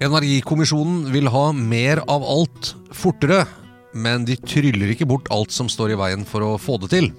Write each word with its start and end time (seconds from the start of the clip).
Energikommisjonen 0.00 1.10
vil 1.12 1.28
ha 1.32 1.50
mer 1.52 2.00
av 2.10 2.24
alt 2.24 2.72
fortere, 2.96 3.44
men 3.92 4.24
de 4.24 4.38
tryller 4.40 4.94
ikke 4.94 5.08
bort 5.08 5.28
alt 5.34 5.52
som 5.52 5.68
står 5.68 5.92
i 5.92 5.98
veien 6.00 6.24
for 6.28 6.46
å 6.46 6.54
få 6.60 6.78
det 6.82 6.92
til. 6.94 7.10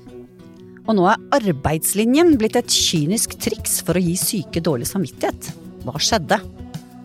Og 0.83 0.97
nå 0.97 1.05
er 1.07 1.21
arbeidslinjen 1.37 2.33
blitt 2.39 2.57
et 2.59 2.71
kynisk 2.73 3.37
triks 3.39 3.79
for 3.85 3.95
å 3.95 4.03
gi 4.03 4.17
syke 4.19 4.63
dårlig 4.63 4.89
samvittighet. 4.89 5.53
Hva 5.85 5.95
skjedde? 6.01 6.41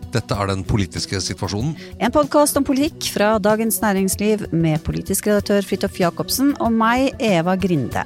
Dette 0.09 0.35
er 0.35 0.49
den 0.49 0.65
politiske 0.65 1.19
situasjonen. 1.21 1.75
En 2.01 2.13
podkast 2.13 2.57
om 2.57 2.65
politikk 2.65 3.11
fra 3.13 3.35
Dagens 3.37 3.77
Næringsliv 3.83 4.47
med 4.51 4.81
politisk 4.83 5.29
redaktør 5.29 5.61
Fridtjof 5.69 6.01
Jacobsen 6.01 6.55
og 6.57 6.73
meg, 6.73 7.13
Eva 7.21 7.53
Grinde. 7.61 8.03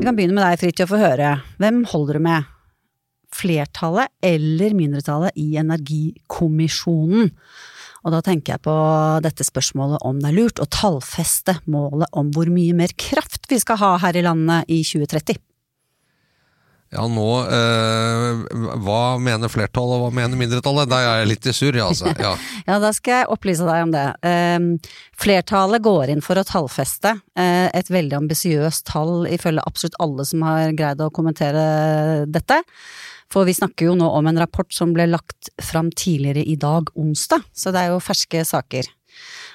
Vi 0.00 0.06
kan 0.06 0.16
begynne 0.16 0.32
med 0.32 0.46
deg, 0.46 0.56
Fridtjof, 0.62 0.94
og 0.96 1.02
høre. 1.02 1.30
Hvem 1.60 1.82
holder 1.90 2.16
du 2.16 2.22
med? 2.24 2.46
Flertallet 3.36 4.08
eller 4.24 4.72
mindretallet 4.72 5.36
i 5.36 5.58
Energikommisjonen? 5.60 7.28
Og 8.00 8.14
da 8.14 8.22
tenker 8.24 8.54
jeg 8.54 8.62
på 8.64 8.76
dette 9.20 9.44
spørsmålet 9.44 10.00
om 10.08 10.22
det 10.22 10.30
er 10.30 10.38
lurt 10.38 10.62
å 10.64 10.68
tallfeste 10.72 11.58
målet 11.68 12.08
om 12.16 12.30
hvor 12.32 12.48
mye 12.48 12.78
mer 12.78 12.96
kraft 12.96 13.44
vi 13.52 13.60
skal 13.60 13.76
ha 13.82 13.90
her 14.06 14.16
i 14.16 14.24
landet 14.24 14.72
i 14.72 14.80
2030. 14.88 15.36
Ja, 16.90 17.04
nå 17.06 17.26
eh, 17.46 18.40
Hva 18.82 19.02
mener 19.22 19.50
flertallet, 19.50 19.94
og 19.94 20.08
hva 20.08 20.14
mener 20.14 20.38
mindretallet? 20.38 20.90
Der 20.90 21.06
er 21.06 21.20
jeg 21.20 21.30
litt 21.30 21.46
i 21.46 21.54
surr, 21.54 21.78
ja, 21.78 21.86
altså. 21.92 22.10
Ja. 22.24 22.32
Ja, 22.66 22.80
da 22.82 22.90
skal 22.94 23.20
jeg 23.20 23.30
opplyse 23.30 23.66
deg 23.66 23.84
om 23.86 23.94
det. 23.94 24.06
Eh, 24.26 24.90
flertallet 25.20 25.84
går 25.86 26.14
inn 26.14 26.24
for 26.24 26.40
å 26.40 26.46
tallfeste 26.46 27.14
eh, 27.38 27.68
et 27.70 27.92
veldig 27.94 28.18
ambisiøst 28.24 28.88
tall 28.90 29.28
ifølge 29.30 29.64
absolutt 29.70 30.00
alle 30.02 30.26
som 30.26 30.42
har 30.48 30.74
greid 30.78 31.02
å 31.04 31.12
kommentere 31.14 32.26
dette. 32.26 32.58
For 33.30 33.46
vi 33.46 33.54
snakker 33.54 33.86
jo 33.86 33.98
nå 33.98 34.08
om 34.10 34.26
en 34.26 34.40
rapport 34.42 34.74
som 34.74 34.90
ble 34.96 35.06
lagt 35.12 35.52
fram 35.62 35.92
tidligere 35.94 36.42
i 36.42 36.56
dag, 36.58 36.90
onsdag, 36.98 37.46
så 37.54 37.70
det 37.70 37.84
er 37.84 37.94
jo 37.94 38.02
ferske 38.02 38.42
saker. 38.46 38.90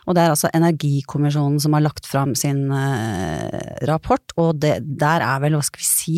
Og 0.05 0.15
det 0.15 0.23
er 0.23 0.33
altså 0.33 0.51
Energikommisjonen 0.53 1.57
som 1.61 1.75
har 1.75 1.83
lagt 1.85 2.07
fram 2.09 2.35
sin 2.37 2.69
eh, 2.73 3.85
rapport, 3.89 4.35
og 4.41 4.59
det, 4.61 4.77
der 5.01 5.23
er 5.25 5.41
vel, 5.43 5.57
hva 5.57 5.65
skal 5.65 5.81
vi 5.81 5.87
si, 5.87 6.17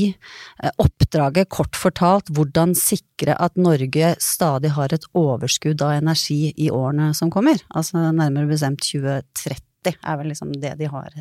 eh, 0.64 0.74
oppdraget 0.84 1.50
kort 1.54 1.80
fortalt 1.80 2.32
hvordan 2.36 2.76
sikre 2.78 3.38
at 3.40 3.56
Norge 3.60 4.14
stadig 4.24 4.74
har 4.76 4.94
et 4.96 5.08
overskudd 5.18 5.84
av 5.86 5.98
energi 6.02 6.52
i 6.56 6.72
årene 6.74 7.14
som 7.18 7.32
kommer. 7.34 7.62
Altså 7.76 8.10
nærmere 8.12 8.50
bestemt 8.52 8.84
2030 8.84 9.96
er 9.96 10.20
vel 10.20 10.34
liksom 10.34 10.52
det 10.60 10.74
de 10.82 10.90
har 10.92 11.14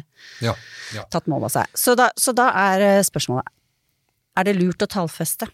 Ja, 0.42 0.56
ja. 0.94 1.04
tatt 1.12 1.28
mål 1.30 1.46
av 1.46 1.54
seg. 1.54 1.70
Så 1.78 1.94
da, 1.98 2.10
så 2.18 2.34
da 2.36 2.50
er 2.66 2.86
eh, 2.86 3.04
spørsmålet, 3.06 3.54
er 4.36 4.48
det 4.48 4.58
lurt 4.58 4.82
å 4.82 4.90
tallfeste? 4.90 5.48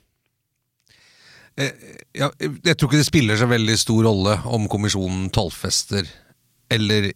Eh, 1.61 1.77
ja, 2.17 2.31
jeg 2.41 2.77
tror 2.79 2.89
ikke 2.89 3.03
det 3.03 3.09
spiller 3.09 3.37
så 3.37 3.49
veldig 3.51 3.77
stor 3.77 4.07
rolle 4.09 4.39
om 4.49 4.65
kommisjonen 4.73 5.29
tallfester 5.35 6.09
eller 6.73 7.13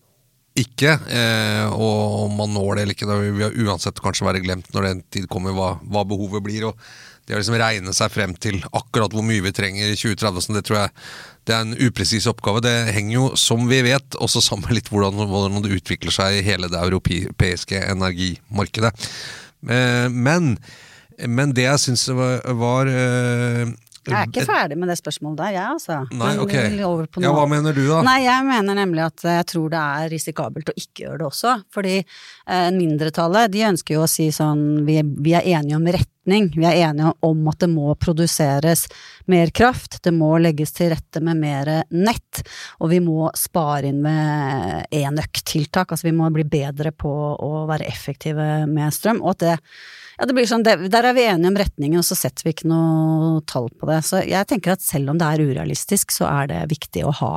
ikke, 0.56 0.94
eh, 1.12 1.66
og 1.68 2.22
om 2.26 2.38
man 2.38 2.54
når 2.54 2.78
det 2.78 2.84
eller 2.84 2.96
ikke. 2.96 3.08
Da 3.08 3.18
vil 3.20 3.34
vi 3.36 3.66
uansett 3.66 4.00
kanskje 4.02 4.26
være 4.28 4.42
glemt 4.44 4.70
når 4.74 4.88
den 4.88 5.02
tid 5.12 5.28
kommer 5.32 5.54
hva, 5.56 5.74
hva 5.84 6.04
behovet 6.08 6.44
blir. 6.44 6.70
og 6.70 6.80
Det 7.26 7.36
å 7.36 7.40
liksom 7.40 7.58
regne 7.60 7.92
seg 7.96 8.12
frem 8.14 8.32
til 8.40 8.62
akkurat 8.70 9.12
hvor 9.12 9.26
mye 9.26 9.44
vi 9.44 9.52
trenger 9.56 9.90
i 9.90 9.98
2030, 9.98 10.44
sånn, 10.46 10.58
det 10.58 10.64
tror 10.68 10.80
jeg 10.80 10.94
det 11.46 11.54
er 11.54 11.66
en 11.66 11.76
upresis 11.78 12.26
oppgave. 12.30 12.64
Det 12.64 12.74
henger 12.96 13.14
jo, 13.18 13.26
som 13.38 13.68
vi 13.70 13.82
vet, 13.86 14.16
også 14.18 14.42
sammen 14.42 14.66
med 14.66 14.80
litt 14.80 14.90
hvordan, 14.90 15.28
hvordan 15.30 15.62
det 15.62 15.76
utvikler 15.76 16.14
seg 16.14 16.38
i 16.38 16.46
hele 16.46 16.70
det 16.72 16.80
europeiske 16.80 17.82
energimarkedet. 17.92 18.94
Eh, 19.68 20.06
men, 20.10 20.56
men 21.28 21.54
det 21.54 21.68
jeg 21.68 21.84
syns 21.84 22.08
var, 22.16 22.40
var 22.58 22.90
eh, 22.90 23.76
Jeg 24.06 24.16
er 24.16 24.30
ikke 24.30 24.46
ferdig 24.46 24.78
med 24.78 24.90
det 24.90 24.96
spørsmålet 25.00 25.40
der, 25.40 25.54
jeg 25.56 25.66
altså. 25.74 26.00
Nei, 26.14 26.32
ok. 26.42 26.54
Ja, 27.22 27.32
hva 27.34 27.46
mener 27.50 27.76
du 27.76 27.82
da? 27.88 28.02
Nei, 28.06 28.18
jeg 28.24 28.46
mener 28.46 28.78
nemlig 28.78 29.02
at 29.06 29.24
jeg 29.26 29.46
tror 29.52 29.70
det 29.72 29.80
er 29.82 30.10
risikabelt 30.12 30.70
å 30.70 30.76
ikke 30.78 31.06
gjøre 31.06 31.20
det 31.22 31.26
også. 31.28 31.54
Fordi 31.74 31.96
eh, 31.98 32.68
mindretallet, 32.76 33.50
de 33.54 33.64
ønsker 33.70 33.98
jo 33.98 34.04
å 34.04 34.10
si 34.10 34.28
sånn 34.34 34.84
vi, 34.86 35.00
vi 35.26 35.34
er 35.38 35.48
enige 35.58 35.80
om 35.80 35.90
retning. 35.98 36.48
Vi 36.54 36.66
er 36.66 36.80
enige 36.88 37.12
om 37.26 37.44
at 37.50 37.60
det 37.62 37.70
må 37.72 37.90
produseres 38.02 38.86
mer 39.30 39.52
kraft. 39.54 40.00
Det 40.06 40.14
må 40.14 40.32
legges 40.42 40.74
til 40.76 40.92
rette 40.94 41.22
med 41.24 41.42
mer 41.42 41.72
nett. 41.90 42.42
Og 42.80 42.94
vi 42.94 43.02
må 43.02 43.30
spare 43.38 43.90
inn 43.90 44.02
med 44.06 44.90
enøktiltak. 44.94 45.90
Altså 45.90 46.10
vi 46.10 46.16
må 46.16 46.30
bli 46.34 46.46
bedre 46.46 46.94
på 46.94 47.12
å 47.36 47.66
være 47.70 47.90
effektive 47.90 48.66
med 48.70 48.94
strøm. 48.94 49.22
Og 49.22 49.36
at 49.36 49.46
det 49.46 49.56
ja, 50.16 50.26
det 50.26 50.36
blir 50.36 50.48
sånn, 50.48 50.64
Der 50.64 51.04
er 51.04 51.12
vi 51.16 51.26
enige 51.28 51.50
om 51.50 51.58
retningen, 51.60 52.00
og 52.00 52.06
så 52.08 52.16
setter 52.18 52.46
vi 52.46 52.54
ikke 52.54 52.70
noe 52.70 53.42
tall 53.48 53.68
på 53.68 53.88
det. 53.90 54.00
Så 54.06 54.22
jeg 54.24 54.48
tenker 54.48 54.76
at 54.76 54.84
selv 54.84 55.12
om 55.12 55.20
det 55.20 55.28
er 55.28 55.44
urealistisk, 55.44 56.14
så 56.14 56.28
er 56.30 56.50
det 56.52 56.62
viktig 56.72 57.04
å 57.04 57.12
ha 57.20 57.34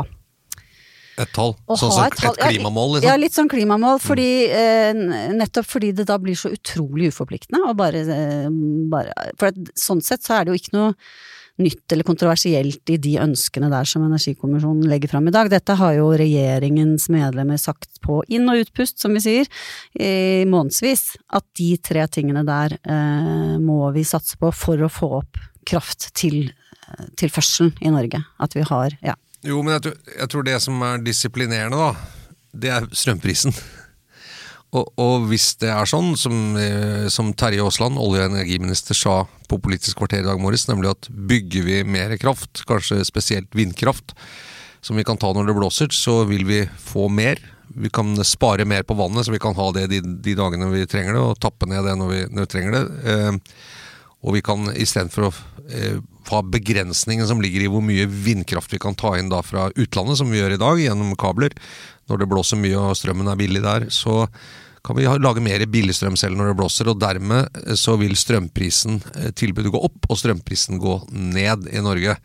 Et 1.19 1.31
tall? 1.35 1.51
Sånn 1.75 1.91
som 1.91 2.06
et 2.06 2.16
et, 2.16 2.38
klimamål, 2.39 2.94
liksom? 2.95 3.09
Ja, 3.09 3.18
litt 3.19 3.35
sånn 3.35 3.51
klimamål, 3.51 3.97
fordi, 4.00 4.29
mm. 4.47 5.35
nettopp 5.35 5.68
fordi 5.68 5.91
det 5.97 6.06
da 6.07 6.16
blir 6.22 6.38
så 6.39 6.53
utrolig 6.56 7.12
uforpliktende. 7.12 7.66
Og 7.68 7.75
bare, 7.81 8.06
eh, 8.07 8.47
bare 8.94 9.34
For 9.35 9.51
at, 9.51 9.59
sånn 9.75 10.00
sett 10.06 10.23
så 10.23 10.38
er 10.38 10.47
det 10.47 10.56
jo 10.56 10.62
ikke 10.62 10.78
noe 10.78 10.94
nytt 11.59 11.92
eller 11.92 12.08
kontroversielt 12.08 12.92
i 12.94 12.97
de 13.02 13.16
ønskene 13.22 13.70
der 13.72 13.88
som 13.88 14.06
Energikommisjonen 14.06 14.88
legger 14.90 15.12
fram 15.12 15.28
i 15.30 15.34
dag. 15.36 15.50
Dette 15.52 15.75
har 15.80 15.96
jo 15.97 16.09
regjeringens 16.20 17.09
medlemmer 17.14 17.59
sagt 17.62 18.00
på 18.06 18.22
inn- 18.31 18.50
og 18.52 18.64
utpust, 18.64 19.00
som 19.02 19.16
vi 19.16 19.24
sier, 19.24 19.50
i 20.00 20.46
månedsvis. 20.50 21.18
At 21.36 21.46
de 21.59 21.74
tre 21.84 22.06
tingene 22.12 22.46
der 22.48 22.78
eh, 22.80 23.58
må 23.62 23.81
vi 23.96 24.06
satse 24.08 24.40
på 24.40 24.53
for 24.56 24.81
å 24.81 24.92
få 24.92 25.12
opp 25.22 25.42
kraft 25.69 26.12
til 26.18 26.48
eh, 26.48 27.09
tilførselen 27.19 27.75
i 27.84 27.92
Norge. 27.94 28.24
At 28.40 28.56
vi 28.58 28.66
har, 28.68 28.96
ja. 29.06 29.18
Jo, 29.46 29.62
men 29.64 29.78
jeg 29.78 29.86
tror, 29.86 30.00
jeg 30.18 30.31
tror 30.31 30.48
det 30.48 30.58
som 30.64 30.81
er 30.84 31.03
disiplinerende, 31.03 31.80
da, 31.80 31.92
det 32.59 32.74
er 32.75 32.90
strømprisen. 32.92 33.56
Og, 34.69 34.91
og 35.02 35.25
hvis 35.31 35.56
det 35.63 35.72
er 35.74 35.90
sånn, 35.90 36.12
som, 36.19 36.35
eh, 36.59 37.07
som 37.09 37.31
Terje 37.34 37.63
Aasland, 37.66 37.97
olje- 37.97 38.28
og 38.28 38.35
energiminister, 38.35 38.94
sa 38.97 39.24
på 39.50 39.57
Politisk 39.57 39.97
kvarter 39.97 40.22
i 40.22 40.28
dag 40.28 40.41
morges, 40.41 40.68
nemlig 40.69 40.91
at 40.91 41.09
bygger 41.09 41.66
vi 41.66 41.80
mer 41.90 42.13
kraft, 42.22 42.62
kanskje 42.69 43.02
spesielt 43.07 43.50
vindkraft, 43.57 44.13
som 44.85 45.00
vi 45.00 45.03
kan 45.03 45.18
ta 45.18 45.34
når 45.34 45.50
det 45.50 45.57
blåser, 45.57 45.90
så 45.90 46.22
vil 46.30 46.46
vi 46.46 46.62
få 46.85 47.09
mer. 47.09 47.41
Vi 47.74 47.90
kan 47.90 48.13
spare 48.25 48.66
mer 48.66 48.85
på 48.85 48.97
vannet, 48.97 49.25
så 49.25 49.34
vi 49.34 49.41
kan 49.41 49.57
ha 49.57 49.72
det 49.74 49.90
de, 49.90 50.02
de 50.02 50.38
dagene 50.38 50.69
vi 50.72 50.86
trenger 50.90 51.18
det, 51.18 51.25
og 51.25 51.41
tappe 51.41 51.66
ned 51.69 51.84
det 51.90 51.97
når 51.97 52.13
vi, 52.13 52.22
når 52.30 52.46
vi 52.46 52.53
trenger 52.53 52.78
det. 52.78 52.86
Eh, 53.09 53.34
og 54.19 54.36
vi 54.36 54.44
kan 54.46 54.69
istedenfor 54.75 55.30
å 55.30 55.34
eh, 55.72 56.00
ha 56.30 56.41
begrensningen 56.46 57.25
som 57.28 57.41
ligger 57.41 57.63
i 57.63 57.69
hvor 57.72 57.81
mye 57.81 58.06
vindkraft 58.06 58.74
vi 58.74 58.81
kan 58.81 58.98
ta 58.98 59.16
inn 59.18 59.31
da 59.31 59.42
fra 59.45 59.69
utlandet, 59.74 60.19
som 60.19 60.30
vi 60.30 60.42
gjør 60.42 60.56
i 60.56 60.62
dag 60.62 60.81
gjennom 60.83 61.16
kabler, 61.19 61.56
når 62.09 62.23
det 62.23 62.31
blåser 62.31 62.59
mye 62.59 62.89
og 62.89 62.97
strømmen 62.97 63.29
er 63.31 63.39
billig 63.39 63.63
der, 63.65 63.88
så 63.94 64.25
kan 64.85 64.95
vi 64.97 65.07
lage 65.07 65.44
mer 65.44 65.65
billigstrøm 65.67 66.15
selv 66.19 66.39
når 66.39 66.51
det 66.51 66.59
blåser, 66.61 66.89
og 66.89 67.01
dermed 67.01 67.50
eh, 67.65 67.75
så 67.79 67.97
vil 68.00 68.15
strømprisen, 68.17 69.01
eh, 69.15 69.33
tilbudet 69.35 69.73
gå 69.73 69.81
opp, 69.89 70.07
og 70.09 70.19
strømprisen 70.19 70.79
gå 70.81 71.01
ned 71.11 71.67
i 71.73 71.83
Norge. 71.83 72.15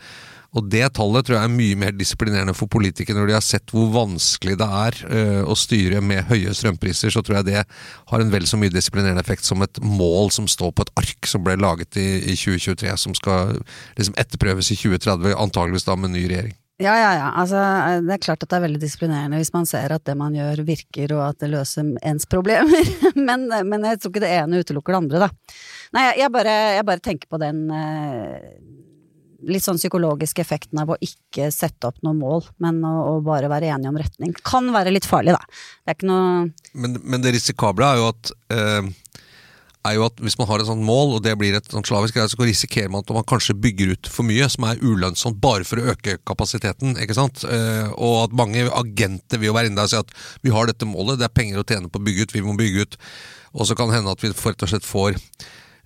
Og 0.54 0.68
det 0.70 0.86
tallet 0.94 1.26
tror 1.26 1.34
jeg 1.34 1.48
er 1.48 1.50
mye 1.50 1.78
mer 1.78 1.94
disiplinerende 1.98 2.54
for 2.54 2.70
politikere 2.70 3.18
når 3.18 3.26
de 3.26 3.34
har 3.34 3.42
sett 3.42 3.72
hvor 3.74 3.88
vanskelig 3.90 4.54
det 4.60 4.68
er 4.86 4.98
eh, 5.08 5.40
å 5.42 5.56
styre 5.58 5.98
med 5.98 6.28
høye 6.30 6.54
strømpriser. 6.54 7.10
Så 7.10 7.24
tror 7.26 7.40
jeg 7.40 7.48
det 7.48 7.64
har 7.66 8.22
en 8.22 8.30
vel 8.30 8.46
så 8.46 8.60
mye 8.60 8.72
disiplinerende 8.72 9.24
effekt 9.24 9.48
som 9.48 9.66
et 9.66 9.82
mål 9.82 10.30
som 10.36 10.46
står 10.50 10.70
på 10.70 10.86
et 10.86 10.94
ark 11.02 11.30
som 11.30 11.42
ble 11.42 11.58
laget 11.58 11.98
i 11.98 12.36
2023, 12.38 12.94
som 13.02 13.18
skal 13.18 13.56
liksom 13.98 14.14
etterprøves 14.20 14.70
i 14.70 14.78
2030, 14.78 15.34
antageligvis 15.34 15.90
da 15.90 15.98
med 15.98 16.14
ny 16.14 16.28
regjering. 16.28 16.54
Ja, 16.84 16.94
ja, 17.00 17.12
ja. 17.16 17.28
Altså, 17.40 17.60
det 18.04 18.12
er 18.16 18.22
klart 18.22 18.44
at 18.44 18.50
det 18.50 18.58
er 18.58 18.64
veldig 18.66 18.80
disiplinerende 18.82 19.40
hvis 19.40 19.54
man 19.54 19.68
ser 19.68 19.94
at 19.94 20.04
det 20.04 20.16
man 20.20 20.36
gjør 20.36 20.64
virker 20.66 21.16
og 21.16 21.22
at 21.30 21.40
det 21.40 21.50
løser 21.54 21.94
ens 22.04 22.28
problemer, 22.30 22.92
men, 23.28 23.48
men 23.48 23.88
jeg 23.88 24.02
tror 24.02 24.12
ikke 24.12 24.24
det 24.26 24.34
ene 24.36 24.60
utelukker 24.60 24.94
det 24.94 25.00
andre, 25.00 25.26
da. 25.26 25.58
Nei, 25.96 26.06
jeg, 26.20 26.32
bare, 26.34 26.54
jeg 26.76 26.86
bare 26.88 27.04
tenker 27.04 27.30
på 27.30 27.40
den 27.40 27.64
eh, 27.72 28.48
litt 29.48 29.64
sånn 29.64 29.80
psykologiske 29.80 30.42
effekten 30.44 30.80
av 30.82 30.92
å 30.92 30.98
ikke 31.04 31.50
sette 31.54 31.88
opp 31.88 32.00
noe 32.04 32.16
mål, 32.18 32.48
men 32.64 32.80
å, 32.86 32.94
å 33.14 33.14
bare 33.24 33.50
være 33.52 33.70
enige 33.72 33.92
om 33.92 34.00
retning. 34.00 34.34
Kan 34.44 34.72
være 34.74 34.92
litt 34.94 35.08
farlig, 35.08 35.36
da. 35.36 35.56
Det 35.84 35.94
er 35.94 35.98
ikke 35.98 36.10
noe 36.10 36.34
Men, 36.72 36.98
men 37.00 37.24
det 37.24 37.34
risikable 37.36 37.88
er 37.88 38.02
jo 38.02 38.10
at 38.12 38.34
eh, 38.54 38.92
er 39.84 39.96
jo 39.98 40.06
at 40.06 40.20
hvis 40.22 40.36
man 40.40 40.48
har 40.48 40.62
et 40.62 40.68
sånt 40.68 40.84
mål, 40.84 41.16
og 41.16 41.22
det 41.24 41.34
blir 41.40 41.56
et 41.56 41.70
sånt 41.70 41.88
slavisk 41.88 42.16
greie, 42.16 42.30
så 42.30 42.40
risikerer 42.40 42.92
man 42.92 43.04
at 43.04 43.12
man 43.16 43.26
kanskje 43.28 43.56
bygger 43.60 43.94
ut 43.94 44.10
for 44.10 44.26
mye 44.26 44.48
som 44.52 44.66
er 44.68 44.80
ulønnsomt 44.82 45.40
bare 45.42 45.66
for 45.68 45.80
å 45.80 45.94
øke 45.94 46.16
kapasiteten. 46.26 46.96
ikke 47.00 47.16
sant? 47.16 47.44
Eh, 47.44 47.90
og 47.94 48.24
at 48.26 48.38
mange 48.38 48.66
agenter 48.70 49.40
vil 49.40 49.52
jo 49.52 49.56
være 49.56 49.70
inne 49.70 49.80
der 49.80 49.90
og 49.90 49.92
si 49.92 50.00
at 50.00 50.14
vi 50.44 50.54
har 50.54 50.70
dette 50.70 50.88
målet, 50.88 51.20
det 51.20 51.28
er 51.28 51.36
penger 51.36 51.60
å 51.60 51.66
tjene 51.68 51.90
på 51.92 52.00
å 52.00 52.06
bygge 52.06 52.24
ut, 52.24 52.36
vi 52.36 52.44
må 52.46 52.56
bygge 52.58 52.86
ut. 52.86 52.96
Og 53.54 53.68
så 53.68 53.76
kan 53.78 53.90
det 53.90 54.00
hende 54.00 54.14
at 54.14 54.24
vi 54.24 54.32
rett 54.32 54.66
og 54.66 54.72
slett 54.72 54.88
får 54.88 55.20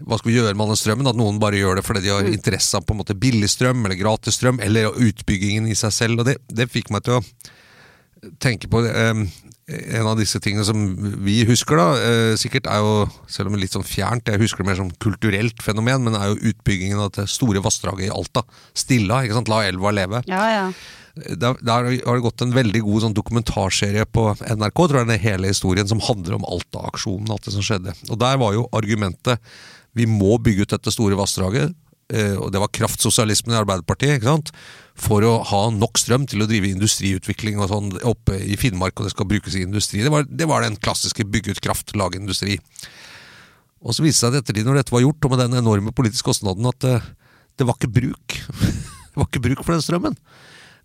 hva 0.06 0.14
skal 0.14 0.30
vi 0.30 0.36
gjøre 0.36 0.54
med 0.54 0.62
all 0.62 0.72
den 0.72 0.78
strømmen? 0.78 1.08
At 1.10 1.18
noen 1.18 1.40
bare 1.42 1.58
gjør 1.58 1.80
det 1.80 1.82
fordi 1.82 2.04
de 2.04 2.12
har 2.14 2.28
interesse 2.30 2.78
av 2.78 2.84
på 2.86 2.94
en 2.94 3.00
måte 3.00 3.18
billig 3.18 3.48
strøm 3.50 3.82
eller 3.82 3.98
gratis 3.98 4.38
strøm, 4.38 4.60
eller 4.62 4.94
utbyggingen 4.94 5.66
i 5.66 5.74
seg 5.78 5.94
selv. 5.94 6.22
og 6.22 6.28
Det, 6.28 6.36
det 6.46 6.68
fikk 6.70 6.92
meg 6.94 7.02
til 7.06 7.18
å 7.18 7.22
tenke 8.42 8.70
på 8.70 8.84
eh, 8.86 9.24
en 9.68 10.06
av 10.08 10.16
disse 10.16 10.40
tingene 10.40 10.64
som 10.64 10.80
vi 11.24 11.42
husker, 11.48 11.76
da, 11.76 11.88
eh, 12.00 12.34
sikkert 12.40 12.68
er 12.72 12.80
jo, 12.80 12.92
selv 13.28 13.50
om 13.50 13.58
litt 13.60 13.74
sånn 13.74 13.84
fjernt, 13.84 14.24
jeg 14.24 14.40
husker 14.40 14.64
det 14.64 14.70
mer 14.70 14.78
som 14.80 14.92
kulturelt 15.04 15.60
fenomen, 15.62 16.06
men 16.06 16.16
er 16.16 16.30
jo 16.32 16.52
utbyggingen 16.52 17.02
av 17.04 17.12
det 17.12 17.28
store 17.28 17.60
vassdraget 17.60 18.08
i 18.08 18.14
Alta. 18.14 18.44
Stilla, 18.72 19.22
ikke 19.24 19.36
sant? 19.36 19.50
La 19.52 19.64
elva 19.68 19.92
leve. 19.92 20.22
Ja, 20.26 20.44
ja. 20.54 20.72
Der, 21.18 21.58
der 21.60 21.88
har 22.06 22.16
det 22.16 22.22
gått 22.22 22.44
en 22.44 22.54
veldig 22.54 22.80
god 22.86 23.02
sånn 23.02 23.16
dokumentarserie 23.16 24.06
på 24.06 24.30
NRK, 24.38 24.78
tror 24.78 25.00
jeg 25.00 25.08
den 25.08 25.16
er 25.16 25.24
hele 25.24 25.50
historien, 25.50 25.88
som 25.90 26.00
handler 26.00 26.38
om 26.38 26.46
Alta-aksjonen, 26.48 27.28
alt 27.34 27.44
det 27.44 27.56
som 27.56 27.66
skjedde. 27.66 27.96
Og 28.08 28.20
der 28.22 28.38
var 28.40 28.54
jo 28.54 28.68
argumentet 28.72 29.42
vi 29.98 30.06
må 30.06 30.38
bygge 30.38 30.64
ut 30.64 30.74
dette 30.76 30.94
store 30.94 31.18
vassdraget, 31.18 31.74
og 32.08 32.48
det 32.54 32.60
var 32.62 32.70
kraftsosialismen 32.72 33.52
i 33.52 33.58
Arbeiderpartiet, 33.58 34.16
ikke 34.16 34.30
sant? 34.30 34.52
for 34.98 35.22
å 35.22 35.34
ha 35.46 35.60
nok 35.70 36.00
strøm 36.00 36.24
til 36.28 36.42
å 36.42 36.48
drive 36.50 36.72
industriutvikling 36.72 37.60
og 37.62 37.70
sånn 37.70 37.92
oppe 38.08 38.34
i 38.42 38.56
Finnmark, 38.58 38.98
og 38.98 39.06
det 39.06 39.12
skal 39.14 39.28
brukes 39.30 39.54
i 39.54 39.62
industri. 39.62 40.02
Det 40.02 40.10
var, 40.10 40.26
det 40.26 40.48
var 40.50 40.64
den 40.64 40.78
klassiske 40.80 41.26
bygge 41.28 41.54
ut 41.54 41.62
kraft, 41.62 41.94
lage 41.98 42.18
industri. 42.18 42.58
Og 43.78 43.94
så 43.94 44.02
viste 44.02 44.18
det 44.18 44.18
seg 44.18 44.32
etter 44.32 44.42
ettertid, 44.42 44.66
når 44.66 44.80
dette 44.80 44.94
var 44.94 45.04
gjort, 45.04 45.22
og 45.22 45.34
med 45.34 45.42
den 45.44 45.60
enorme 45.60 45.94
politiske 45.94 46.26
kostnaden, 46.26 46.66
at 46.66 46.80
det, 46.82 46.96
det 47.60 47.68
var 47.68 47.78
ikke 47.78 47.92
bruk. 48.00 48.38
det 49.12 49.20
var 49.20 49.28
ikke 49.28 49.44
bruk 49.44 49.62
for 49.62 49.76
den 49.76 49.86
strømmen. 49.86 50.18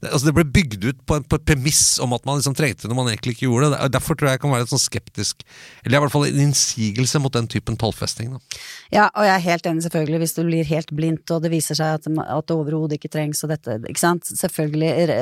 Altså 0.10 0.28
det 0.28 0.36
ble 0.38 0.46
bygd 0.56 0.88
ut 0.88 1.00
på, 1.08 1.18
en, 1.18 1.26
på 1.26 1.40
et 1.40 1.46
premiss 1.48 1.84
om 2.04 2.14
at 2.16 2.26
man 2.28 2.40
liksom 2.40 2.56
trengte 2.58 2.86
det 2.86 2.92
når 2.92 3.00
man 3.00 3.12
egentlig 3.12 3.36
ikke 3.38 3.48
gjorde 3.48 3.72
det. 3.74 3.80
Derfor 3.94 4.18
tror 4.18 4.30
jeg 4.30 4.38
jeg 4.38 4.44
kan 4.44 4.54
være 4.54 4.66
litt 4.66 4.74
sånn 4.74 4.82
skeptisk, 4.82 5.44
eller 5.84 5.98
i 5.98 6.04
hvert 6.04 6.14
fall 6.14 6.28
en 6.28 6.42
innsigelse 6.48 7.22
mot 7.24 7.34
den 7.36 7.50
typen 7.52 7.78
tallfesting. 7.80 8.34
Da. 8.36 8.62
Ja, 8.94 9.08
og 9.10 9.28
jeg 9.28 9.34
er 9.36 9.46
helt 9.48 9.70
enig, 9.70 9.86
selvfølgelig, 9.86 10.22
hvis 10.24 10.36
du 10.38 10.42
blir 10.48 10.70
helt 10.70 10.94
blindt 10.96 11.34
og 11.34 11.44
det 11.46 11.54
viser 11.54 11.78
seg 11.80 11.98
at, 12.00 12.08
at 12.08 12.50
det 12.50 12.58
overhodet 12.58 13.00
ikke 13.00 13.12
trengs 13.14 13.44
og 13.46 13.54
dette, 13.54 13.80
ikke 13.90 14.04
sant. 14.04 14.30
Selvfølgelig 14.44 14.92
re 15.10 15.20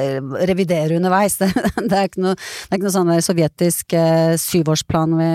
revidere 0.52 0.98
underveis. 1.00 1.38
Det, 1.42 1.52
det, 1.90 1.96
er 1.96 2.10
ikke 2.10 2.26
noe, 2.26 2.36
det 2.38 2.72
er 2.72 2.80
ikke 2.80 2.88
noe 2.88 2.96
sånn 2.98 3.14
sovjetisk 3.26 3.98
eh, 3.98 4.36
syvårsplan 4.42 5.18
vi, 5.20 5.32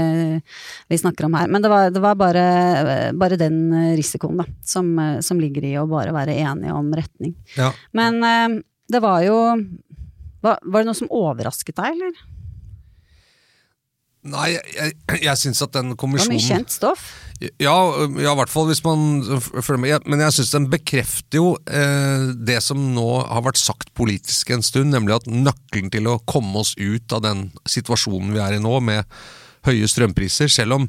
vi, 0.93 1.01
snakker 1.01 1.29
om 1.29 1.37
her. 1.39 1.51
Men 1.53 1.65
det 1.65 1.73
var, 1.73 1.91
det 1.95 2.03
var 2.05 2.19
bare, 2.21 2.47
bare, 3.17 3.41
den 3.41 3.61
risikoen, 3.97 4.41
da, 4.43 4.49
som, 4.67 4.95
som, 5.25 5.41
ligger 5.41 5.67
i 5.69 5.77
å 5.81 5.89
bare 5.91 6.15
være 6.17 6.39
enige 6.41 6.75
om 6.77 6.89
retning. 6.97 7.37
Ja. 7.59 7.73
Men 7.97 8.23
eh, 8.25 8.63
det 8.93 9.03
var 9.03 9.23
jo 9.27 9.37
var, 10.45 10.59
var, 10.63 10.83
det 10.83 10.87
noe 10.89 10.99
som 10.99 11.13
overrasket 11.13 11.79
deg, 11.79 11.97
eller? 11.97 12.25
Nei, 14.27 14.49
jeg, 14.57 14.95
jeg, 15.23 15.39
syns 15.39 15.63
at 15.63 15.75
den 15.77 15.95
kommisjonen 15.99 16.35
Det 16.35 16.43
var 16.43 16.43
mye 16.43 16.59
kjent 16.59 16.75
stoff? 16.75 17.07
Ja, 17.63 17.75
ja, 18.17 18.33
i 18.33 18.39
hvert 18.41 18.51
fall 18.51 18.67
hvis 18.71 18.83
man 18.83 19.21
følger 19.39 19.83
med. 19.83 20.07
Men 20.11 20.23
jeg 20.25 20.39
syns 20.39 20.55
den 20.55 20.69
bekrefter 20.73 21.39
jo 21.39 21.51
eh, 21.69 22.33
det 22.49 22.59
som 22.65 22.81
nå 22.97 23.07
har 23.29 23.45
vært 23.47 23.61
sagt 23.61 23.93
politisk 23.99 24.51
en 24.55 24.65
stund, 24.67 24.91
nemlig 24.95 25.19
at 25.19 25.29
nøkkelen 25.31 25.93
til 25.95 26.11
å 26.11 26.19
komme 26.27 26.63
oss 26.63 26.75
ut 26.79 27.15
av 27.15 27.23
den 27.27 27.51
situasjonen 27.69 28.35
vi 28.35 28.43
er 28.43 28.57
i 28.57 28.63
nå, 28.63 28.79
med 28.83 29.07
høye 29.67 29.91
strømpriser, 29.91 30.51
selv 30.53 30.81
om 30.81 30.89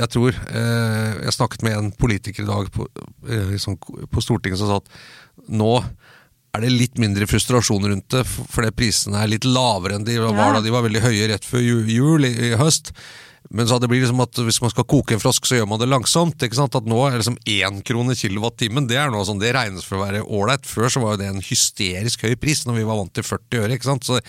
jeg 0.00 0.08
tror 0.14 0.32
eh, 0.32 1.16
Jeg 1.26 1.34
snakket 1.36 1.64
med 1.66 1.74
en 1.76 1.90
politiker 1.92 2.46
i 2.46 2.48
dag 2.48 2.70
på, 2.72 2.86
eh, 3.28 3.50
liksom, 3.52 3.76
på 3.80 4.22
Stortinget 4.24 4.62
som 4.62 4.70
sa 4.70 4.78
at 4.80 5.50
nå 5.50 5.74
er 6.50 6.64
det 6.64 6.70
litt 6.74 6.98
mindre 6.98 7.28
frustrasjon 7.30 7.86
rundt 7.86 8.10
det, 8.10 8.24
fordi 8.26 8.72
prisene 8.74 9.22
er 9.22 9.30
litt 9.30 9.46
lavere 9.46 9.98
enn 9.98 10.06
de 10.06 10.18
var 10.18 10.34
ja. 10.34 10.52
da 10.56 10.62
de 10.64 10.72
var 10.74 10.86
veldig 10.86 11.02
høye 11.04 11.28
rett 11.30 11.46
før 11.46 11.62
jul 11.62 12.26
i, 12.26 12.32
i 12.50 12.54
høst. 12.58 12.90
Men 13.54 13.66
så 13.66 13.80
det 13.82 13.88
blir 13.90 14.02
liksom 14.02 14.20
at 14.22 14.38
hvis 14.46 14.60
man 14.62 14.70
skal 14.70 14.86
koke 14.86 15.16
en 15.16 15.22
frosk, 15.22 15.46
så 15.48 15.56
gjør 15.56 15.68
man 15.70 15.80
det 15.80 15.88
langsomt. 15.88 16.42
ikke 16.44 16.58
sant? 16.58 16.76
At 16.76 16.86
nå 16.86 16.98
er 17.06 17.16
liksom 17.18 17.38
én 17.50 17.80
krone 17.86 18.14
kilowattimen, 18.18 18.86
det 18.90 18.98
er 19.00 19.10
noe 19.10 19.26
sånn, 19.26 19.40
det 19.42 19.54
regnes 19.56 19.86
for 19.86 19.98
å 19.98 20.04
være 20.04 20.22
ålreit. 20.22 20.68
Før 20.68 20.92
så 20.92 21.02
var 21.02 21.16
jo 21.16 21.22
det 21.22 21.30
en 21.32 21.42
hysterisk 21.42 22.26
høy 22.26 22.36
pris, 22.38 22.62
når 22.66 22.78
vi 22.78 22.86
var 22.86 23.00
vant 23.00 23.14
til 23.16 23.26
40 23.26 23.64
øre. 23.64 23.74
ikke 23.74 23.90
sant? 23.90 24.06
Så, 24.06 24.20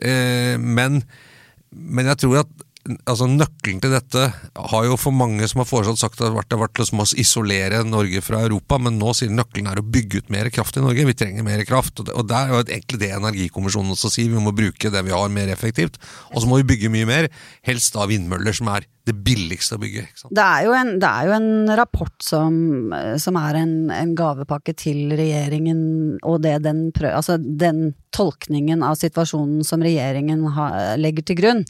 eh, 0.00 0.54
men, 0.60 1.02
men 1.72 2.12
jeg 2.12 2.22
tror 2.24 2.44
at 2.44 2.63
altså 2.84 3.26
Nøkkelen 3.30 3.80
til 3.80 3.92
dette 3.94 4.24
har 4.54 4.86
jo 4.86 4.96
for 5.00 5.14
mange 5.16 5.46
som 5.48 5.62
har 5.62 5.68
foreslått 5.68 6.02
sagt 6.02 6.20
at 6.20 6.28
det 6.28 6.56
har 6.56 6.60
vært 6.60 6.80
liksom 6.80 7.02
å 7.02 7.06
isolere 7.20 7.82
Norge 7.88 8.20
fra 8.24 8.42
Europa, 8.44 8.78
men 8.82 8.98
nå 9.00 9.14
sier 9.16 9.32
nøkkelen 9.32 9.70
er 9.70 9.80
å 9.80 9.86
bygge 9.86 10.22
ut 10.22 10.32
mer 10.34 10.50
kraft 10.52 10.76
i 10.78 10.84
Norge. 10.84 11.06
Vi 11.08 11.16
trenger 11.16 11.46
mer 11.46 11.64
kraft. 11.68 12.02
Og 12.04 12.28
det 12.28 12.36
er 12.38 12.52
jo 12.52 12.60
egentlig 12.64 13.00
det 13.00 13.12
Energikommisjonen 13.16 13.94
også 13.94 14.12
sier, 14.12 14.32
vi 14.32 14.42
må 14.42 14.52
bruke 14.56 14.92
det 14.92 15.04
vi 15.06 15.14
har 15.14 15.32
mer 15.32 15.52
effektivt. 15.52 15.96
Og 16.32 16.42
så 16.42 16.50
må 16.50 16.60
vi 16.60 16.68
bygge 16.74 16.92
mye 16.92 17.08
mer, 17.08 17.30
helst 17.66 17.96
da 17.96 18.08
vindmøller, 18.10 18.56
som 18.56 18.70
er 18.74 18.88
det 19.04 19.16
billigste 19.24 19.76
å 19.76 19.82
bygge. 19.82 20.06
Det 20.32 20.44
er, 20.44 20.68
en, 20.78 20.94
det, 21.00 21.08
er 21.08 21.28
jo 21.28 21.34
en, 21.36 21.50
rapport 21.76 22.14
som, 22.24 22.54
som 23.20 23.36
er 23.40 23.60
en, 23.60 23.74
en, 23.92 24.14
gavepakke 24.16 24.72
til 24.80 25.12
regjeringen, 25.16 25.82
og 26.24 26.40
det 26.44 26.58
den 26.64 26.86
prøver 26.94 27.18
Altså 27.18 27.36
den 27.38 27.92
tolkningen 28.16 28.82
av 28.86 28.96
situasjonen 28.98 29.64
som 29.66 29.82
regjeringen 29.84 30.46
ha, 30.56 30.96
legger 31.00 31.28
til 31.28 31.40
grunn. 31.40 31.62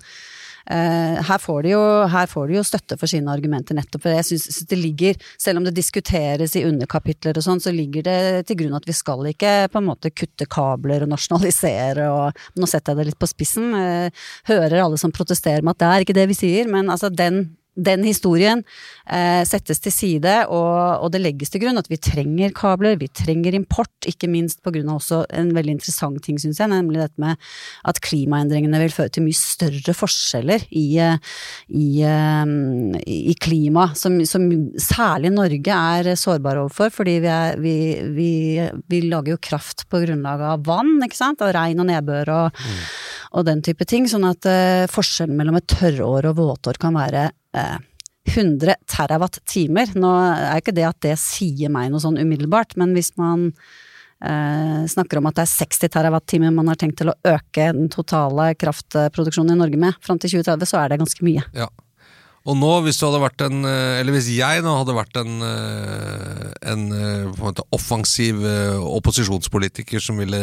Uh, 0.71 1.21
her, 1.21 1.41
får 1.41 1.63
de 1.67 1.75
jo, 1.75 1.83
får 2.31 2.49
de 2.49 2.57
jo 2.57 2.65
støtte 2.65 2.97
for 3.01 3.11
sine 3.11 3.33
argumenter, 3.33 3.77
nettopp 3.77 4.07
for 4.07 4.15
jeg 4.17 4.29
syns 4.31 4.63
det 4.71 4.79
ligger, 4.81 5.19
selv 5.41 5.61
om 5.61 5.67
det 5.67 5.75
diskuteres 5.77 6.57
i 6.57 6.65
underkapitler 6.65 7.37
og 7.37 7.45
sånn, 7.45 7.61
så 7.61 7.73
ligger 7.75 8.07
det 8.07 8.21
til 8.49 8.63
grunn 8.63 8.79
at 8.79 8.89
vi 8.89 8.97
skal 8.97 9.29
ikke 9.29 9.55
på 9.73 9.83
en 9.83 9.89
måte 9.91 10.13
kutte 10.15 10.49
kabler 10.49 11.05
og 11.05 11.13
nasjonalisere 11.13 12.09
og 12.13 12.43
Nå 12.59 12.67
setter 12.71 12.93
jeg 12.93 12.99
det 12.99 13.05
litt 13.09 13.19
på 13.21 13.29
spissen. 13.29 13.75
Uh, 13.75 14.25
hører 14.49 14.81
alle 14.83 14.99
som 15.01 15.13
protesterer 15.15 15.65
med 15.65 15.75
at 15.75 15.83
det 15.83 15.91
er 15.91 16.05
ikke 16.05 16.17
det 16.17 16.27
vi 16.31 16.37
sier, 16.39 16.71
men 16.71 16.91
altså 16.93 17.11
den 17.13 17.45
den 17.75 18.05
historien 18.07 18.63
eh, 19.11 19.43
settes 19.47 19.81
til 19.83 19.93
side, 19.95 20.35
og, 20.47 21.03
og, 21.03 21.09
det 21.15 21.23
legges 21.23 21.51
til 21.53 21.65
grunn 21.65 21.81
at 21.81 21.91
vi 21.91 21.99
trenger 21.99 22.55
kabler, 22.55 22.97
vi 23.01 23.09
trenger 23.11 23.57
import, 23.59 23.93
ikke 24.09 24.31
minst 24.31 24.63
på 24.65 24.73
grunn 24.75 24.93
av 24.93 25.01
også 25.01 25.25
en 25.35 25.51
veldig 25.57 25.77
interessant 25.77 26.23
ting, 26.25 26.39
syns 26.41 26.61
jeg, 26.63 26.71
nemlig 26.71 27.03
dette 27.03 27.21
med 27.21 27.41
at 27.91 28.01
klimaendringene 28.05 28.81
vil 28.85 28.95
føre 28.95 29.13
til 29.15 29.27
mye 29.27 29.39
større 29.39 29.97
forskjeller 29.97 30.67
i, 30.71 30.87
i, 31.03 31.89
eh, 32.07 32.55
i 33.05 33.37
klima, 33.43 33.91
som, 33.99 34.21
som, 34.29 34.49
særlig 34.81 35.33
Norge 35.35 35.75
er 35.99 36.15
sårbare 36.19 36.65
overfor, 36.65 36.93
fordi 36.95 37.19
vi, 37.25 37.31
er, 37.33 37.59
vi, 37.61 37.77
vi, 38.15 38.31
vi, 38.91 39.05
lager 39.11 39.35
jo 39.35 39.43
kraft 39.43 39.87
på 39.91 40.05
grunnlag 40.05 40.43
av 40.55 40.67
vann, 40.67 40.97
ikke 41.05 41.19
sant, 41.19 41.43
og 41.45 41.55
regn 41.57 41.83
og 41.83 41.91
nedbør 41.91 42.35
og, 42.35 42.65
mm. 42.65 42.83
og 43.41 43.49
den 43.49 43.65
type 43.67 43.87
ting, 43.89 44.07
sånn 44.11 44.29
at 44.31 44.47
eh, 44.49 44.85
forskjellen 44.91 45.37
mellom 45.39 45.59
et 45.59 45.73
tørrår 45.75 46.31
og 46.31 46.39
våtår 46.39 46.79
kan 46.83 46.95
være 46.97 47.31
100 47.55 48.71
eh, 48.73 48.79
terawatt-timer. 48.91 49.95
Nå 50.01 50.13
er 50.35 50.61
ikke 50.61 50.77
det 50.77 50.87
at 50.89 51.01
det 51.05 51.17
sier 51.21 51.73
meg 51.73 51.93
noe 51.93 52.03
sånn 52.03 52.21
umiddelbart, 52.21 52.77
men 52.81 52.95
hvis 52.97 53.13
man 53.21 53.51
eh, 54.25 54.83
snakker 54.91 55.21
om 55.21 55.31
at 55.31 55.39
det 55.39 55.47
er 55.47 55.55
60 55.55 55.95
terawatt-timer 55.97 56.55
man 56.55 56.73
har 56.73 56.81
tenkt 56.81 57.01
til 57.03 57.13
å 57.13 57.19
øke 57.35 57.71
den 57.77 57.91
totale 57.93 58.53
kraftproduksjonen 58.59 59.57
i 59.57 59.63
Norge 59.63 59.81
med 59.81 59.99
fram 60.05 60.21
til 60.21 60.37
2030, 60.39 60.71
så 60.71 60.83
er 60.83 60.93
det 60.93 61.03
ganske 61.05 61.27
mye. 61.27 61.45
Ja. 61.57 61.71
Og 62.45 62.59
nå, 62.61 62.71
hvis 62.85 62.99
du 63.01 63.07
hadde 63.07 63.23
vært 63.23 63.43
en 63.47 63.65
eh, 63.65 64.01
Eller 64.03 64.13
hvis 64.13 64.29
jeg 64.35 64.61
nå 64.65 64.75
hadde 64.77 64.97
vært 64.99 65.17
en, 65.17 65.39
eh, 65.49 66.51
en, 66.75 66.85
en 66.93 67.63
offensiv 67.73 68.45
opposisjonspolitiker 68.45 70.03
som 70.03 70.21
ville 70.21 70.41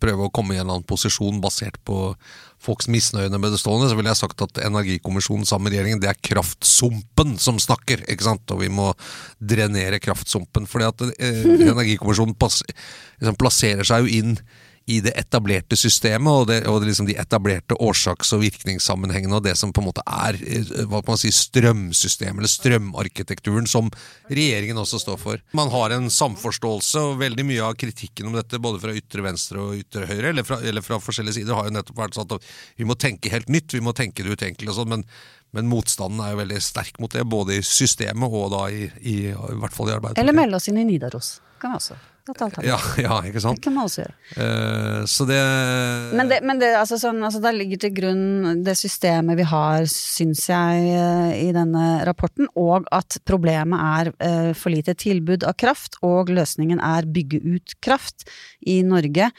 prøve 0.00 0.28
å 0.28 0.34
komme 0.34 0.54
i 0.54 0.60
en 0.60 0.66
eller 0.66 0.80
annen 0.80 0.88
posisjon 0.88 1.40
basert 1.40 1.80
på 1.88 2.12
folks 2.60 2.90
misnøye 2.92 3.30
med 3.32 3.54
det 3.54 3.60
stående, 3.60 3.88
så 3.88 3.96
ville 3.96 4.12
jeg 4.12 4.20
sagt 4.20 4.42
at 4.44 4.60
Energikommisjonen 4.66 5.48
sammen 5.48 5.68
med 5.68 5.76
regjeringen, 5.76 6.00
det 6.02 6.10
er 6.12 6.22
kraftsumpen 6.28 7.38
som 7.40 7.60
snakker, 7.62 8.04
ikke 8.04 8.26
sant? 8.26 8.52
Og 8.52 8.60
vi 8.60 8.68
må 8.72 8.90
drenere 9.40 10.00
kraftsumpen. 10.02 10.68
fordi 10.68 10.88
at 10.90 11.06
eh, 11.16 11.46
Energikommisjonen 11.72 12.36
liksom 12.36 13.40
plasserer 13.40 13.88
seg 13.88 14.04
jo 14.04 14.20
inn 14.20 14.36
i 14.90 14.98
det 15.04 15.12
etablerte 15.18 15.76
systemet 15.78 16.30
og, 16.30 16.46
det, 16.50 16.58
og 16.70 16.82
liksom 16.84 17.06
de 17.08 17.16
etablerte 17.20 17.76
årsaks- 17.78 18.32
og 18.34 18.42
virkningssammenhengene 18.42 19.38
og 19.38 19.44
det 19.46 19.54
som 19.58 19.72
på 19.74 19.82
en 19.82 19.88
måte 19.90 20.04
er 20.04 20.38
hva 20.90 21.00
kan 21.00 21.12
man 21.12 21.20
si, 21.20 21.30
strømsystemet, 21.34 22.40
eller 22.42 22.50
strømarkitekturen, 22.50 23.68
som 23.70 23.90
regjeringen 24.30 24.80
også 24.80 25.02
står 25.02 25.20
for. 25.20 25.42
Man 25.56 25.70
har 25.72 25.94
en 25.94 26.10
samforståelse, 26.12 27.04
og 27.10 27.20
veldig 27.22 27.46
mye 27.48 27.66
av 27.70 27.76
kritikken 27.80 28.30
om 28.30 28.38
dette, 28.38 28.62
både 28.62 28.82
fra 28.82 28.94
ytre 28.96 29.24
venstre 29.26 29.62
og 29.62 29.76
ytre 29.78 30.08
høyre, 30.10 30.32
eller 30.32 30.46
fra, 30.46 30.60
eller 30.66 30.84
fra 30.84 31.00
forskjellige 31.02 31.40
sider, 31.40 31.56
har 31.56 31.68
jo 31.70 31.76
nettopp 31.78 32.00
vært 32.02 32.18
sånn 32.18 32.38
at 32.38 32.48
vi 32.80 32.88
må 32.88 32.98
tenke 32.98 33.32
helt 33.32 33.50
nytt, 33.52 33.76
vi 33.76 33.84
må 33.84 33.94
tenke 33.96 34.26
det 34.26 34.38
utenkelige 34.38 34.74
og 34.74 34.82
sånn, 34.82 34.96
men 34.96 35.06
men 35.50 35.66
motstanden 35.66 36.20
er 36.22 36.30
jo 36.30 36.38
veldig 36.44 36.60
sterk 36.62 37.00
mot 37.02 37.10
det, 37.10 37.24
både 37.26 37.56
i 37.58 37.62
systemet 37.66 38.36
og 38.38 38.52
da 38.52 38.60
i, 38.70 38.84
i, 39.02 39.16
i 39.34 39.56
hvert 39.58 39.74
fall 39.74 39.90
i 39.90 39.96
arbeidet. 39.96 40.20
Eller 40.22 40.36
melde 40.36 40.60
oss 40.60 40.70
inn 40.70 40.78
i 40.78 40.84
Nidaros. 40.86 41.40
Kan 41.58 41.74
vi 41.74 41.80
også. 41.80 41.96
Ja, 42.66 42.78
ja 43.04 43.18
ikke 43.26 43.40
Det 43.42 43.62
kan 43.64 43.74
man 43.74 43.88
også 43.88 44.04
gjøre. 44.04 44.14
Uh, 44.36 45.04
så 45.08 45.26
det 45.28 45.38
Men 46.16 46.30
det, 46.30 46.40
men 46.46 46.60
det 46.60 46.70
altså 46.78 46.98
sånn, 47.00 47.22
altså 47.26 47.40
det, 47.42 47.54
ligger 47.56 47.82
til 47.84 47.94
grunn 47.96 48.62
det 48.66 48.76
systemet 48.78 49.38
vi 49.40 49.46
har, 49.48 49.86
syns 49.90 50.44
jeg, 50.50 50.84
eh, 50.94 51.32
i 51.46 51.48
denne 51.56 51.86
rapporten, 52.08 52.48
og 52.58 52.88
at 52.94 53.18
problemet 53.28 53.80
er 53.80 54.12
uh, 54.12 54.50
for 54.56 54.74
lite 54.74 54.94
tilbud 54.98 55.46
av 55.48 55.56
kraft, 55.60 55.98
og 56.06 56.32
løsningen 56.32 56.82
er 56.84 57.08
bygge 57.08 57.42
ut 57.44 57.76
kraft 57.84 58.28
i 58.68 58.80
Norge, 58.86 59.30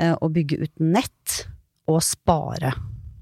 uh, 0.00 0.14
og 0.20 0.32
bygge 0.38 0.62
ut 0.64 0.74
nett, 0.82 1.42
og 1.90 2.02
spare 2.06 2.72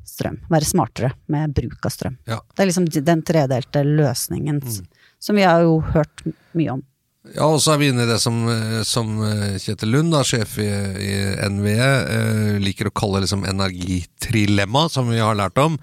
strøm. 0.09 0.39
Være 0.51 0.67
smartere 0.67 1.13
med 1.33 1.55
bruk 1.57 1.87
av 1.87 1.95
strøm. 1.95 2.19
Ja. 2.29 2.41
Det 2.55 2.65
er 2.65 2.71
liksom 2.71 2.89
den 2.93 3.25
tredelte 3.27 3.85
løsningen 3.87 4.63
som 5.19 5.39
vi 5.39 5.47
har 5.47 5.65
jo 5.67 5.79
hørt 5.95 6.25
mye 6.57 6.79
om. 6.79 6.85
Ja, 7.27 7.49
og 7.51 7.59
så 7.61 7.75
er 7.75 7.81
vi 7.81 7.89
inne 7.91 8.07
i 8.07 8.09
det 8.09 8.21
som, 8.23 8.37
som 8.87 9.19
eh, 9.27 9.59
Kjetil 9.61 9.91
Lund, 9.93 10.13
da, 10.15 10.23
sjef 10.25 10.55
i, 10.63 10.69
i 11.03 11.17
NVE, 11.51 11.89
eh, 12.15 12.53
liker 12.63 12.89
å 12.89 12.95
kalle 12.95 13.25
liksom 13.25 13.43
energitrilemma, 13.49 14.87
som 14.93 15.11
vi 15.11 15.19
har 15.21 15.37
lært 15.37 15.59
om. 15.61 15.77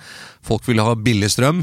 Folk 0.45 0.65
vil 0.69 0.81
ha 0.81 0.95
billig 0.95 1.33
strøm. 1.35 1.61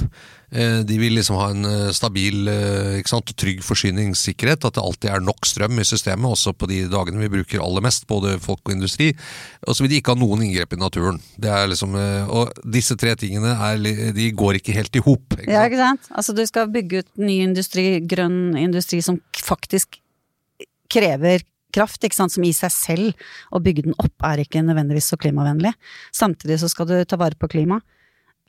Eh, 0.52 0.80
de 0.85 0.99
vil 1.00 1.14
liksom 1.16 1.38
ha 1.40 1.47
en 1.52 1.64
eh, 1.64 1.90
stabil 1.97 2.49
eh, 2.52 3.14
og 3.16 3.32
trygg 3.40 3.62
forsyningssikkerhet. 3.64 4.66
At 4.68 4.76
det 4.76 4.85
alltid 4.85 5.11
er 5.14 5.25
nok 5.25 5.49
strøm 5.49 5.80
i 5.80 5.87
systemet, 5.88 6.28
også 6.28 6.52
på 6.52 6.68
de 6.68 6.82
dagene 6.92 7.23
vi 7.23 7.30
bruker 7.32 7.62
aller 7.64 7.85
mest, 7.85 8.04
både 8.11 8.37
folk 8.42 8.61
og 8.66 8.75
industri. 8.76 9.12
Og 9.66 9.76
så 9.76 9.85
vil 9.85 9.94
de 9.94 10.00
ikke 10.02 10.12
ha 10.12 10.21
noen 10.21 10.44
inngrep 10.44 10.76
i 10.76 10.80
naturen. 10.80 11.21
Det 11.40 11.52
er 11.52 11.71
liksom, 11.73 11.97
eh, 11.97 12.28
og 12.28 12.52
disse 12.76 12.99
tre 13.00 13.14
tingene 13.16 13.54
er, 13.56 13.80
de 14.12 14.28
går 14.37 14.61
ikke 14.61 14.76
helt 14.76 15.00
i 15.00 15.04
hop. 15.06 15.38
Ja, 15.47 15.64
ikke 15.64 15.80
sant? 15.80 16.12
Altså 16.12 16.37
du 16.37 16.44
skal 16.49 16.68
bygge 16.73 17.02
ut 17.02 17.11
ny 17.23 17.40
industri, 17.47 17.87
grønn 18.04 18.59
industri 18.61 19.00
som 19.04 19.23
faktisk 19.40 20.02
krever 20.92 21.40
kraft, 21.73 22.04
ikke 22.04 22.18
sant, 22.18 22.35
som 22.35 22.44
i 22.44 22.52
seg 22.52 22.73
selv, 22.75 23.25
å 23.49 23.61
bygge 23.62 23.87
den 23.87 23.97
opp 24.02 24.26
er 24.28 24.42
ikke 24.44 24.62
nødvendigvis 24.64 25.09
så 25.12 25.18
klimavennlig. 25.21 25.73
Samtidig 26.14 26.61
så 26.61 26.68
skal 26.68 26.88
du 26.90 26.97
ta 27.09 27.18
vare 27.21 27.38
på 27.38 27.50
klima. 27.52 27.80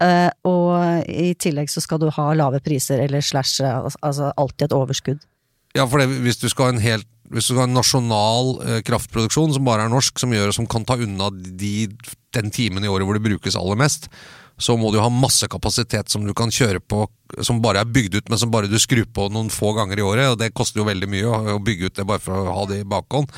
Eh, 0.04 0.30
og 0.50 1.08
i 1.10 1.32
tillegg 1.40 1.72
så 1.72 1.84
skal 1.84 2.02
du 2.02 2.10
ha 2.14 2.28
lave 2.38 2.62
priser, 2.64 3.02
eller 3.06 3.24
slash 3.24 3.64
eh, 3.64 3.90
altså 4.02 4.34
alltid 4.36 4.70
et 4.70 4.78
overskudd. 4.78 5.26
Ja, 5.74 5.88
for 5.90 6.02
det, 6.02 6.12
hvis 6.22 6.42
du 6.42 6.50
skal 6.52 6.70
ha 6.70 6.76
en 6.76 6.84
helt 6.84 7.10
hvis 7.34 7.48
du 7.48 7.54
skal 7.54 7.64
ha 7.64 7.70
en 7.70 7.78
nasjonal 7.78 8.50
eh, 8.62 8.80
kraftproduksjon 8.86 9.56
som 9.56 9.66
bare 9.66 9.88
er 9.88 9.92
norsk, 9.92 10.20
som 10.22 10.34
gjør 10.36 10.52
som 10.54 10.68
kan 10.70 10.86
ta 10.86 11.00
unna 11.02 11.32
de, 11.34 11.88
den 12.36 12.52
timen 12.54 12.84
i 12.86 12.92
året 12.92 13.08
hvor 13.08 13.18
det 13.18 13.26
brukes 13.26 13.58
aller 13.58 13.80
mest, 13.80 14.10
så 14.62 14.76
må 14.78 14.92
du 14.94 15.00
ha 15.02 15.10
masse 15.10 15.48
kapasitet 15.50 16.12
som 16.14 16.28
du 16.28 16.34
kan 16.38 16.52
kjøre 16.54 16.82
på, 16.84 17.08
som 17.42 17.62
bare 17.64 17.82
er 17.82 17.90
bygd 17.90 18.20
ut, 18.20 18.30
men 18.30 18.40
som 18.40 18.52
bare 18.54 18.70
du 18.70 18.78
skrur 18.82 19.08
på 19.10 19.30
noen 19.34 19.50
få 19.54 19.74
ganger 19.78 20.00
i 20.00 20.06
året. 20.06 20.28
og 20.30 20.38
Det 20.42 20.54
koster 20.54 20.84
jo 20.84 20.90
veldig 20.90 21.10
mye 21.10 21.40
å, 21.56 21.62
bygge 21.64 21.90
ut 21.90 21.98
det 21.98 22.06
bare 22.10 22.22
for 22.22 22.38
å 22.38 22.54
ha 22.60 22.68
det 22.70 22.84
i 22.84 22.88
bakhånd, 22.88 23.34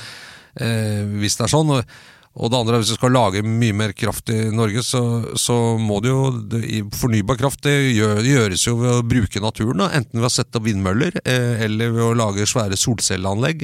eh, 0.60 1.06
hvis 1.22 1.40
det 1.40 1.48
er 1.48 1.54
sånn. 1.56 1.72
Og, 1.78 1.96
og 2.36 2.52
det 2.52 2.58
andre 2.58 2.76
er 2.76 2.82
hvis 2.84 2.92
du 2.92 2.98
skal 2.98 3.14
lage 3.16 3.42
mye 3.48 3.76
mer 3.80 3.94
kraft 3.96 4.28
i 4.34 4.50
Norge, 4.52 4.82
så, 4.84 5.02
så 5.40 5.56
må 5.80 6.02
det 6.04 6.12
jo 6.12 6.24
det, 6.52 6.62
Fornybar 6.96 7.38
kraft 7.40 7.62
det 7.64 7.74
gjør, 7.96 8.20
gjøres 8.28 8.66
jo 8.68 8.74
ved 8.82 8.92
å 8.92 9.06
bruke 9.08 9.40
naturen, 9.44 9.80
da. 9.80 9.88
enten 9.96 10.20
ved 10.20 10.28
å 10.28 10.34
sette 10.34 10.60
opp 10.60 10.68
vindmøller, 10.68 11.16
eh, 11.24 11.64
eller 11.64 11.94
ved 11.96 12.04
å 12.04 12.18
lage 12.20 12.48
svære 12.50 12.76
solcelleanlegg, 12.80 13.64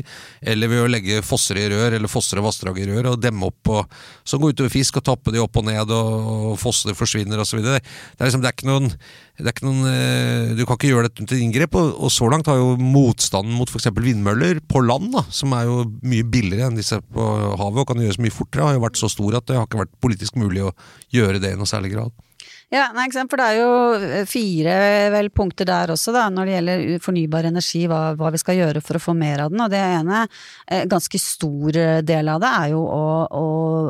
eller 0.54 0.72
ved 0.72 0.86
å 0.86 0.92
legge 0.92 1.20
fosser 1.25 1.60
i 1.60 1.68
rør, 1.74 1.98
eller 1.98 2.12
fosser 2.12 2.40
og 2.40 2.48
vassdrag 2.48 2.80
i 2.80 2.88
rør, 2.94 3.12
og 3.12 3.20
demme 3.20 3.51
opp, 3.51 3.74
og, 3.75 3.98
så 4.24 4.40
gå 4.40 4.54
utover 4.54 4.72
fisk 4.72 5.01
og 5.01 5.08
tappe 5.10 5.36
de 5.36 5.44
opp 5.44 5.60
og 5.60 5.68
ned, 5.68 5.92
og, 5.92 6.32
og 6.54 6.56
fossene 6.62 6.96
forsvinner 6.96 7.44
osv. 7.44 7.60
Det, 7.66 7.82
er 7.82 8.24
liksom, 8.24 8.46
det 8.46 8.54
er 8.54 8.56
ikke 8.56 8.72
noen 8.72 8.94
noen, 9.66 9.86
eh, 9.90 10.56
Du 10.56 10.66
kan 10.66 10.78
ikke 10.78 10.92
gjøre 10.92 11.10
dette 11.10 11.26
til 11.28 11.42
inngrep, 11.42 11.76
og, 11.76 11.94
og 11.98 12.12
så 12.14 12.30
langt 12.32 12.48
har 12.48 12.60
jo 12.60 12.76
motstanden 12.78 13.54
mot 13.58 13.70
f.eks. 13.70 13.90
vindmøller 13.96 14.62
på 14.68 14.84
land, 14.86 15.12
da, 15.14 15.24
som 15.30 15.54
er 15.58 15.66
jo 15.70 15.86
mye 16.02 16.24
billigere 16.24 16.70
enn 16.70 16.80
disse 16.80 17.00
på 17.02 17.30
havet 17.60 17.84
og 17.84 17.88
kan 17.92 18.02
gjøres 18.02 18.22
mye 18.22 18.34
fortere, 18.34 18.68
har 18.68 18.78
jo 18.78 18.86
vært 18.86 19.02
så 19.02 19.10
stor 19.12 19.38
at 19.40 19.48
det 19.50 19.58
har 19.58 19.70
ikke 19.70 19.84
vært 19.84 19.96
politisk 20.04 20.38
mulig 20.40 20.66
å 20.68 20.76
gjøre 21.14 21.42
det 21.42 21.54
i 21.54 21.60
noe 21.60 21.70
særlig 21.70 21.96
grad. 21.96 22.14
Ja, 22.72 22.86
nei, 22.96 23.10
for 23.12 23.36
det 23.36 23.46
er 23.51 23.58
jo 23.60 23.72
eh, 24.00 24.22
fire 24.30 24.74
vel 25.12 25.28
punkter 25.36 25.68
der 25.68 25.92
også, 25.92 26.13
da, 26.16 26.30
når 26.32 26.48
det 26.48 26.54
gjelder 26.54 26.84
fornybar 27.04 27.48
energi, 27.50 27.82
hva, 27.92 28.00
hva 28.16 28.30
vi 28.32 28.40
skal 28.40 28.62
gjøre 28.62 28.84
for 28.86 28.96
å 28.96 29.01
få 29.04 29.16
mer 29.18 29.44
av 29.44 29.51
den. 29.51 29.60
Og 29.66 29.74
det 29.74 29.82
ene, 29.84 30.22
eh, 30.72 30.86
ganske 30.88 31.20
stor 31.20 31.75
eh, 31.75 32.00
del 32.08 32.32
av 32.32 32.40
det, 32.40 32.54
er 32.62 32.72
jo 32.72 32.86
å, 32.86 33.04
å, 33.28 33.44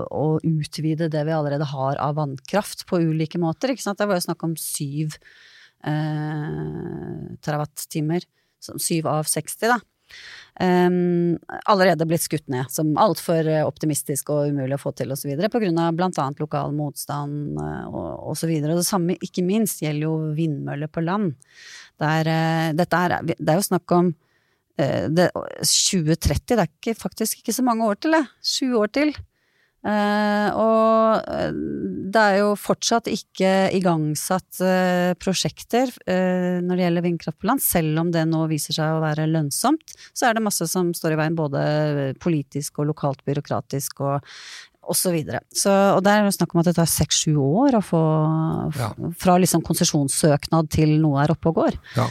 å 0.10 0.26
utvide 0.42 1.12
det 1.14 1.22
vi 1.30 1.36
allerede 1.38 1.70
har 1.70 2.02
av 2.02 2.18
vannkraft 2.18 2.88
på 2.90 3.04
ulike 3.06 3.38
måter. 3.44 3.76
Ikke 3.76 3.86
sant? 3.86 4.02
Det 4.02 4.10
var 4.10 4.18
jo 4.18 4.26
snakk 4.26 4.50
om 4.50 4.58
syv 4.58 5.14
eh, 5.86 7.38
terawattimer. 7.46 8.26
Syv 8.62 9.14
av 9.14 9.30
60, 9.30 9.76
da. 9.76 9.78
Um, 10.62 11.40
allerede 11.66 12.06
blitt 12.06 12.26
skutt 12.26 12.50
ned 12.52 12.68
som 12.70 12.92
altfor 13.00 13.48
eh, 13.50 13.64
optimistisk 13.66 14.30
og 14.34 14.52
umulig 14.52 14.76
å 14.76 14.82
få 14.82 14.92
til 14.94 15.14
osv. 15.16 15.32
Pga. 15.40 15.86
bl.a. 15.96 16.26
lokal 16.38 16.76
motstand 16.76 17.56
eh, 17.58 17.86
og 17.88 18.34
osv. 18.34 18.52
Og 18.60 18.76
det 18.76 18.86
samme, 18.86 19.16
ikke 19.24 19.46
minst, 19.48 19.82
gjelder 19.82 20.06
jo 20.06 20.14
vindmøller 20.38 20.92
på 20.92 21.06
land. 21.08 21.34
Der, 22.04 22.28
uh, 22.28 22.84
er, 22.84 23.18
det 23.32 23.48
er 23.48 23.58
jo 23.58 23.66
snakk 23.66 23.96
om 23.96 24.12
uh, 24.12 25.08
det, 25.10 25.32
2030, 25.32 26.46
det 26.52 26.60
er 26.60 26.70
ikke, 26.70 26.98
faktisk 27.00 27.42
ikke 27.42 27.56
så 27.56 27.66
mange 27.66 27.88
år 27.88 28.02
til, 28.04 28.20
det. 28.20 28.26
Sju 28.44 28.76
år 28.84 28.94
til. 29.00 29.16
Eh, 29.82 30.50
og 30.62 31.26
eh, 31.26 31.54
det 32.14 32.22
er 32.22 32.36
jo 32.44 32.52
fortsatt 32.60 33.08
ikke 33.10 33.72
igangsatt 33.74 34.60
eh, 34.62 35.14
prosjekter 35.18 35.90
eh, 36.06 36.60
når 36.62 36.78
det 36.78 36.86
gjelder 36.86 37.06
vindkraft 37.08 37.40
på 37.42 37.50
land, 37.50 37.64
selv 37.66 38.04
om 38.04 38.12
det 38.14 38.28
nå 38.30 38.44
viser 38.52 38.78
seg 38.78 38.98
å 38.98 39.02
være 39.02 39.30
lønnsomt. 39.32 39.96
Så 40.14 40.28
er 40.30 40.38
det 40.38 40.46
masse 40.46 40.68
som 40.70 40.92
står 40.98 41.16
i 41.16 41.22
veien, 41.24 41.38
både 41.40 41.64
politisk 42.22 42.82
og 42.84 42.92
lokalt 42.94 43.26
byråkratisk 43.28 44.04
og 44.06 44.34
og 44.82 44.98
så 44.98 45.12
videre. 45.14 45.44
Så, 45.54 45.70
og 45.70 46.02
det 46.04 46.10
er 46.18 46.28
snakk 46.34 46.56
om 46.56 46.60
at 46.64 46.72
det 46.72 46.74
tar 46.80 46.90
seks-sju 46.90 47.36
år 47.38 47.78
å 47.78 47.84
få 47.86 48.02
Ja. 48.80 48.88
fra 49.14 49.38
liksom 49.38 49.62
konsesjonssøknad 49.64 50.72
til 50.74 50.96
noe 51.00 51.22
er 51.24 51.32
oppe 51.36 51.52
og 51.52 51.56
går. 51.62 51.78
Ja, 51.96 52.08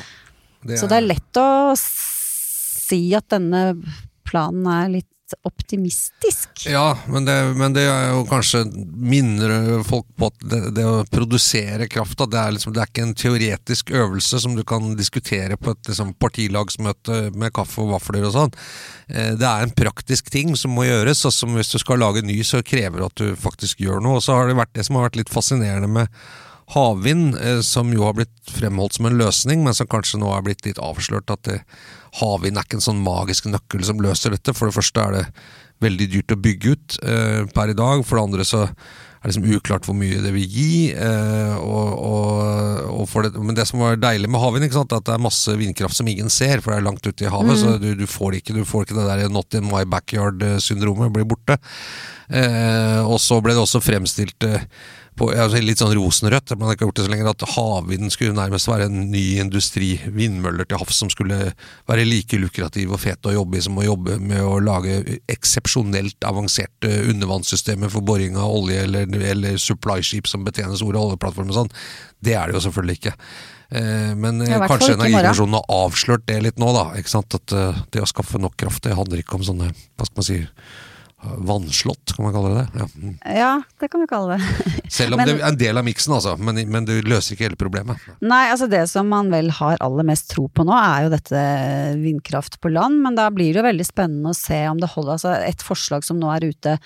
det 0.65 0.79
Så 0.79 0.87
det 0.89 1.00
er 1.00 1.09
lett 1.09 1.41
å 1.41 1.75
si 1.77 3.12
at 3.19 3.29
denne 3.29 3.75
planen 4.25 4.67
er 4.71 4.89
litt 4.89 5.20
optimistisk. 5.47 6.67
Ja, 6.67 6.99
men 7.09 7.25
det, 7.25 7.37
men 7.57 7.75
det 7.77 7.85
er 7.89 8.11
jo 8.13 8.25
kanskje 8.29 8.65
minner 9.01 9.83
folk 9.87 10.07
på 10.19 10.31
at 10.31 10.45
det, 10.51 10.61
det 10.77 10.87
å 10.87 11.05
produsere 11.11 11.89
kraft 11.91 12.19
da, 12.21 12.27
det, 12.31 12.41
er 12.41 12.57
liksom, 12.57 12.75
det 12.77 12.83
er 12.83 12.91
ikke 12.93 13.07
en 13.07 13.15
teoretisk 13.19 13.93
øvelse 13.95 14.43
som 14.43 14.57
du 14.59 14.65
kan 14.67 14.93
diskutere 14.99 15.57
på 15.61 15.75
et 15.75 15.93
liksom, 15.93 16.13
partilagsmøte 16.21 17.23
med 17.39 17.55
kaffe 17.57 17.83
og 17.85 17.95
vafler 17.95 18.27
og 18.29 18.35
sånn. 18.37 18.55
Eh, 19.09 19.33
Det 19.41 19.49
er 19.49 19.65
en 19.67 19.75
praktisk 19.77 20.31
ting 20.35 20.55
som 20.59 20.75
må 20.77 20.87
gjøres, 20.89 21.25
og 21.29 21.35
som 21.37 21.57
hvis 21.57 21.73
du 21.75 21.79
skal 21.83 22.03
lage 22.03 22.25
ny, 22.27 22.41
så 22.47 22.63
krever 22.67 23.01
det 23.01 23.11
at 23.11 23.25
du 23.25 23.41
faktisk 23.41 23.81
gjør 23.85 24.03
noe. 24.05 24.19
Og 24.21 24.25
så 24.27 24.37
har 24.37 24.51
det 24.51 24.59
vært 24.59 24.75
det 24.77 24.87
som 24.89 24.99
har 24.99 25.09
vært 25.09 25.21
litt 25.23 25.33
fascinerende 25.33 25.91
med 25.91 26.23
havvind, 26.75 27.35
eh, 27.41 27.61
som 27.67 27.91
jo 27.95 28.05
har 28.07 28.17
blitt 28.19 28.35
fremholdt 28.50 28.99
som 28.99 29.09
en 29.09 29.19
løsning, 29.19 29.65
men 29.67 29.77
som 29.77 29.89
kanskje 29.91 30.21
nå 30.23 30.31
er 30.35 30.45
blitt 30.47 30.67
litt 30.69 30.81
avslørt 30.83 31.33
at 31.33 31.43
det, 31.49 31.61
havvind 32.21 32.59
er 32.59 32.67
ikke 32.67 32.81
en 32.81 32.89
sånn 32.89 33.05
magisk 33.05 33.50
nøkkel 33.50 33.85
som 33.87 34.03
løser 34.03 34.35
dette. 34.35 34.55
For 34.57 34.71
det 34.71 34.79
første 34.79 35.05
er 35.05 35.19
det 35.19 35.27
veldig 35.81 36.11
dyrt 36.12 36.35
å 36.35 36.41
bygge 36.41 36.75
ut 36.75 36.99
eh, 37.07 37.45
per 37.55 37.73
i 37.73 37.79
dag. 37.79 38.05
For 38.07 38.19
det 38.19 38.27
andre 38.29 38.47
så 38.47 38.65
er 38.67 39.29
det 39.29 39.35
liksom 39.35 39.49
uklart 39.53 39.87
hvor 39.89 39.97
mye 39.97 40.21
det 40.25 40.33
vil 40.33 40.55
gi. 40.55 40.75
Eh, 40.95 41.57
og, 41.61 41.91
og, 42.07 43.03
og 43.03 43.27
det, 43.27 43.35
men 43.41 43.57
det 43.59 43.67
som 43.69 43.83
var 43.83 43.99
deilig 44.00 44.31
med 44.33 44.43
havvind, 44.43 44.69
er 44.69 44.81
at 44.85 45.09
det 45.09 45.17
er 45.17 45.27
masse 45.27 45.57
vindkraft 45.61 45.99
som 45.99 46.09
ingen 46.09 46.33
ser, 46.33 46.62
for 46.62 46.73
det 46.73 46.81
er 46.81 46.89
langt 46.89 47.07
ute 47.07 47.27
i 47.27 47.33
havet. 47.33 47.61
Så 47.61 47.77
du, 47.83 47.93
du, 47.99 48.07
får 48.09 48.41
ikke, 48.41 48.57
du 48.57 48.65
får 48.69 48.87
ikke 48.87 49.00
det 49.00 49.11
der 49.11 49.35
not 49.35 49.59
in 49.59 49.69
my 49.69 49.85
backyard-syndromet 49.89 51.12
blir 51.15 51.29
borte. 51.29 51.59
Eh, 52.31 53.00
og 53.03 53.19
så 53.21 53.41
ble 53.43 53.57
det 53.57 53.65
også 53.65 53.83
fremstilt 53.83 54.47
eh, 54.47 54.67
på, 55.21 55.29
altså 55.35 55.61
litt 55.62 55.81
sånn 55.83 55.93
rosenrødt, 55.97 56.55
man 56.57 56.71
har 56.71 56.77
ikke 56.77 56.87
gjort 56.89 57.00
det 57.00 57.05
så 57.07 57.12
lenge, 57.12 57.33
at 57.35 57.45
havvind 57.55 58.12
skulle 58.15 58.37
nærmest 58.37 58.71
være 58.71 58.89
en 58.89 59.11
ny 59.12 59.25
industri, 59.43 59.91
vindmøller 60.09 60.69
til 60.69 60.81
havs, 60.81 61.03
som 61.03 61.12
skulle 61.12 61.53
være 61.91 62.07
like 62.09 62.41
lukrative 62.41 62.97
og 62.97 63.03
fete 63.03 63.31
å 63.31 63.37
jobbe 63.37 63.61
i 63.61 63.65
som 63.67 63.79
å 63.81 63.87
jobbe 63.87 64.17
med 64.23 64.41
å 64.41 64.57
lage 64.65 64.99
eksepsjonelt 65.31 66.29
avanserte 66.29 66.91
undervannssystemer 67.12 67.93
for 67.93 68.07
boring 68.07 68.39
av 68.41 68.57
olje, 68.62 68.83
eller, 68.89 69.09
eller 69.35 69.61
supply 69.61 70.00
ship 70.07 70.31
som 70.31 70.47
betjener 70.47 70.79
store 70.81 71.00
oljeplattformer 71.05 71.53
og 71.53 71.62
sånn. 71.62 71.75
Det 72.21 72.37
er 72.37 72.49
det 72.49 72.59
jo 72.59 72.67
selvfølgelig 72.69 73.00
ikke. 73.00 73.17
Eh, 73.71 74.12
Men 74.17 74.41
Ja, 74.47 74.61
kanskje. 74.67 74.97
Energikommisjonen 74.97 75.61
har 75.61 75.75
avslørt 75.85 76.27
det 76.27 76.41
litt 76.43 76.61
nå, 76.61 76.73
da. 76.77 76.91
At 76.97 77.53
eh, 77.53 77.83
det 77.93 78.03
å 78.03 78.09
skaffe 78.09 78.41
nok 78.41 78.57
kraft, 78.61 78.85
det 78.87 78.97
handler 78.99 79.23
ikke 79.23 79.39
om 79.39 79.47
sånne, 79.47 79.75
hva 79.97 80.09
skal 80.09 80.21
man 80.21 80.27
si 80.27 80.41
Vannslått, 81.21 82.15
kan 82.17 82.25
man 82.25 82.33
kalle 82.33 82.50
det 82.55 82.61
det? 82.62 82.81
Ja. 82.81 83.35
Ja, 83.37 83.50
det 83.81 83.89
kan 83.93 84.00
vi 84.00 84.07
kalle 84.09 84.39
det. 84.39 84.67
Selv 84.91 85.15
om 85.15 85.21
Men- 85.21 85.29
det 85.29 85.35
er 85.37 85.49
en 85.50 85.59
del 85.61 85.79
av 85.79 85.85
miksen, 85.85 86.15
altså. 86.17 86.33
Men, 86.41 86.57
men 86.73 86.87
du 86.89 86.95
løser 87.05 87.35
ikke 87.35 87.45
hele 87.49 87.59
problemet. 87.61 88.00
Nei, 88.25 88.47
altså 88.50 88.69
det 88.73 88.87
som 88.89 89.09
man 89.12 89.29
vel 89.33 89.50
har 89.59 89.77
aller 89.85 90.07
mest 90.09 90.31
tro 90.33 90.47
på 90.49 90.65
nå, 90.65 90.73
er 90.73 91.05
jo 91.07 91.12
dette 91.12 91.43
vindkraft 92.00 92.57
på 92.65 92.73
land, 92.73 93.03
men 93.05 93.19
da 93.19 93.29
blir 93.35 93.53
det 93.53 93.61
jo 93.61 93.67
veldig 93.69 93.87
spennende 93.87 94.33
å 94.33 94.39
se 94.39 94.62
om 94.71 94.81
det 94.81 94.89
holder. 94.95 95.19
Altså 95.19 95.35
et 95.45 95.65
forslag 95.65 96.07
som 96.09 96.19
nå 96.21 96.31
er 96.35 96.49
ute 96.50 96.77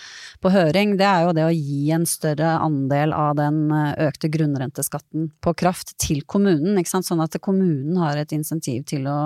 på 0.43 0.53
høring, 0.55 0.97
det 0.99 1.07
er 1.09 1.29
jo 1.29 1.37
det 1.39 1.47
å 1.47 1.55
gi 1.55 1.93
en 1.95 2.07
større 2.09 2.57
andel 2.65 3.15
av 3.17 3.39
den 3.39 3.63
eh, 3.71 4.09
økte 4.09 4.33
grunnrenteskatten 4.35 5.31
på 5.45 5.55
kraft 5.63 5.95
til 6.03 6.25
kommunen, 6.27 6.75
ikke 6.83 6.95
sant. 6.97 7.07
Sånn 7.09 7.23
at 7.23 7.39
kommunen 7.45 7.97
har 8.03 8.19
et 8.19 8.35
insentiv 8.35 8.83
til 8.91 9.07
å 9.11 9.17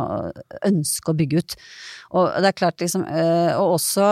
ønske 0.69 1.13
å 1.13 1.17
bygge 1.19 1.41
ut. 1.43 1.59
Og 2.19 2.29
det 2.43 2.53
er 2.53 2.57
klart 2.61 2.81
liksom, 2.83 3.05
og 3.09 3.75
også, 3.79 4.07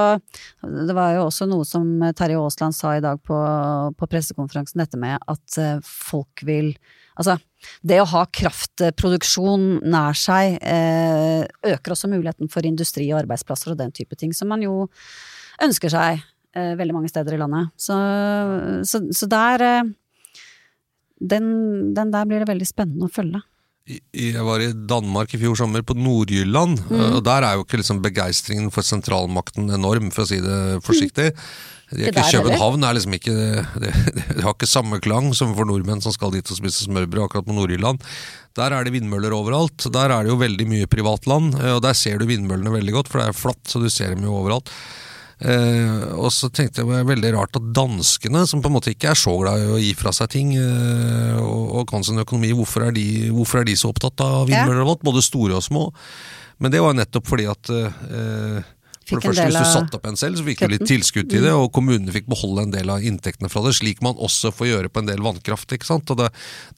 det 0.88 0.96
var 0.96 1.14
jo 1.16 1.26
også 1.26 1.48
noe 1.50 1.66
som 1.68 1.86
Terje 2.16 2.38
Aasland 2.40 2.76
sa 2.76 2.96
i 2.96 3.02
dag 3.04 3.20
på, 3.24 3.38
på 3.96 4.08
pressekonferansen, 4.10 4.82
dette 4.82 5.00
med 5.00 5.18
at 5.22 5.58
eh, 5.62 5.82
folk 5.82 6.46
vil 6.46 6.74
Altså, 7.16 7.38
det 7.80 7.96
å 8.02 8.08
ha 8.10 8.26
kraftproduksjon 8.28 9.62
nær 9.88 10.16
seg 10.20 10.58
eh, 10.60 11.46
øker 11.64 11.94
også 11.94 12.10
muligheten 12.12 12.50
for 12.52 12.68
industri 12.68 13.06
og 13.08 13.22
arbeidsplasser 13.22 13.72
og 13.72 13.78
den 13.80 13.94
type 13.96 14.18
ting, 14.20 14.34
som 14.36 14.50
man 14.52 14.60
jo 14.60 14.82
ønsker 15.64 15.94
seg 15.94 16.20
eh, 16.20 16.74
veldig 16.76 16.98
mange 16.98 17.08
steder 17.08 17.38
i 17.38 17.40
landet. 17.40 17.72
Så, 17.80 17.96
så, 18.84 19.00
så 19.16 19.30
der 19.32 19.64
eh, 19.64 19.88
den, 21.24 21.48
den 21.96 22.12
der 22.12 22.28
blir 22.28 22.44
det 22.44 22.50
veldig 22.52 22.68
spennende 22.68 23.08
å 23.08 23.16
følge. 23.16 23.40
Jeg 23.86 24.42
var 24.42 24.62
i 24.64 24.72
Danmark 24.74 25.30
i 25.36 25.38
fjor 25.38 25.54
sommer, 25.58 25.84
på 25.86 25.94
Nord-Jylland. 25.94 26.80
Mm. 26.88 27.04
og 27.18 27.22
Der 27.26 27.46
er 27.46 27.54
jo 27.54 27.62
ikke 27.62 27.78
liksom 27.78 28.02
begeistringen 28.02 28.72
for 28.74 28.86
sentralmakten 28.86 29.70
enorm, 29.70 30.10
for 30.14 30.24
å 30.24 30.30
si 30.30 30.40
det 30.42 30.58
forsiktig. 30.86 31.30
Det 31.86 32.02
er 32.02 32.10
Ikke 32.10 32.24
ikke. 32.24 32.40
København 32.42 32.82
er 32.82 32.96
liksom 32.98 33.14
ikke 33.14 33.34
det, 33.82 33.92
det 34.34 34.42
har 34.42 34.56
ikke 34.56 34.66
samme 34.66 34.98
klang 34.98 35.30
som 35.38 35.54
for 35.54 35.68
nordmenn 35.68 36.02
som 36.02 36.14
skal 36.14 36.34
dit 36.34 36.50
og 36.50 36.58
spise 36.58 36.88
smørbrød 36.88 37.28
akkurat 37.28 37.46
på 37.46 37.54
Nord-Jylland. 37.54 38.02
Der 38.58 38.74
er 38.74 38.82
det 38.82 38.96
vindmøller 38.96 39.36
overalt. 39.36 39.86
Der 39.94 40.10
er 40.10 40.26
det 40.26 40.32
jo 40.32 40.40
veldig 40.40 40.66
mye 40.66 40.90
privatland, 40.90 41.54
eh, 41.60 41.76
og 41.76 41.84
der 41.86 41.94
ser 41.94 42.18
du 42.18 42.26
vindmøllene 42.26 42.74
veldig 42.74 42.96
godt, 42.98 43.12
for 43.12 43.22
det 43.22 43.30
er 43.30 43.38
flatt, 43.38 43.62
så 43.70 43.82
du 43.82 43.86
ser 43.92 44.16
dem 44.16 44.26
jo 44.26 44.34
overalt. 44.40 44.72
Eh, 45.36 46.04
og 46.16 46.30
så 46.32 46.48
tenkte 46.48 46.80
jeg 46.80 46.86
det 46.86 46.92
var 46.94 47.08
veldig 47.10 47.32
rart 47.34 47.58
at 47.58 47.66
danskene, 47.76 48.46
som 48.48 48.62
på 48.64 48.70
en 48.70 48.76
måte 48.78 48.94
ikke 48.94 49.10
er 49.12 49.20
så 49.20 49.34
glad 49.36 49.60
i 49.60 49.68
å 49.74 49.80
gi 49.82 49.92
fra 49.98 50.12
seg 50.16 50.30
ting, 50.32 50.54
eh, 50.56 51.36
og, 51.42 51.64
og 51.80 51.90
kan 51.90 52.06
sin 52.06 52.22
økonomi, 52.22 52.54
hvorfor 52.56 52.88
er, 52.88 52.96
de, 52.96 53.28
hvorfor 53.36 53.60
er 53.60 53.68
de 53.68 53.76
så 53.76 53.92
opptatt 53.92 54.22
av 54.24 54.46
vindmøller 54.48 54.86
og 54.86 54.94
vått? 54.94 55.04
både 55.06 55.24
store 55.24 55.58
og 55.58 55.66
små? 55.66 55.90
Men 56.62 56.72
det 56.72 56.80
var 56.80 56.96
nettopp 56.96 57.28
fordi 57.28 57.50
at 57.52 57.68
eh, 57.68 58.64
for 59.06 59.20
det 59.20 59.28
første, 59.28 59.44
Hvis 59.46 59.56
du 59.56 59.70
satte 59.70 59.98
opp 59.98 60.06
en 60.10 60.18
selv, 60.18 60.38
så 60.40 60.44
fikk 60.46 60.64
du 60.64 60.72
litt 60.72 60.86
tilskudd 60.88 61.28
til 61.30 61.44
det, 61.46 61.52
og 61.54 61.68
kommunene 61.74 62.12
fikk 62.14 62.26
beholde 62.30 62.64
en 62.66 62.72
del 62.74 62.90
av 62.90 63.04
inntektene 63.06 63.50
fra 63.52 63.62
det, 63.62 63.76
slik 63.78 64.02
man 64.04 64.18
også 64.18 64.50
får 64.54 64.70
gjøre 64.72 64.90
på 64.90 65.02
en 65.02 65.10
del 65.10 65.22
vannkraft. 65.22 65.70
ikke 65.76 65.86
sant? 65.86 66.10
Og 66.10 66.18
det, 66.20 66.32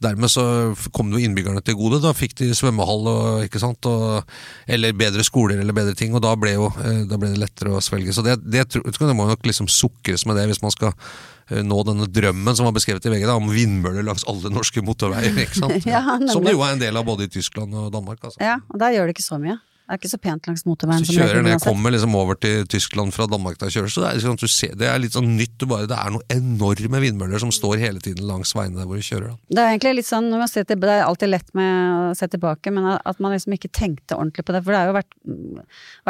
Dermed 0.05 0.33
så 0.33 0.45
kom 0.93 1.09
det 1.11 1.19
jo 1.19 1.29
innbyggerne 1.29 1.63
til 1.65 1.79
gode. 1.79 2.03
Da 2.05 2.13
fikk 2.17 2.37
de 2.43 2.51
svømmehall 2.57 3.09
og, 3.09 3.47
ikke 3.47 3.63
sant? 3.63 3.89
Og, 3.89 4.37
eller 4.69 4.93
bedre 4.99 5.25
skoler 5.27 5.63
eller 5.63 5.77
bedre 5.77 5.97
ting, 5.99 6.15
og 6.15 6.23
da 6.25 6.35
ble, 6.37 6.55
jo, 6.59 6.69
eh, 6.85 7.03
da 7.09 7.19
ble 7.21 7.33
det 7.33 7.41
lettere 7.41 7.73
å 7.79 7.83
svelge. 7.85 8.13
Så 8.17 8.25
det, 8.27 8.39
det, 8.45 8.67
det 8.77 9.17
må 9.17 9.29
nok 9.29 9.49
liksom 9.49 9.71
sukres 9.73 10.27
med 10.29 10.39
det 10.39 10.49
hvis 10.51 10.63
man 10.65 10.75
skal 10.75 10.93
eh, 10.93 11.65
nå 11.65 11.81
denne 11.89 12.11
drømmen 12.13 12.59
som 12.59 12.69
var 12.69 12.77
beskrevet 12.77 13.09
i 13.09 13.15
VG 13.15 13.25
da, 13.25 13.39
om 13.41 13.49
vindmøller 13.53 14.05
langs 14.07 14.27
alle 14.29 14.53
norske 14.53 14.85
motorveier. 14.85 15.33
ikke 15.47 15.63
sant? 15.63 15.81
Ja, 15.89 16.05
som 16.29 16.45
det 16.45 16.53
jo 16.57 16.63
er 16.67 16.77
en 16.77 16.83
del 16.85 17.01
av 17.01 17.09
både 17.09 17.29
i 17.29 17.33
Tyskland 17.33 17.73
og 17.73 17.89
Danmark. 17.95 18.21
altså. 18.21 18.41
Ja, 18.43 18.61
og 18.69 18.85
der 18.85 18.97
gjør 18.97 19.09
det 19.09 19.17
ikke 19.17 19.29
så 19.31 19.41
mye. 19.41 19.57
Det 19.89 19.95
er 19.95 20.01
ikke 20.03 20.11
så 20.13 20.19
pent 20.21 20.45
langs 20.45 20.67
motorveien. 20.69 21.05
Så 21.09 21.15
kjører 21.17 21.39
regel 21.39 21.47
ned, 21.47 21.63
kommer 21.65 21.95
liksom 21.95 22.13
over 22.19 22.37
til 22.37 22.67
Tyskland 22.69 23.15
fra 23.17 23.25
Danmark 23.25 23.57
da 23.57 23.71
jeg 23.71 23.79
kjører, 23.79 23.93
så 23.95 24.03
det 24.03 24.09
er, 24.11 24.19
liksom, 24.19 24.35
du 24.37 24.51
ser, 24.53 24.75
det 24.77 24.85
er 24.85 24.99
litt 25.01 25.15
sånn 25.17 25.31
nytt. 25.33 25.55
Du 25.57 25.65
bare, 25.71 25.89
det 25.89 25.97
er 25.97 26.13
noen 26.13 26.35
enorme 26.35 27.01
vindmøller 27.01 27.41
som 27.41 27.53
står 27.55 27.81
hele 27.81 28.03
tiden 28.05 28.29
langs 28.29 28.53
veiene 28.53 28.77
der 28.77 28.85
hvor 28.91 29.01
du 29.01 29.07
kjører. 29.07 29.31
Da. 29.33 29.57
Det 29.57 29.63
er 29.63 29.73
egentlig 29.73 29.93
litt 29.97 30.09
sånn, 30.11 30.29
til, 30.53 30.67
det 30.69 30.91
er 30.93 31.05
alltid 31.07 31.33
lett 31.33 31.49
med 31.57 31.71
å 31.73 32.11
se 32.19 32.29
tilbake, 32.29 32.75
men 32.77 32.91
at 32.99 33.23
man 33.25 33.33
liksom 33.33 33.57
ikke 33.57 33.71
tenkte 33.73 34.19
ordentlig 34.19 34.45
på 34.45 34.59
det. 34.59 34.61
For 34.67 34.77
det 34.77 34.83
har 34.83 34.91
jo 34.91 34.99
vært, 34.99 35.17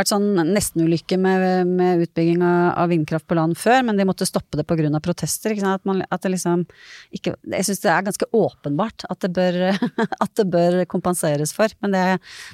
vært 0.01 0.11
sånn 0.11 0.27
nestenulykke 0.51 1.21
med, 1.23 1.71
med 1.71 2.03
utbygging 2.09 2.43
av, 2.43 2.59
av 2.83 2.91
vindkraft 2.91 3.29
på 3.31 3.39
land 3.39 3.55
før, 3.63 3.87
men 3.87 4.03
de 4.03 4.09
måtte 4.11 4.27
stoppe 4.27 4.59
det 4.59 4.67
pga. 4.67 4.91
protester. 5.07 5.55
Ikke 5.55 5.63
sant? 5.69 5.79
At, 5.79 5.87
man, 5.87 6.03
at 6.11 6.27
det 6.27 6.35
liksom 6.35 6.67
ikke 7.15 7.37
Jeg 7.47 7.67
syns 7.69 7.83
det 7.85 7.95
er 7.95 8.05
ganske 8.09 8.27
åpenbart 8.35 9.07
at 9.07 9.23
det 9.23 9.31
bør, 9.39 9.61
at 10.25 10.35
det 10.35 10.51
bør 10.51 10.83
kompenseres 10.91 11.55
for. 11.55 11.71
Men 11.85 11.95
det, 11.95 12.05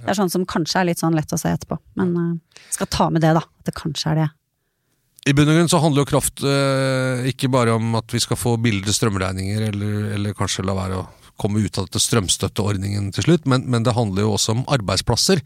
det 0.04 0.12
er 0.12 0.20
sånn 0.20 0.32
som 0.32 0.44
kanskje 0.48 0.82
er 0.82 0.90
litt 0.92 1.00
sånn 1.00 1.13
lett 1.16 1.34
å 1.34 1.40
se 1.40 1.52
etterpå. 1.54 1.78
Men 2.00 2.14
uh, 2.16 2.62
skal 2.74 2.90
ta 2.90 3.10
med 3.14 3.24
det, 3.24 3.34
da. 3.36 3.44
At 3.44 3.70
det 3.70 3.76
kanskje 3.78 4.12
er 4.12 4.22
det. 4.22 4.30
I 5.24 5.32
bunn 5.32 5.48
og 5.48 5.56
grunn 5.56 5.70
så 5.72 5.80
handler 5.80 6.04
jo 6.04 6.10
kraft 6.10 6.42
eh, 6.44 7.24
ikke 7.30 7.48
bare 7.48 7.72
om 7.78 7.94
at 7.96 8.12
vi 8.12 8.20
skal 8.20 8.36
få 8.36 8.58
billigere 8.60 8.92
strømregninger, 8.92 9.70
eller, 9.70 9.94
eller 10.18 10.36
kanskje 10.36 10.66
la 10.68 10.74
være 10.76 10.98
å 11.00 11.06
komme 11.40 11.64
ut 11.64 11.78
av 11.80 11.88
dette 11.88 12.02
strømstøtteordningen 12.02 13.08
til 13.14 13.26
slutt, 13.26 13.48
men, 13.50 13.64
men 13.70 13.86
det 13.86 13.96
handler 13.96 14.26
jo 14.26 14.34
også 14.36 14.54
om 14.54 14.66
arbeidsplasser. 14.76 15.40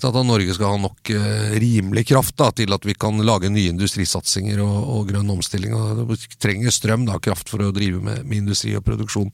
Så 0.00 0.10
At 0.10 0.18
Norge 0.26 0.56
skal 0.56 0.74
ha 0.74 0.80
nok 0.82 1.12
eh, 1.14 1.54
rimelig 1.62 2.08
kraft 2.10 2.36
da, 2.40 2.50
til 2.50 2.74
at 2.74 2.84
vi 2.88 2.96
kan 2.98 3.20
lage 3.22 3.52
nye 3.52 3.70
industrisatsinger 3.72 4.60
og, 4.64 4.76
og 4.96 5.08
grønn 5.12 5.30
omstilling. 5.32 5.76
Og 5.78 6.02
vi 6.10 6.18
trenger 6.42 6.74
strøm, 6.74 7.06
da, 7.08 7.20
kraft, 7.22 7.52
for 7.52 7.62
å 7.62 7.72
drive 7.74 8.02
med, 8.02 8.26
med 8.26 8.42
industri 8.42 8.74
og 8.76 8.84
produksjon. 8.88 9.30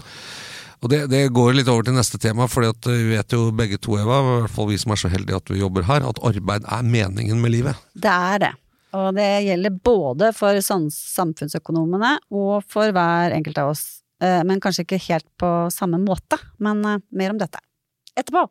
Og 0.78 0.90
det, 0.92 1.00
det 1.10 1.24
går 1.34 1.56
litt 1.58 1.68
over 1.70 1.86
til 1.86 1.96
neste 1.96 2.20
tema, 2.22 2.46
for 2.50 2.62
vi 2.86 3.10
vet 3.10 3.34
jo 3.34 3.48
begge 3.54 3.80
to, 3.82 3.96
Eva, 3.98 4.20
i 4.20 4.40
hvert 4.44 4.54
fall 4.54 4.68
vi 4.70 4.78
som 4.78 4.94
er 4.94 5.00
så 5.00 5.10
heldige 5.10 5.40
at 5.40 5.50
vi 5.50 5.58
jobber 5.62 5.86
her, 5.88 6.06
at 6.06 6.20
arbeid 6.22 6.66
er 6.70 6.86
meningen 6.86 7.40
med 7.42 7.56
livet. 7.56 7.80
Det 7.98 8.12
er 8.12 8.42
det. 8.44 8.52
Og 8.96 9.10
det 9.18 9.26
gjelder 9.44 9.80
både 9.84 10.30
for 10.36 10.60
samfunnsøkonomene 10.64 12.14
og 12.32 12.62
for 12.70 12.94
hver 12.94 13.34
enkelt 13.36 13.58
av 13.60 13.74
oss. 13.74 13.82
Eh, 14.22 14.44
Men 14.46 14.62
kanskje 14.62 14.86
ikke 14.86 15.02
helt 15.10 15.26
på 15.38 15.50
samme 15.74 16.00
måte. 16.00 16.38
Men 16.58 16.84
eh, 16.84 17.02
mer 17.10 17.34
om 17.34 17.42
dette 17.42 17.60
etterpå. 18.16 18.46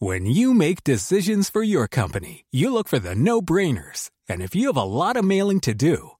When 0.00 0.24
you 0.24 0.54
make 0.54 0.82
decisions 0.82 1.50
for 1.50 1.62
your 1.62 1.86
company, 1.86 2.46
you 2.50 2.72
look 2.72 2.88
for 2.88 2.98
the 2.98 3.14
no 3.14 3.42
brainers. 3.42 4.08
And 4.30 4.40
if 4.40 4.54
you 4.56 4.68
have 4.68 4.78
a 4.78 4.84
lot 4.84 5.16
of 5.18 5.24
mailing 5.24 5.60
to 5.60 5.74
do, 5.74 6.12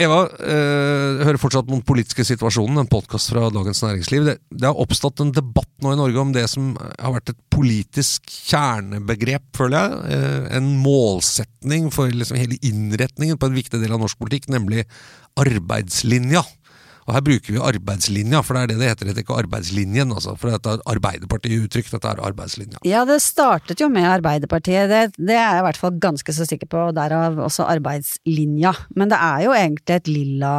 Eva, 0.00 0.22
eh, 0.40 1.20
hører 1.26 1.36
fortsatt 1.36 1.68
om 1.68 1.76
den 1.76 1.84
politiske 1.84 2.24
situasjonen, 2.24 2.78
en 2.80 2.88
podkast 2.88 3.28
fra 3.34 3.50
Dagens 3.52 3.82
Næringsliv. 3.84 4.24
Det, 4.24 4.34
det 4.48 4.64
har 4.64 4.78
oppstått 4.80 5.20
en 5.20 5.32
debatt 5.36 5.68
nå 5.84 5.92
i 5.92 5.98
Norge 5.98 6.22
om 6.22 6.30
det 6.32 6.46
som 6.48 6.70
har 6.78 7.12
vært 7.18 7.34
et 7.34 7.40
politisk 7.52 8.30
kjernebegrep, 8.48 9.44
føler 9.58 9.76
jeg. 9.76 10.16
Eh, 10.16 10.46
en 10.56 10.70
målsetning 10.80 11.90
for 11.92 12.08
liksom 12.08 12.40
hele 12.40 12.56
innretningen 12.64 13.36
på 13.40 13.50
en 13.50 13.58
viktig 13.58 13.82
del 13.82 13.92
av 13.92 14.00
norsk 14.00 14.16
politikk, 14.22 14.48
nemlig 14.54 14.86
arbeidslinja. 15.40 16.46
Og 17.06 17.14
her 17.16 17.24
bruker 17.24 17.54
vi 17.54 17.62
arbeidslinja, 17.70 18.42
for 18.44 18.56
det 18.56 18.62
er 18.62 18.72
det 18.72 18.78
det 18.80 18.90
heter, 18.90 19.10
det 19.10 19.24
ikke 19.24 19.38
arbeidslinjen. 19.40 20.12
Altså, 20.14 20.34
for 20.38 20.52
dette 20.52 20.76
er 20.76 20.82
Arbeiderpartiet-uttrykk, 20.94 21.90
dette 21.94 22.10
er 22.12 22.22
arbeidslinja. 22.28 22.82
Ja, 22.88 23.04
det 23.08 23.20
startet 23.24 23.80
jo 23.82 23.88
med 23.92 24.08
Arbeiderpartiet, 24.08 24.90
det, 24.90 25.02
det 25.18 25.36
er 25.36 25.56
jeg 25.56 25.62
i 25.62 25.66
hvert 25.68 25.80
fall 25.80 26.00
ganske 26.02 26.34
så 26.36 26.46
sikker 26.48 26.70
på, 26.70 26.82
og 26.90 26.96
derav 26.98 27.38
også 27.46 27.68
arbeidslinja. 27.70 28.74
Men 28.98 29.12
det 29.12 29.20
er 29.20 29.46
jo 29.46 29.54
egentlig 29.56 29.96
et 29.96 30.10
lilla, 30.10 30.56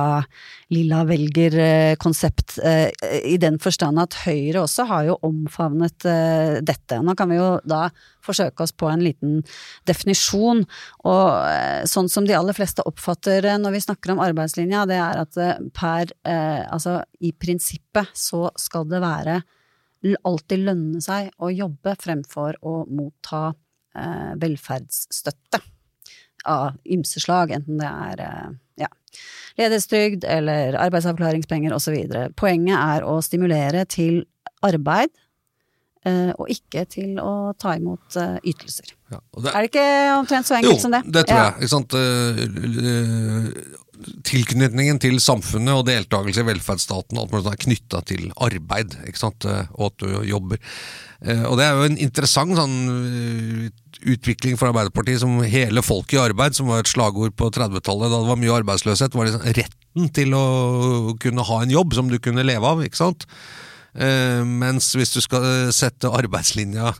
lilla 0.73 1.03
velgerkonsept, 1.09 2.57
eh, 2.65 2.89
i 3.33 3.37
den 3.41 3.59
forstand 3.61 4.01
at 4.01 4.17
Høyre 4.25 4.65
også 4.65 4.87
har 4.89 5.11
jo 5.11 5.19
omfavnet 5.27 6.09
eh, 6.09 6.57
dette. 6.65 7.01
Nå 7.01 7.15
kan 7.17 7.31
vi 7.31 7.39
jo 7.39 7.53
da 7.67 7.87
forsøke 8.25 8.65
oss 8.65 8.73
på 8.75 8.89
en 8.91 9.03
liten 9.05 9.39
definisjon. 9.89 10.63
Og 11.05 11.25
eh, 11.47 11.81
sånn 11.89 12.09
som 12.11 12.27
de 12.27 12.35
aller 12.37 12.57
fleste 12.57 12.85
oppfatter 12.87 13.41
det 13.45 13.57
når 13.61 13.77
vi 13.77 13.83
snakker 13.87 14.13
om 14.13 14.23
arbeidslinja, 14.23 14.85
det 14.89 14.99
er 15.01 15.23
at 15.25 15.41
eh, 15.41 15.57
per 15.75 16.13
eh, 16.27 16.61
Altså 16.71 16.99
i 17.23 17.31
prinsippet 17.35 18.11
så 18.17 18.47
skal 18.59 18.87
det 18.89 19.01
være 19.03 19.41
alltid 20.25 20.63
lønne 20.65 21.01
seg 21.03 21.29
å 21.41 21.51
jobbe 21.53 21.93
fremfor 21.99 22.57
å 22.65 22.81
motta 22.89 23.51
eh, 23.97 24.33
velferdsstøtte 24.41 25.61
av 26.49 26.77
ymse 26.89 27.21
slag, 27.21 27.53
enten 27.53 27.77
det 27.81 27.89
er 27.89 28.23
eh, 28.25 28.47
ja, 28.85 28.89
ledighetstrygd 29.59 30.25
eller 30.25 30.77
arbeidsavklaringspenger 30.81 31.75
osv. 31.75 31.97
Poenget 32.39 32.77
er 32.77 33.05
å 33.07 33.19
stimulere 33.25 33.85
til 33.89 34.23
arbeid, 34.65 35.11
eh, 35.13 35.30
og 36.37 36.49
ikke 36.49 36.85
til 36.89 37.19
å 37.21 37.53
ta 37.61 37.75
imot 37.77 38.15
eh, 38.17 38.39
ytelser. 38.49 38.93
Ja, 39.11 39.19
det, 39.37 39.51
Er 39.53 39.59
det 39.61 39.69
ikke 39.69 39.85
omtrent 40.17 40.47
så 40.49 40.55
enkelt 40.57 40.73
jo, 40.79 40.81
som 40.81 40.91
det? 40.95 41.03
Jo, 41.05 41.11
det 41.19 41.25
tror 41.29 41.37
Ja. 41.37 41.45
jeg. 41.51 41.61
Ikke 41.61 41.75
sant? 41.75 41.93
Eh, 41.93 42.41
eh, 42.89 43.77
Tilknytningen 44.25 44.97
til 44.97 45.19
samfunnet 45.21 45.75
og 45.77 45.83
deltakelse 45.85 46.41
i 46.41 46.45
velferdsstaten 46.47 47.19
alt 47.21 47.29
mulig 47.35 47.51
er 47.51 47.59
knytta 47.61 47.99
til 48.09 48.31
arbeid, 48.41 48.95
ikke 49.05 49.19
sant? 49.21 49.45
eh, 49.45 49.67
og 49.77 49.91
at 49.91 49.97
du 50.01 50.23
jobber. 50.25 50.57
Eh, 51.21 51.43
Og 51.45 51.57
det 51.59 51.67
er 51.67 51.75
jo 51.77 51.83
en 51.85 51.97
interessant 52.01 52.55
sånn 52.57 52.73
eh, 52.89 53.69
utvikling 54.15 54.57
for 54.57 54.71
Arbeiderpartiet 54.71 55.21
som 55.21 55.37
hele 55.45 55.83
folket 55.85 56.17
i 56.17 56.23
arbeid, 56.23 56.55
som 56.57 56.65
var 56.71 56.81
et 56.81 56.89
slagord 56.89 57.35
på 57.37 57.51
30-tallet 57.53 58.09
da 58.09 58.23
det 58.23 58.31
var 58.31 58.41
mye 58.41 58.57
arbeidsløshet, 58.63 59.13
var 59.13 59.29
liksom 59.29 59.45
retten 59.53 60.09
til 60.17 60.33
å 60.33 61.13
kunne 61.21 61.45
ha 61.45 61.61
en 61.61 61.69
jobb 61.77 61.93
som 61.93 62.09
du 62.09 62.17
kunne 62.17 62.41
leve 62.47 62.65
av, 62.65 62.81
ikke 62.81 62.97
sant? 62.97 63.27
Eh, 63.95 64.43
mens 64.47 64.93
hvis 64.95 65.13
du 65.15 65.21
skal 65.23 65.43
eh, 65.43 65.73
sette 65.75 66.07
arbeidslinja 66.11 66.93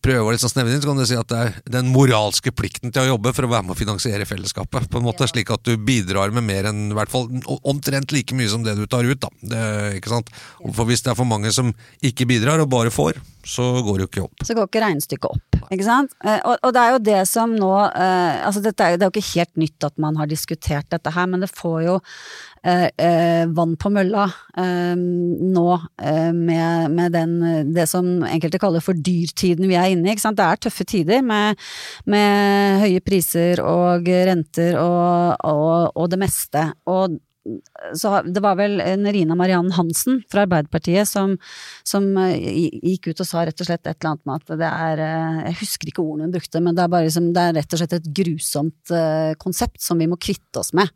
prøve 0.00 0.22
å 0.24 0.32
liksom 0.32 0.48
snevre 0.48 0.72
inn, 0.72 0.80
så 0.80 0.88
kan 0.88 0.96
du 0.96 1.04
si 1.04 1.16
at 1.18 1.28
det 1.28 1.38
er 1.44 1.56
den 1.74 1.90
moralske 1.92 2.48
plikten 2.56 2.88
til 2.88 3.02
å 3.02 3.10
jobbe 3.10 3.34
for 3.36 3.44
å 3.44 3.50
være 3.50 3.66
med 3.66 3.74
å 3.74 3.76
finansiere 3.76 4.24
fellesskapet. 4.24 4.86
på 4.88 4.96
en 4.96 5.04
måte, 5.04 5.26
Slik 5.28 5.50
at 5.52 5.60
du 5.68 5.74
bidrar 5.76 6.32
med 6.32 6.46
mer 6.46 6.70
enn 6.70 6.86
i 6.88 6.96
hvert 6.96 7.12
fall 7.12 7.26
omtrent 7.68 8.14
like 8.16 8.32
mye 8.32 8.48
som 8.48 8.64
det 8.64 8.78
du 8.78 8.86
tar 8.88 9.04
ut. 9.04 9.20
da. 9.20 9.28
Det, 9.42 9.60
ikke 9.98 10.08
sant? 10.14 10.32
Ja. 10.32 10.72
For 10.72 10.88
Hvis 10.88 11.04
det 11.04 11.12
er 11.12 11.18
for 11.20 11.28
mange 11.28 11.52
som 11.52 11.74
ikke 12.00 12.24
bidrar 12.30 12.62
og 12.64 12.70
bare 12.72 12.88
får, 12.88 13.20
så 13.44 13.66
går 13.84 13.98
det 14.00 14.06
jo 14.06 14.08
ikke 14.08 14.24
opp. 14.24 14.46
så 14.48 14.56
går 14.56 14.70
ikke 14.70 14.84
regnestykket 14.86 15.28
opp. 15.28 15.60
Ikke 15.70 15.84
sant? 15.84 16.16
Eh, 16.24 16.40
Og, 16.48 16.56
og 16.64 16.72
det 16.72 16.80
er 16.80 16.90
jo 16.96 17.04
det 17.10 17.20
som 17.28 17.52
nå 17.52 17.70
altså 17.92 18.62
dette 18.64 18.80
er 18.80 18.90
jo, 18.94 18.96
Det 18.96 19.04
er 19.04 19.10
jo 19.10 19.20
ikke 19.20 19.36
helt 19.36 19.56
nytt 19.56 19.84
at 19.84 19.98
man 20.00 20.16
har 20.16 20.26
diskutert 20.26 20.88
dette 20.88 21.12
her, 21.12 21.26
men 21.28 21.44
det 21.44 21.52
får 21.52 21.84
jo 21.84 22.00
vann 22.62 23.76
på 23.80 23.90
mølla 23.94 24.26
eh, 24.60 24.92
nå 24.96 25.66
eh, 26.02 26.32
med, 26.36 26.90
med 26.92 27.14
den, 27.16 27.32
det 27.74 27.86
som 27.88 28.20
enkelte 28.26 28.60
kaller 28.60 28.84
for 28.84 28.98
dyrtiden 28.98 29.68
vi 29.70 29.78
er 29.80 29.94
inne 29.94 30.12
i. 30.12 30.18
Det 30.20 30.44
er 30.44 30.60
tøffe 30.60 30.84
tider 30.84 31.24
med, 31.24 31.58
med 32.10 32.84
høye 32.84 33.00
priser 33.04 33.62
og 33.64 34.08
renter 34.08 34.76
og, 34.80 35.40
og, 35.40 35.90
og 35.96 36.12
det 36.12 36.20
meste. 36.20 36.68
Og 36.90 37.18
så 37.96 38.20
det 38.26 38.42
var 38.44 38.58
vel 38.58 38.76
Nerina 39.00 39.34
Mariann 39.38 39.70
Hansen 39.72 40.20
fra 40.30 40.44
Arbeiderpartiet 40.44 41.08
som, 41.08 41.36
som 41.88 42.06
eh, 42.20 42.76
gikk 42.92 43.10
ut 43.10 43.22
og 43.24 43.28
sa 43.28 43.46
rett 43.48 43.62
og 43.62 43.68
slett 43.70 43.86
et 43.86 43.96
eller 43.96 44.12
annet 44.12 44.28
med 44.28 44.36
at 44.36 44.60
det 44.60 44.70
er 44.70 45.02
eh, 45.06 45.40
Jeg 45.48 45.60
husker 45.62 45.90
ikke 45.90 46.04
ordene 46.04 46.28
hun 46.28 46.34
brukte, 46.36 46.60
men 46.60 46.76
det 46.76 46.84
er, 46.84 47.08
liksom, 47.08 47.30
det 47.36 47.46
er 47.46 47.56
rett 47.56 47.76
og 47.76 47.82
slett 47.82 47.96
et 47.96 48.10
grusomt 48.20 48.94
eh, 48.94 49.32
konsept 49.40 49.80
som 49.82 50.00
vi 50.00 50.10
må 50.10 50.20
kvitte 50.20 50.60
oss 50.60 50.74
med. 50.76 50.92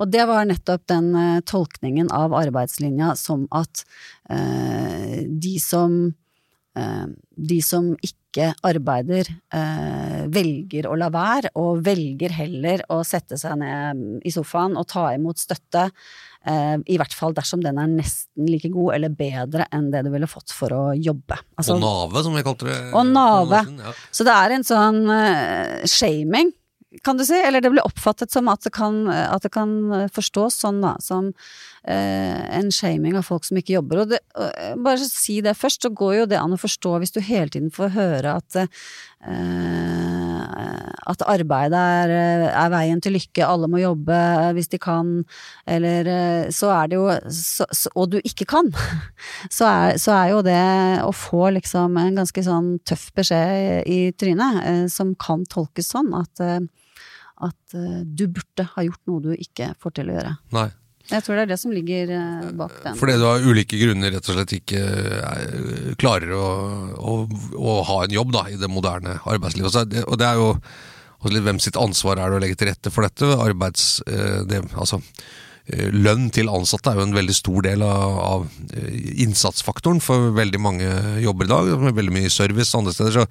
Og 0.00 0.08
det 0.10 0.24
var 0.30 0.48
nettopp 0.48 0.86
den 0.88 1.10
eh, 1.18 1.40
tolkningen 1.44 2.08
av 2.16 2.32
arbeidslinja 2.36 3.12
som 3.20 3.44
at 3.52 3.84
eh, 4.32 5.26
de 5.28 5.58
som 5.60 6.00
eh, 6.78 7.06
de 7.40 7.60
som 7.64 7.92
ikke 8.04 8.52
arbeider, 8.62 9.26
eh, 9.52 10.20
velger 10.30 10.86
å 10.86 10.94
la 10.98 11.08
være, 11.10 11.50
og 11.58 11.80
velger 11.82 12.30
heller 12.36 12.84
å 12.92 13.00
sette 13.06 13.38
seg 13.40 13.56
ned 13.58 14.20
i 14.26 14.30
sofaen 14.30 14.76
og 14.78 14.86
ta 14.92 15.08
imot 15.16 15.40
støtte, 15.42 15.88
eh, 16.46 16.76
i 16.86 16.98
hvert 17.00 17.16
fall 17.16 17.34
dersom 17.34 17.64
den 17.64 17.80
er 17.80 17.90
nesten 17.90 18.46
like 18.46 18.70
god 18.70 18.94
eller 18.94 19.10
bedre 19.10 19.66
enn 19.74 19.90
det 19.90 20.04
du 20.06 20.12
ville 20.14 20.30
fått 20.30 20.54
for 20.54 20.70
å 20.76 20.84
jobbe. 20.94 21.40
Altså- 21.58 21.74
og 21.74 21.82
nave, 21.82 22.22
som 22.22 22.38
vi 22.38 22.46
kalte 22.46 22.70
det. 22.70 22.78
Og 22.94 23.10
nave. 23.10 23.64
Ja. 23.82 23.92
så 24.12 24.24
det 24.28 24.36
er 24.38 24.56
en 24.56 24.68
sånn 24.70 25.02
eh, 25.10 25.86
shaming, 25.90 26.52
kan 27.02 27.18
du 27.18 27.24
si, 27.24 27.38
eller 27.38 27.62
det 27.62 27.70
blir 27.70 27.86
oppfattet 27.86 28.32
som 28.34 28.48
at 28.50 28.64
det 28.66 28.72
kan, 28.74 29.04
at 29.08 29.44
det 29.46 29.52
kan 29.54 29.70
eh, 29.94 30.08
forstås 30.10 30.58
sånn, 30.64 30.80
da, 30.82 30.96
som 31.02 31.28
eh, 31.86 32.40
en 32.58 32.70
shaming 32.74 33.14
av 33.18 33.28
folk 33.28 33.46
som 33.46 33.60
ikke 33.60 33.76
jobber. 33.76 34.02
Og 34.02 34.10
det, 34.14 34.20
eh, 34.34 34.74
bare 34.74 34.98
si 35.06 35.38
det 35.44 35.54
først, 35.58 35.86
så 35.86 35.92
går 35.94 36.16
jo 36.20 36.26
det 36.32 36.40
an 36.40 36.56
å 36.56 36.60
forstå 36.60 36.96
hvis 36.98 37.14
du 37.14 37.20
hele 37.22 37.52
tiden 37.52 37.70
får 37.74 37.94
høre 37.94 38.34
at 38.40 38.62
eh, 38.64 38.68
at 41.10 41.22
arbeid 41.28 41.74
er, 41.76 42.12
er 42.50 42.72
veien 42.72 43.00
til 43.02 43.14
lykke, 43.16 43.44
alle 43.44 43.68
må 43.70 43.80
jobbe 43.82 44.18
hvis 44.56 44.70
de 44.72 44.80
kan, 44.82 45.12
eller 45.70 46.10
eh, 46.10 46.50
så 46.54 46.70
er 46.74 46.90
det 46.90 46.98
jo 46.98 47.06
så, 47.34 47.66
så, 47.74 47.92
Og 47.98 48.10
du 48.14 48.18
ikke 48.22 48.46
kan, 48.50 48.70
så 49.56 49.68
er, 49.68 50.00
så 50.00 50.14
er 50.16 50.34
jo 50.34 50.42
det 50.46 50.60
å 51.04 51.12
få 51.16 51.50
liksom 51.56 51.98
en 52.00 52.20
ganske 52.20 52.44
sånn 52.46 52.76
tøff 52.88 53.10
beskjed 53.16 53.88
i 53.90 54.00
trynet, 54.18 54.62
eh, 54.64 54.84
som 54.92 55.14
kan 55.20 55.44
tolkes 55.50 55.90
sånn 55.94 56.12
at, 56.16 56.44
eh, 56.44 56.60
at 57.46 57.74
eh, 57.78 58.02
du 58.04 58.26
burde 58.28 58.68
ha 58.74 58.84
gjort 58.86 59.10
noe 59.10 59.24
du 59.24 59.32
ikke 59.36 59.72
får 59.80 59.98
til 59.98 60.12
å 60.12 60.18
gjøre. 60.18 60.36
Nei. 60.56 60.68
Jeg 61.10 61.24
tror 61.26 61.38
det 61.38 61.42
er 61.42 61.50
det 61.50 61.58
som 61.58 61.72
ligger 61.74 62.12
eh, 62.14 62.50
bak 62.60 62.76
den. 62.84 62.96
Fordi 63.00 63.16
du 63.18 63.26
av 63.26 63.46
ulike 63.48 63.78
grunner 63.80 64.12
rett 64.14 64.28
og 64.30 64.36
slett 64.36 64.54
ikke 64.60 64.82
er, 65.26 65.58
klarer 65.98 66.34
å, 66.36 66.46
å, 66.94 67.16
å 67.58 67.76
ha 67.88 67.98
en 68.04 68.14
jobb 68.14 68.34
da, 68.36 68.46
i 68.52 68.58
det 68.60 68.70
moderne 68.70 69.18
arbeidslivet. 69.24 69.74
Og 69.74 69.90
det, 69.90 70.04
og 70.06 70.20
det 70.20 70.28
er 70.28 70.38
jo 70.38 70.50
også 71.20 71.34
litt 71.34 71.46
hvem 71.48 71.60
sitt 71.62 71.78
ansvar 71.80 72.20
er 72.20 72.30
det 72.30 72.38
å 72.38 72.42
legge 72.44 72.58
til 72.60 72.70
rette 72.70 72.92
for 72.94 73.06
dette. 73.06 73.28
Arbeids, 73.42 73.88
eh, 74.06 74.40
det, 74.48 74.62
altså, 74.72 75.00
eh, 75.00 75.38
lønn 75.94 76.28
til 76.34 76.50
ansatte 76.50 76.90
er 76.90 76.98
jo 76.98 77.06
en 77.06 77.16
veldig 77.16 77.34
stor 77.36 77.64
del 77.66 77.82
av, 77.86 78.46
eh, 78.74 78.94
innsatsfaktoren 79.24 80.00
for 80.02 80.30
veldig 80.36 80.60
mange 80.60 80.88
jobber 81.22 81.46
i 81.46 81.52
dag. 81.52 81.70
Med 81.80 81.94
veldig 81.94 82.14
mye 82.14 82.30
service 82.30 82.74
andre 82.74 82.92
steder. 82.92 83.12
Så, 83.12 83.26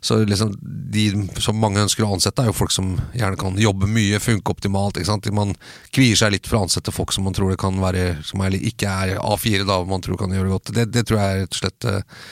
så 0.00 0.18
liksom 0.24 0.54
de 0.62 1.28
som 1.40 1.58
mange 1.58 1.80
ønsker 1.82 2.04
å 2.04 2.12
ansette, 2.14 2.42
er 2.42 2.50
jo 2.52 2.56
folk 2.56 2.74
som 2.74 2.96
gjerne 3.14 3.38
kan 3.40 3.56
jobbe 3.58 3.88
mye, 3.90 4.20
funke 4.20 4.54
optimalt. 4.54 5.00
Man 5.32 5.54
kvier 5.94 6.16
seg 6.16 6.34
litt 6.34 6.46
for 6.46 6.58
å 6.58 6.66
ansette 6.66 6.94
folk 6.94 7.12
som 7.12 7.24
man 7.24 7.36
tror 7.36 7.50
det 7.52 7.60
kan 7.60 7.78
være 7.80 8.22
Som 8.24 8.40
er, 8.42 8.54
ikke 8.54 8.88
er 8.88 9.18
A4, 9.18 9.64
da, 9.66 9.82
man 9.84 10.02
tror 10.04 10.18
kan 10.18 10.32
gjøre 10.32 10.48
det 10.48 10.56
godt. 10.56 10.74
Det, 10.74 10.86
det 10.92 11.06
tror 11.08 11.20
jeg 11.20 11.28
er 11.28 11.42
rett 11.44 11.56
og 11.56 11.62
slett 11.62 11.88
eh, 11.88 12.22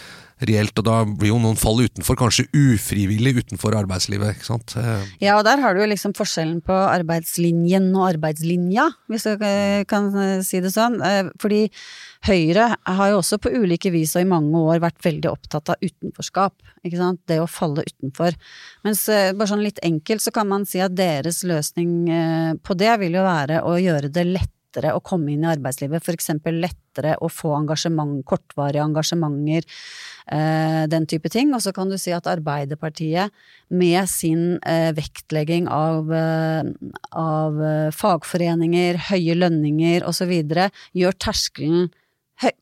reelt, 0.45 0.77
og 0.77 0.85
da 0.85 0.97
blir 1.09 1.31
jo 1.31 1.39
noen 1.41 1.57
fall 1.57 1.79
utenfor, 1.81 2.17
kanskje 2.21 2.45
ufrivillig 2.53 3.39
utenfor 3.41 3.77
arbeidslivet. 3.79 4.37
ikke 4.37 4.49
sant? 4.51 4.75
Eh, 4.77 5.05
Ja, 5.21 5.39
og 5.39 5.45
der 5.45 5.61
har 5.63 5.75
du 5.75 5.81
jo 5.81 5.89
liksom 5.89 6.13
forskjellen 6.13 6.61
på 6.61 6.73
arbeidslinjen 6.73 7.89
og 7.97 8.11
arbeidslinja, 8.13 8.91
hvis 9.09 9.25
jeg 9.25 9.41
eh, 9.41 9.85
kan 9.89 10.13
eh, 10.15 10.43
si 10.45 10.61
det 10.61 10.75
sånn. 10.75 11.01
Fordi 11.41 11.71
Høyre 12.27 12.75
har 12.85 13.11
jo 13.13 13.21
også 13.21 13.39
på 13.39 13.53
ulike 13.55 13.93
vis 13.95 14.17
og 14.17 14.25
i 14.25 14.29
mange 14.29 14.59
år 14.59 14.81
vært 14.83 15.01
veldig 15.05 15.31
opptatt 15.31 15.71
av 15.73 15.81
utenforskap. 15.81 16.55
Ikke 16.85 16.99
sant? 16.99 17.23
Det 17.29 17.39
å 17.41 17.47
falle 17.49 17.85
utenfor. 17.87 18.35
Mens 18.85 19.07
bare 19.07 19.49
sånn 19.49 19.63
litt 19.63 19.79
enkelt 19.85 20.25
så 20.25 20.33
kan 20.35 20.49
man 20.51 20.67
si 20.67 20.83
at 20.83 20.97
deres 20.97 21.45
løsning 21.47 22.59
på 22.67 22.77
det 22.77 22.93
vil 23.01 23.17
jo 23.21 23.25
være 23.27 23.63
å 23.63 23.77
gjøre 23.79 24.11
det 24.11 24.27
lettere 24.27 24.93
å 24.97 25.01
komme 25.05 25.33
inn 25.33 25.45
i 25.47 25.53
arbeidslivet, 25.53 26.09
eksempel 26.13 26.59
lettere 26.61 27.15
å 27.23 27.31
få 27.31 27.55
engasjement, 27.61 28.25
kortvarige 28.27 28.85
engasjementer, 28.85 29.69
den 30.27 31.05
type 31.07 31.31
ting. 31.31 31.53
Og 31.55 31.63
så 31.63 31.71
kan 31.75 31.91
du 31.91 31.95
si 32.01 32.11
at 32.11 32.27
Arbeiderpartiet 32.27 33.31
med 33.69 34.09
sin 34.11 34.57
eh, 34.67 34.91
vektlegging 34.97 35.69
av, 35.71 36.11
eh, 36.11 36.73
av 37.15 37.61
eh, 37.63 37.93
fagforeninger, 37.95 38.99
høye 39.11 39.37
lønninger 39.39 40.07
osv. 40.07 40.35
gjør 40.97 41.17
terskelen 41.23 41.87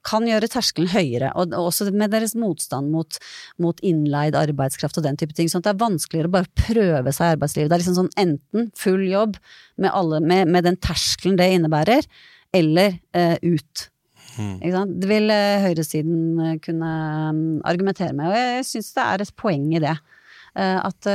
kan 0.06 0.26
gjøre 0.28 0.48
terskelen 0.50 0.90
høyere, 0.92 1.32
og 1.34 1.54
også 1.58 1.88
med 1.90 2.12
deres 2.14 2.36
motstand 2.38 2.92
mot, 2.94 3.16
mot 3.58 3.80
innleid 3.82 4.36
arbeidskraft 4.38 5.00
og 5.00 5.06
den 5.06 5.18
type 5.18 5.34
ting. 5.34 5.50
sånn 5.50 5.64
at 5.64 5.70
det 5.70 5.72
er 5.74 5.82
vanskeligere 5.82 6.30
å 6.30 6.34
bare 6.36 6.52
prøve 6.54 7.14
seg 7.14 7.26
i 7.26 7.34
arbeidslivet. 7.34 7.70
Det 7.70 7.76
er 7.76 7.82
liksom 7.82 7.98
sånn 7.98 8.12
enten 8.20 8.70
full 8.78 9.02
jobb 9.08 9.34
med, 9.76 9.90
alle, 9.90 10.20
med, 10.22 10.52
med 10.54 10.68
den 10.68 10.78
terskelen 10.78 11.38
det 11.40 11.50
innebærer, 11.56 12.06
eller 12.54 13.00
eh, 13.16 13.34
ut. 13.42 13.88
Sant? 14.36 14.96
Det 15.00 15.10
vil 15.10 15.32
eh, 15.32 15.62
høyresiden 15.64 16.40
eh, 16.42 16.56
kunne 16.64 16.92
mm, 17.36 17.44
argumentere 17.66 18.14
med, 18.16 18.30
og 18.30 18.38
jeg 18.38 18.66
syns 18.68 18.92
det 18.96 19.04
er 19.04 19.24
et 19.24 19.34
poeng 19.40 19.68
i 19.74 19.82
det. 19.84 19.94
Eh, 20.54 20.78
at 20.78 21.10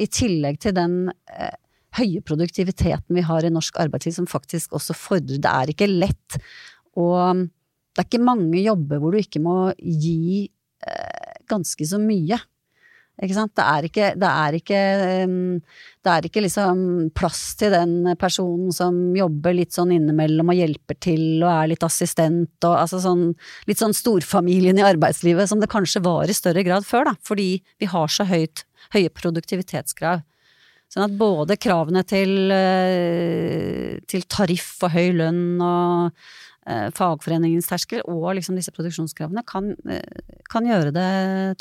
i 0.00 0.06
tillegg 0.10 0.58
til 0.62 0.74
den 0.74 0.94
høye 1.98 2.22
produktiviteten 2.26 3.16
vi 3.16 3.24
har 3.26 3.46
i 3.46 3.52
norsk 3.52 3.78
arbeidsliv, 3.82 4.14
som 4.18 4.30
faktisk 4.30 4.74
også 4.78 4.94
fordrer 4.94 5.42
Det 5.42 5.50
er 5.50 5.72
ikke 5.72 5.90
lett 5.90 6.38
og 6.98 7.46
det 7.90 8.02
er 8.02 8.06
ikke 8.06 8.22
mange 8.22 8.62
jobber 8.62 9.00
hvor 9.02 9.14
du 9.14 9.18
ikke 9.18 9.42
må 9.42 9.54
gi 9.78 10.48
ganske 11.50 11.86
så 11.86 11.98
mye. 12.02 12.38
Ikke 13.20 13.36
sant? 13.36 13.52
Det 13.56 13.64
er 13.66 13.86
ikke, 13.86 14.06
det 14.16 14.28
er 14.30 14.56
ikke, 14.56 14.80
det 16.00 16.12
er 16.12 16.26
ikke 16.28 16.42
liksom 16.46 16.78
plass 17.16 17.42
til 17.60 17.74
den 17.74 18.14
personen 18.20 18.72
som 18.72 18.96
jobber 19.16 19.58
litt 19.58 19.76
sånn 19.76 19.92
innimellom 19.92 20.52
og 20.54 20.56
hjelper 20.56 20.96
til 21.04 21.42
og 21.42 21.50
er 21.52 21.70
litt 21.74 21.84
assistent 21.84 22.64
og 22.64 22.78
altså 22.78 23.02
sånn 23.04 23.26
litt 23.68 23.82
sånn 23.82 23.96
storfamilien 23.96 24.80
i 24.80 24.86
arbeidslivet 24.88 25.52
som 25.52 25.60
det 25.60 25.68
kanskje 25.72 26.00
var 26.06 26.32
i 26.32 26.36
større 26.36 26.64
grad 26.64 26.88
før, 26.88 27.10
da. 27.10 27.14
Fordi 27.20 27.50
vi 27.60 27.92
har 27.92 28.08
så 28.08 28.24
høyt, 28.30 28.64
høye 28.96 29.12
produktivitetskrav. 29.12 30.24
Sånn 30.90 31.04
at 31.06 31.12
både 31.14 31.54
kravene 31.60 32.02
til, 32.02 32.50
eh, 32.50 34.00
til 34.10 34.24
tariff 34.26 34.80
og 34.82 34.90
høy 34.96 35.12
lønn 35.20 35.60
og 35.62 36.16
fagforeningens 36.96 37.68
terskel 37.70 38.02
og 38.08 38.28
liksom 38.38 38.58
disse 38.58 38.74
produksjonskravene 38.74 39.44
kan, 39.48 39.72
eh, 39.88 40.40
kan, 40.50 40.66
gjøre 40.68 40.94
det 40.94 41.10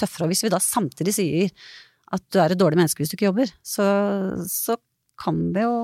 tøffere. 0.01 0.27
Og 0.27 0.33
hvis 0.33 0.45
vi 0.45 0.53
da 0.53 0.61
samtidig 0.63 1.15
sier 1.15 1.53
at 2.13 2.23
du 2.33 2.39
er 2.41 2.53
et 2.53 2.59
dårlig 2.59 2.79
menneske 2.79 3.03
hvis 3.03 3.11
du 3.13 3.17
ikke 3.17 3.29
jobber, 3.29 3.51
så, 3.61 3.85
så 4.49 4.77
kan 5.19 5.49
det 5.55 5.65
jo 5.67 5.75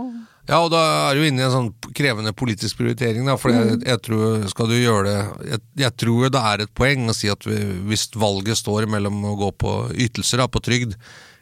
Ja, 0.46 0.60
og 0.62 0.70
da 0.74 0.82
er 1.10 1.18
du 1.18 1.26
inne 1.26 1.42
i 1.42 1.46
en 1.48 1.54
sånn 1.54 1.94
krevende 1.98 2.34
politisk 2.38 2.78
prioritering, 2.78 3.26
da. 3.26 3.34
For 3.42 3.54
jeg, 3.54 3.80
jeg, 3.82 4.02
tror, 4.06 4.44
skal 4.52 4.70
du 4.70 4.76
gjøre 4.78 5.06
det 5.08 5.52
jeg, 5.52 5.62
jeg, 5.82 5.94
tror 6.04 6.34
det 6.34 6.42
er 6.52 6.66
et 6.66 6.76
poeng 6.78 7.10
å 7.10 7.16
si 7.18 7.32
at 7.34 7.48
vi, 7.48 7.58
hvis 7.90 8.12
valget 8.14 8.62
står 8.62 8.86
mellom 8.92 9.24
å 9.26 9.38
gå 9.40 9.50
på 9.66 9.78
ytelser, 10.06 10.44
da, 10.44 10.50
på 10.52 10.62
trygd, 10.66 10.94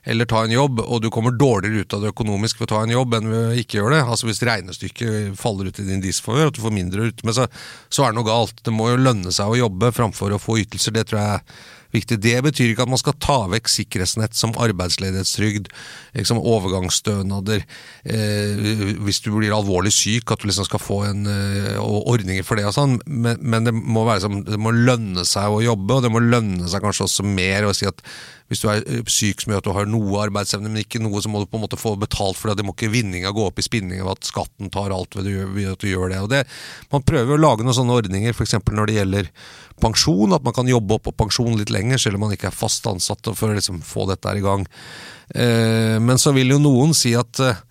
eller 0.08 0.28
ta 0.28 0.42
en 0.44 0.52
jobb, 0.52 0.82
og 0.84 1.04
du 1.04 1.10
kommer 1.12 1.36
dårligere 1.36 1.84
ut 1.84 1.94
av 1.96 2.04
det 2.04 2.12
økonomisk 2.12 2.60
ved 2.60 2.68
å 2.68 2.72
ta 2.74 2.82
en 2.84 2.92
jobb 2.92 3.14
enn 3.20 3.30
ved 3.32 3.44
å 3.44 3.60
ikke 3.60 3.80
gjøre 3.80 3.94
det. 3.96 4.02
Altså 4.04 4.28
Hvis 4.28 4.44
regnestykket 4.44 5.38
faller 5.40 5.72
ut 5.72 5.80
i 5.80 5.88
din 5.88 6.04
disfavør, 6.04 6.52
at 6.52 6.58
du 6.58 6.64
får 6.64 6.76
mindre 6.76 7.08
ut 7.08 7.24
med, 7.24 7.36
så, 7.38 7.48
så 7.88 8.04
er 8.04 8.12
det 8.12 8.20
noe 8.20 8.28
galt. 8.28 8.60
Det 8.64 8.74
må 8.76 8.90
jo 8.92 9.00
lønne 9.00 9.32
seg 9.36 9.52
å 9.52 9.62
jobbe 9.62 9.94
framfor 9.96 10.36
å 10.36 10.42
få 10.44 10.60
ytelser. 10.64 10.96
Det 10.96 11.06
tror 11.08 11.22
jeg 11.24 11.56
viktig. 11.94 12.20
Det 12.24 12.36
betyr 12.46 12.74
ikke 12.74 12.86
at 12.88 12.92
man 12.92 13.02
skal 13.02 13.18
ta 13.22 13.38
vekk 13.52 13.72
sikkerhetsnett 13.72 14.38
som 14.38 14.56
arbeidsledighetstrygd, 14.60 15.70
liksom 16.18 16.42
overgangsstønader, 16.42 17.66
eh, 18.06 18.94
hvis 19.04 19.22
du 19.26 19.32
blir 19.36 19.56
alvorlig 19.56 19.94
syk, 19.96 20.32
at 20.32 20.44
du 20.44 20.50
liksom 20.50 20.68
skal 20.68 20.84
få 20.84 21.00
en 21.10 21.26
eh, 21.30 21.80
ordninger 21.80 22.46
for 22.48 22.60
det 22.60 22.68
og 22.70 22.76
sånn, 22.78 23.00
men, 23.08 23.40
men 23.42 23.70
det, 23.70 23.76
må 23.76 24.06
være, 24.10 24.32
det 24.50 24.60
må 24.62 24.74
lønne 24.76 25.26
seg 25.28 25.54
å 25.54 25.64
jobbe, 25.64 25.98
og 25.98 26.06
det 26.06 26.14
må 26.14 26.24
lønne 26.24 26.70
seg 26.72 26.84
kanskje 26.84 27.08
også 27.08 27.28
mer 27.28 27.70
å 27.70 27.76
si 27.78 27.90
at 27.90 28.04
hvis 28.52 28.64
du 28.64 28.68
er 28.72 28.84
eh, 28.84 29.02
syk 29.10 29.44
som 29.44 29.54
gjør 29.54 29.62
at 29.62 29.68
du 29.68 29.74
har 29.76 29.90
noe 29.90 30.22
arbeidsevne, 30.26 30.72
men 30.72 30.84
ikke 30.84 31.02
noe, 31.04 31.22
så 31.24 31.32
må 31.32 31.42
du 31.42 31.50
på 31.50 31.60
en 31.60 31.64
måte 31.66 31.80
få 31.80 31.96
betalt 32.00 32.40
for 32.40 32.52
det. 32.52 32.60
Det 32.60 32.68
må 32.68 32.76
ikke 32.76 32.92
vinninga 32.94 33.34
gå 33.36 33.48
opp 33.48 33.62
i 33.62 33.66
spinning 33.66 34.04
av 34.04 34.14
at 34.16 34.28
skatten 34.28 34.72
tar 34.74 34.94
alt 34.96 35.18
ved, 35.18 35.60
at 35.72 35.84
du 35.84 35.90
gjør 35.90 36.14
det. 36.14 36.22
Og 36.24 36.32
det 36.34 36.44
man 36.94 37.06
prøver 37.08 37.36
å 37.36 37.42
lage 37.42 37.66
noen 37.66 37.78
sånne 37.78 37.98
ordninger, 38.02 38.36
f.eks. 38.36 38.58
når 38.72 38.90
det 38.90 38.98
gjelder 39.00 39.32
pensjon, 39.84 40.36
at 40.36 40.46
man 40.46 40.56
kan 40.56 40.70
jobbe 40.70 40.98
opp 40.98 41.08
på 41.08 41.16
pensjon 41.24 41.58
litt 41.60 41.74
lenger, 41.74 42.02
selv 42.02 42.20
om 42.20 42.28
man 42.28 42.36
ikke 42.36 42.52
er 42.52 42.58
fast 42.58 42.88
ansatt, 42.90 43.32
for 43.38 43.52
å 43.52 43.58
liksom 43.58 43.82
få 43.86 44.08
dette 44.12 44.30
her 44.30 44.42
i 44.42 44.46
gang. 44.46 44.68
Eh, 45.34 45.98
men 46.04 46.22
så 46.22 46.36
vil 46.36 46.54
jo 46.54 46.62
noen 46.62 46.94
si 46.98 47.16
at 47.18 47.42
eh, 47.44 47.64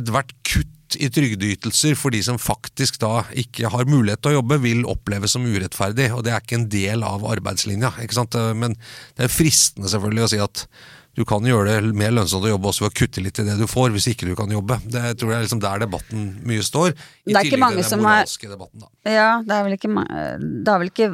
ethvert 0.00 0.32
kutt 0.46 0.73
i 0.96 1.10
trygdeytelser 1.12 1.96
for 1.98 2.14
de 2.14 2.22
som 2.24 2.40
faktisk 2.40 2.98
da 3.02 3.24
ikke 3.40 3.70
har 3.72 3.88
mulighet 3.90 4.22
til 4.24 4.34
å 4.34 4.38
jobbe, 4.40 4.60
vil 4.64 4.84
oppleves 4.90 5.36
som 5.36 5.46
urettferdig, 5.46 6.10
og 6.14 6.24
det 6.26 6.34
er 6.34 6.42
ikke 6.42 6.60
en 6.60 6.68
del 6.72 7.06
av 7.06 7.24
arbeidslinja. 7.28 7.94
ikke 8.02 8.18
sant? 8.18 8.36
Men 8.58 8.76
det 9.16 9.26
er 9.26 9.32
fristende 9.32 9.90
selvfølgelig 9.92 10.26
å 10.26 10.30
si 10.34 10.42
at 10.44 10.66
du 11.14 11.22
kan 11.28 11.44
gjøre 11.46 11.76
det 11.78 11.94
mer 11.94 12.10
lønnsomt 12.10 12.46
å 12.48 12.50
jobbe 12.50 12.70
også 12.70 12.84
ved 12.84 12.90
å 12.90 12.98
kutte 12.98 13.22
litt 13.22 13.38
i 13.38 13.46
det 13.46 13.54
du 13.60 13.68
får, 13.70 13.92
hvis 13.94 14.08
ikke 14.10 14.26
du 14.26 14.34
kan 14.38 14.50
jobbe. 14.50 14.80
Det 14.82 15.14
tror 15.20 15.30
jeg 15.30 15.38
er 15.38 15.46
liksom 15.46 15.62
der 15.62 15.84
debatten 15.84 16.24
mye 16.42 16.64
står. 16.66 16.94
I 17.30 17.36
er 17.38 17.50
ikke 17.50 17.62
mange 17.62 17.84
som 17.86 18.02
er 18.10 18.26
debatten, 18.26 18.82
da. 18.82 18.90
Ja, 19.06 19.28
det 19.46 19.54
er 19.54 19.66
vel 19.68 19.76
ikke 19.78 19.92
Det 19.94 20.72
er 20.72 20.82
vel 20.82 20.90
ikke 20.90 21.10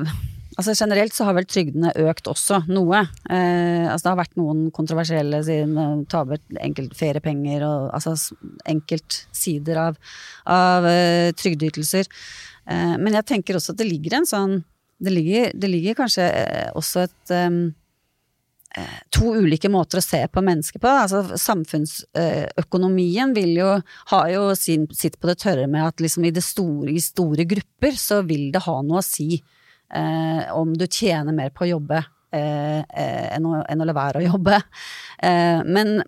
Altså 0.59 0.75
Generelt 0.75 1.15
så 1.15 1.29
har 1.29 1.37
vel 1.37 1.47
trygdene 1.47 1.93
økt 2.11 2.27
også 2.31 2.65
noe. 2.73 3.05
Eh, 3.31 3.87
altså 3.87 4.05
Det 4.05 4.11
har 4.11 4.21
vært 4.25 4.39
noen 4.41 4.67
kontroversielle 4.75 5.43
siden 5.47 5.77
uh, 5.79 6.05
ta 6.11 6.25
bort 6.27 6.47
feriepenger 6.99 7.63
og 7.69 7.91
altså 7.95 8.17
enkeltsider 8.69 9.79
av, 9.89 10.01
av 10.51 10.89
uh, 10.89 11.31
trygdeytelser. 11.39 12.11
Eh, 12.71 12.97
men 13.01 13.17
jeg 13.19 13.27
tenker 13.29 13.59
også 13.59 13.75
at 13.75 13.81
det 13.81 13.89
ligger 13.89 14.21
en 14.21 14.29
sånn 14.29 14.61
Det 15.01 15.13
ligger, 15.13 15.53
det 15.57 15.69
ligger 15.73 15.97
kanskje 15.97 16.27
eh, 16.29 16.71
også 16.77 17.07
et 17.07 17.31
um, 17.33 17.71
to 19.11 19.33
ulike 19.41 19.71
måter 19.73 19.99
å 19.99 20.05
se 20.05 20.21
på 20.29 20.43
mennesker 20.45 20.79
på. 20.79 20.91
Altså, 20.93 21.25
samfunnsøkonomien 21.41 23.33
vil 23.35 23.57
jo, 23.57 23.71
har 24.13 24.27
jo 24.31 24.43
sin, 24.55 24.85
sitt 24.95 25.17
på 25.19 25.27
det 25.31 25.39
tørre 25.41 25.65
med 25.73 25.89
at 25.89 26.05
liksom 26.05 26.29
i, 26.29 26.35
store, 26.45 26.93
i 26.93 27.01
store 27.03 27.49
grupper 27.49 27.97
så 27.99 28.21
vil 28.29 28.53
det 28.53 28.63
ha 28.69 28.77
noe 28.85 29.01
å 29.01 29.07
si 29.09 29.41
eh, 29.95 30.51
om 30.57 30.73
du 30.79 30.87
tjener 30.87 31.37
mer 31.37 31.53
på 31.55 31.67
å 31.67 31.71
jobbe 31.75 32.01
eh, 32.33 32.81
eh 32.81 33.27
enn, 33.37 33.47
å, 33.47 33.61
enn, 33.67 33.83
å, 33.83 33.89
la 33.89 33.97
være 33.97 34.23
å 34.23 34.27
jobbe. 34.27 34.61
Eh, 35.23 35.61
men 35.67 36.01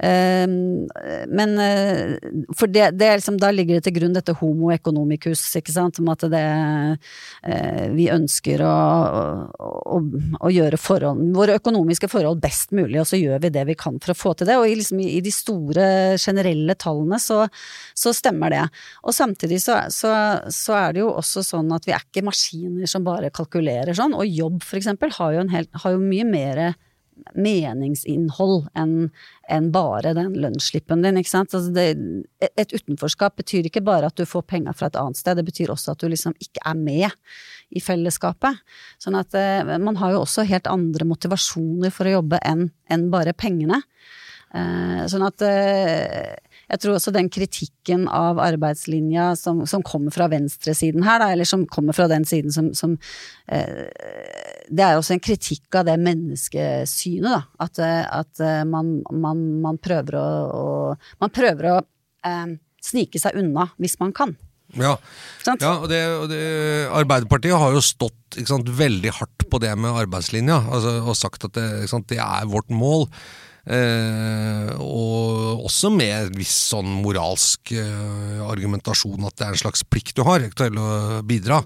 men 0.00 1.58
eh, 1.60 2.14
For 2.56 2.70
det, 2.72 2.86
det 2.96 3.10
liksom, 3.18 3.36
da 3.40 3.50
ligger 3.52 3.76
det 3.76 3.84
til 3.84 3.96
grunn 3.98 4.14
dette 4.16 4.34
homo 4.40 4.70
economicus, 4.72 5.42
ikke 5.58 5.74
sant, 5.74 6.00
om 6.00 6.08
at 6.12 6.24
det 6.32 6.44
eh, 7.44 7.86
Vi 7.96 8.08
ønsker 8.12 8.64
å, 8.64 8.74
å, 9.60 10.00
å 10.40 10.52
gjøre 10.52 10.80
forhold, 10.80 11.22
våre 11.36 11.58
økonomiske 11.60 12.08
forhold 12.10 12.40
best 12.42 12.74
mulig, 12.76 13.00
og 13.02 13.08
så 13.10 13.20
gjør 13.20 13.42
vi 13.44 13.52
det 13.54 13.66
vi 13.68 13.76
kan 13.78 13.98
for 14.00 14.14
å 14.14 14.18
få 14.18 14.34
til 14.38 14.50
det. 14.50 14.58
Og 14.60 14.68
liksom, 14.70 15.02
i 15.04 15.20
de 15.24 15.34
store, 15.34 15.86
generelle 16.20 16.76
tallene 16.80 17.20
så, 17.20 17.42
så 17.98 18.14
stemmer 18.16 18.54
det. 18.54 18.66
Og 19.04 19.16
samtidig 19.16 19.60
så, 19.62 19.82
så, 19.92 20.12
så, 20.48 20.76
er 20.80 20.96
det 20.96 21.04
jo 21.04 21.12
også 21.12 21.44
sånn 21.46 21.70
at 21.76 21.88
vi 21.88 21.94
er 21.96 22.04
ikke 22.04 22.26
maskiner 22.26 22.88
som 22.90 23.04
bare 23.06 23.32
kalkulerer 23.34 23.96
sånn, 23.96 24.16
og 24.16 24.28
jobb 24.28 24.62
for 24.64 24.80
eksempel 24.80 25.12
har 25.18 25.36
jo, 25.36 25.48
har 25.50 25.96
jo 25.96 26.00
mye 26.00 26.28
mer 26.28 26.62
meningsinnhold 27.34 28.68
enn 28.78 29.10
en 29.50 29.68
bare 29.74 30.12
den 30.14 30.32
lønnsslippen 30.38 31.02
din. 31.02 31.18
ikke 31.20 31.32
sant? 31.32 31.54
Altså 31.56 31.72
det, 31.74 31.86
et 32.50 32.74
utenforskap 32.74 33.38
betyr 33.40 33.66
ikke 33.66 33.82
bare 33.84 34.10
at 34.10 34.18
du 34.18 34.26
får 34.28 34.46
penger 34.50 34.76
fra 34.76 34.90
et 34.90 34.98
annet 35.00 35.18
sted, 35.18 35.38
det 35.38 35.46
betyr 35.48 35.72
også 35.74 35.94
at 35.94 36.02
du 36.02 36.10
liksom 36.10 36.36
ikke 36.38 36.62
er 36.64 36.78
med 36.78 37.10
i 37.70 37.82
fellesskapet. 37.82 38.62
Sånn 39.02 39.18
at 39.18 39.34
eh, 39.38 39.76
man 39.82 39.98
har 40.00 40.14
jo 40.14 40.24
også 40.24 40.46
helt 40.48 40.70
andre 40.70 41.06
motivasjoner 41.08 41.94
for 41.94 42.08
å 42.08 42.18
jobbe 42.18 42.40
enn 42.46 42.68
en 42.90 43.08
bare 43.12 43.34
pengene. 43.34 43.82
Eh, 44.54 45.02
sånn 45.10 45.26
at 45.26 45.42
eh, 45.46 46.34
jeg 46.70 46.82
tror 46.82 46.96
også 46.96 47.12
den 47.14 47.28
kritikken 47.32 48.06
av 48.14 48.38
arbeidslinja 48.42 49.32
som, 49.38 49.64
som 49.66 49.82
kommer 49.86 50.14
fra 50.14 50.28
venstresiden 50.30 51.02
her, 51.06 51.18
da, 51.22 51.30
eller 51.34 51.48
som 51.48 51.66
kommer 51.70 51.96
fra 51.96 52.06
den 52.10 52.26
siden 52.28 52.54
som, 52.54 52.70
som 52.78 52.96
eh, 53.50 53.88
Det 54.70 54.84
er 54.84 54.98
også 54.98 55.16
en 55.16 55.24
kritikk 55.24 55.80
av 55.80 55.88
det 55.88 55.96
menneskesynet, 56.02 57.26
da. 57.26 57.40
At, 57.66 57.80
eh, 57.82 58.04
at 58.20 58.44
eh, 58.44 58.62
man, 58.68 59.00
man, 59.10 59.42
man, 59.64 59.80
prøver 59.82 60.20
å, 60.20 60.28
å 60.54 60.68
Man 61.22 61.34
prøver 61.34 61.72
å 61.72 61.80
eh, 62.26 62.54
snike 62.80 63.20
seg 63.22 63.40
unna 63.40 63.70
hvis 63.80 63.98
man 64.00 64.14
kan. 64.16 64.36
Ja, 64.78 64.94
ja 65.58 65.74
og, 65.80 65.88
det, 65.90 66.00
og 66.14 66.28
det, 66.30 66.40
Arbeiderpartiet 66.94 67.58
har 67.58 67.74
jo 67.74 67.82
stått 67.82 68.38
sant, 68.46 68.68
veldig 68.70 69.10
hardt 69.18 69.48
på 69.50 69.58
det 69.58 69.72
med 69.74 69.96
arbeidslinja 70.04 70.60
altså, 70.70 71.00
og 71.02 71.18
sagt 71.18 71.48
at 71.48 71.56
det, 71.58 71.68
sant, 71.90 72.06
det 72.12 72.20
er 72.22 72.46
vårt 72.50 72.70
mål. 72.70 73.08
Eh, 73.68 74.70
og 74.80 75.66
også 75.68 75.90
med 75.92 76.32
viss 76.38 76.54
sånn 76.70 76.88
moralsk 77.02 77.74
eh, 77.76 78.40
argumentasjon 78.46 79.26
at 79.28 79.36
det 79.36 79.46
er 79.46 79.56
en 79.56 79.64
slags 79.64 79.84
plikt 79.84 80.16
du 80.16 80.24
har 80.28 80.46
til 80.56 80.80
å 80.80 81.20
bidra. 81.26 81.60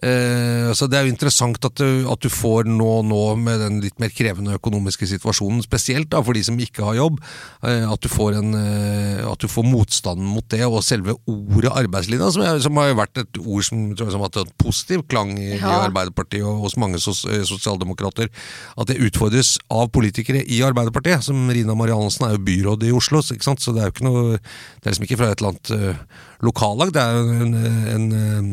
Eh, 0.00 0.72
så 0.72 0.88
Det 0.88 0.96
er 0.96 1.04
jo 1.04 1.12
interessant 1.12 1.64
at 1.64 1.76
du, 1.76 2.06
at 2.08 2.22
du 2.24 2.30
får 2.32 2.68
nå, 2.68 2.88
nå, 3.04 3.20
med 3.36 3.60
den 3.60 3.80
litt 3.84 3.98
mer 4.00 4.12
krevende 4.14 4.56
økonomiske 4.56 5.08
situasjonen, 5.10 5.60
spesielt 5.64 6.08
da 6.12 6.22
for 6.24 6.36
de 6.36 6.44
som 6.46 6.56
ikke 6.60 6.86
har 6.86 6.96
jobb, 6.96 7.20
eh, 7.68 7.84
at, 7.84 8.00
du 8.00 8.08
får 8.08 8.38
en, 8.40 8.54
eh, 8.56 9.20
at 9.28 9.44
du 9.44 9.48
får 9.50 9.66
motstanden 9.68 10.24
mot 10.24 10.46
det, 10.52 10.62
og 10.64 10.80
selve 10.86 11.16
ordet 11.28 11.74
arbeidslinja, 11.82 12.30
som, 12.32 12.46
er, 12.46 12.62
som 12.64 12.80
har 12.80 12.96
vært 12.96 13.20
et 13.24 13.42
ord 13.42 13.66
som, 13.66 13.90
som 13.98 14.16
har 14.16 14.30
hatt 14.30 14.40
en 14.44 14.54
positiv 14.60 15.04
klang 15.10 15.34
i, 15.36 15.52
ja. 15.58 15.60
i 15.60 15.84
Arbeiderpartiet 15.90 16.48
og 16.48 16.64
hos 16.64 16.78
mange 16.80 17.00
sos, 17.02 17.26
sosialdemokrater, 17.48 18.32
at 18.80 18.88
det 18.88 19.00
utfordres 19.04 19.58
av 19.68 19.90
politikere 19.92 20.42
i 20.46 20.62
Arbeiderpartiet. 20.64 21.26
Som 21.26 21.48
Rina 21.52 21.76
Mariansen 21.76 22.26
er 22.26 22.36
jo 22.36 22.44
byråd 22.46 22.88
i 22.88 22.94
Oslo, 22.96 23.20
så 23.20 23.36
det 23.36 23.82
er 23.82 23.90
jo 23.90 23.94
ikke 23.94 24.06
noe 24.06 24.22
Det 24.40 24.88
er 24.88 24.92
liksom 24.94 25.06
ikke 25.06 25.18
fra 25.20 25.30
et 25.30 25.40
eller 25.40 25.50
annet 25.50 25.70
uh, 25.74 26.20
lokallag, 26.46 26.92
det 26.94 27.02
er 27.02 27.16
jo 27.16 27.34
en, 27.44 27.54
en, 27.94 28.04
en, 28.16 28.48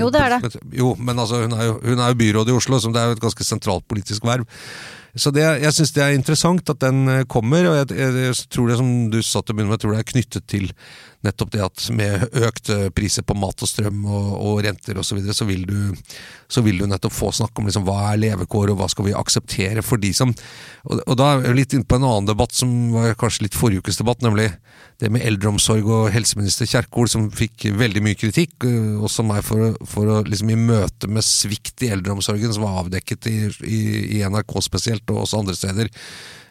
Jo, 0.00 0.08
det 0.12 0.20
er 0.20 0.34
det. 0.34 0.50
Jo, 0.76 0.81
men 0.98 1.22
altså, 1.22 1.44
hun 1.44 1.54
er 1.56 1.68
jo, 1.70 1.78
hun 1.84 2.02
er 2.02 2.12
jo 2.12 2.18
byråd 2.22 2.50
i 2.50 2.56
Oslo, 2.56 2.80
som 2.82 2.94
det 2.94 3.02
er 3.02 3.10
jo 3.10 3.18
et 3.18 3.24
ganske 3.24 3.46
sentralt 3.46 3.86
politisk 3.90 4.26
verv. 4.26 4.48
Så 5.12 5.28
det, 5.34 5.44
jeg 5.60 5.76
syns 5.76 5.92
det 5.92 6.02
er 6.04 6.14
interessant 6.16 6.70
at 6.72 6.80
den 6.80 7.04
eh, 7.12 7.24
kommer, 7.28 7.66
og 7.68 7.78
jeg, 7.82 7.90
jeg, 7.98 8.14
jeg 8.26 8.36
tror 8.54 8.70
det 8.70 8.78
som 8.80 8.92
du 9.12 9.18
sa 9.20 9.42
til 9.42 9.52
å 9.54 9.58
med, 9.58 9.72
jeg 9.74 9.82
tror 9.82 9.92
det 9.94 10.00
er 10.00 10.12
knyttet 10.12 10.46
til 10.48 10.70
nettopp 11.22 11.52
det 11.54 11.62
at 11.64 11.84
med 11.94 12.24
økte 12.42 12.76
priser 12.94 13.24
på 13.26 13.36
mat 13.38 13.62
og 13.62 13.70
strøm 13.70 14.04
og, 14.06 14.28
og 14.42 14.60
renter 14.66 14.98
osv., 14.98 15.12
så, 15.12 15.18
videre, 15.18 15.36
så, 15.36 15.46
vil 15.48 15.64
du, 15.68 15.78
så 16.50 16.62
vil 16.64 16.80
du 16.80 16.86
nettopp 16.88 17.14
få 17.14 17.30
snakke 17.36 17.60
om 17.60 17.68
liksom, 17.68 17.84
hva 17.86 18.12
er 18.12 18.22
levekår, 18.22 18.72
og 18.72 18.80
hva 18.80 18.88
skal 18.90 19.08
vi 19.08 19.16
akseptere 19.16 19.84
for 19.84 20.02
de 20.02 20.12
som 20.16 20.32
Og, 20.32 20.98
og 21.06 21.16
da 21.18 21.28
er 21.32 21.42
vi 21.44 21.52
litt 21.60 21.74
inne 21.76 21.86
på 21.86 21.98
en 21.98 22.06
annen 22.08 22.30
debatt 22.30 22.54
som 22.56 22.70
var 22.94 23.14
kanskje 23.18 23.46
litt 23.46 23.58
forrige 23.58 23.84
ukes 23.84 24.00
debatt, 24.00 24.22
nemlig 24.24 24.48
det 25.02 25.10
med 25.12 25.24
eldreomsorg 25.26 25.86
og 25.90 26.10
helseminister 26.14 26.68
Kjerkol, 26.68 27.08
som 27.10 27.28
fikk 27.34 27.68
veldig 27.78 28.02
mye 28.04 28.18
kritikk, 28.18 28.66
eh, 28.68 28.98
også 29.02 29.24
meg 29.26 29.42
for, 29.46 29.76
for 29.88 30.10
å 30.10 30.20
liksom 30.26 30.52
i 30.52 30.58
møte 30.58 31.10
med 31.10 31.26
svikt 31.26 31.82
i 31.86 31.90
eldreomsorgen 31.94 32.54
som 32.54 32.66
var 32.66 32.84
avdekket 32.84 33.30
i, 33.30 33.38
i, 33.66 33.82
i 34.18 34.22
NRK 34.26 34.56
spesielt, 34.62 35.06
og 35.10 35.24
også 35.24 35.42
andre 35.42 35.58
steder 35.58 35.92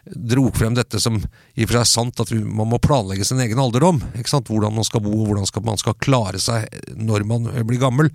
dro 0.06 0.48
frem 0.56 0.76
dette 0.78 1.00
som 1.02 1.18
i 1.20 1.66
og 1.66 1.70
for 1.70 1.78
seg 1.78 1.82
er 1.84 1.90
sant, 1.92 2.24
at 2.24 2.32
man 2.32 2.70
må 2.72 2.80
planlegge 2.82 3.28
sin 3.28 3.42
egen 3.44 3.60
alderdom. 3.62 4.02
Hvordan 4.18 4.76
man 4.76 4.88
skal 4.88 5.04
bo, 5.06 5.14
og 5.14 5.30
hvordan 5.32 5.68
man 5.68 5.82
skal 5.82 6.00
klare 6.02 6.42
seg 6.42 6.68
når 6.98 7.28
man 7.30 7.52
blir 7.68 7.82
gammel. 7.82 8.12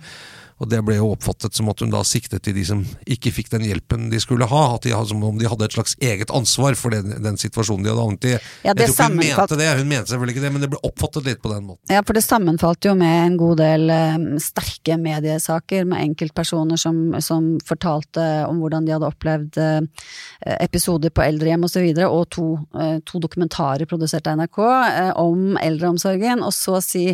Og 0.57 0.69
det 0.71 0.79
ble 0.85 0.95
jo 0.97 1.11
oppfattet 1.13 1.53
som 1.53 1.69
at 1.69 1.81
hun 1.83 1.91
da 1.93 1.99
siktet 2.07 2.41
til 2.47 2.55
de 2.57 2.63
som 2.65 2.79
ikke 3.05 3.29
fikk 3.35 3.51
den 3.51 3.65
hjelpen 3.67 4.07
de 4.09 4.19
skulle 4.21 4.47
ha. 4.49 4.63
At 4.75 4.87
de, 4.87 4.93
som 5.09 5.21
om 5.23 5.37
de 5.37 5.49
hadde 5.49 5.67
et 5.67 5.75
slags 5.75 5.93
eget 6.01 6.31
ansvar 6.33 6.77
for 6.79 6.95
den, 6.95 7.13
den 7.21 7.37
situasjonen 7.37 7.85
de 7.85 7.91
hadde 7.91 8.05
havnet 8.05 8.25
i. 8.25 8.33
Ja, 8.65 8.73
det 8.73 8.87
jeg 8.87 8.95
tror 8.95 9.05
ikke 9.05 9.11
hun 9.11 9.21
mente 9.21 9.59
det, 9.59 9.67
hun 9.77 9.91
mente 9.91 10.11
selvfølgelig 10.11 10.35
ikke 10.35 10.45
det, 10.47 10.51
men 10.55 10.65
det 10.65 10.71
ble 10.73 10.81
oppfattet 10.89 11.29
litt 11.29 11.41
på 11.43 11.51
den 11.51 11.67
måten. 11.67 11.93
Ja, 11.93 12.01
for 12.01 12.17
det 12.17 12.23
sammenfalt 12.25 12.87
jo 12.89 12.95
med 12.97 13.17
en 13.27 13.37
god 13.37 13.61
del 13.61 13.85
um, 13.93 14.25
sterke 14.41 14.97
mediesaker 15.01 15.85
med 15.89 16.07
enkeltpersoner 16.07 16.81
som, 16.81 17.03
som 17.21 17.53
fortalte 17.67 18.25
om 18.47 18.63
hvordan 18.63 18.87
de 18.87 18.95
hadde 18.95 19.11
opplevd 19.11 19.61
uh, 19.61 20.09
episoder 20.57 21.13
på 21.13 21.25
eldrehjem 21.27 21.65
osv., 21.65 21.65
og, 21.67 21.73
så 21.77 21.83
videre, 21.83 22.07
og 22.09 22.29
to, 22.33 22.47
uh, 22.73 22.97
to 23.05 23.19
dokumentarer 23.21 23.85
produsert 23.85 24.25
av 24.31 24.39
NRK 24.39 24.59
uh, 24.63 25.11
om 25.21 25.59
eldreomsorgen. 25.61 26.41
Og 26.41 26.55
så 26.55 26.79
si, 26.81 27.05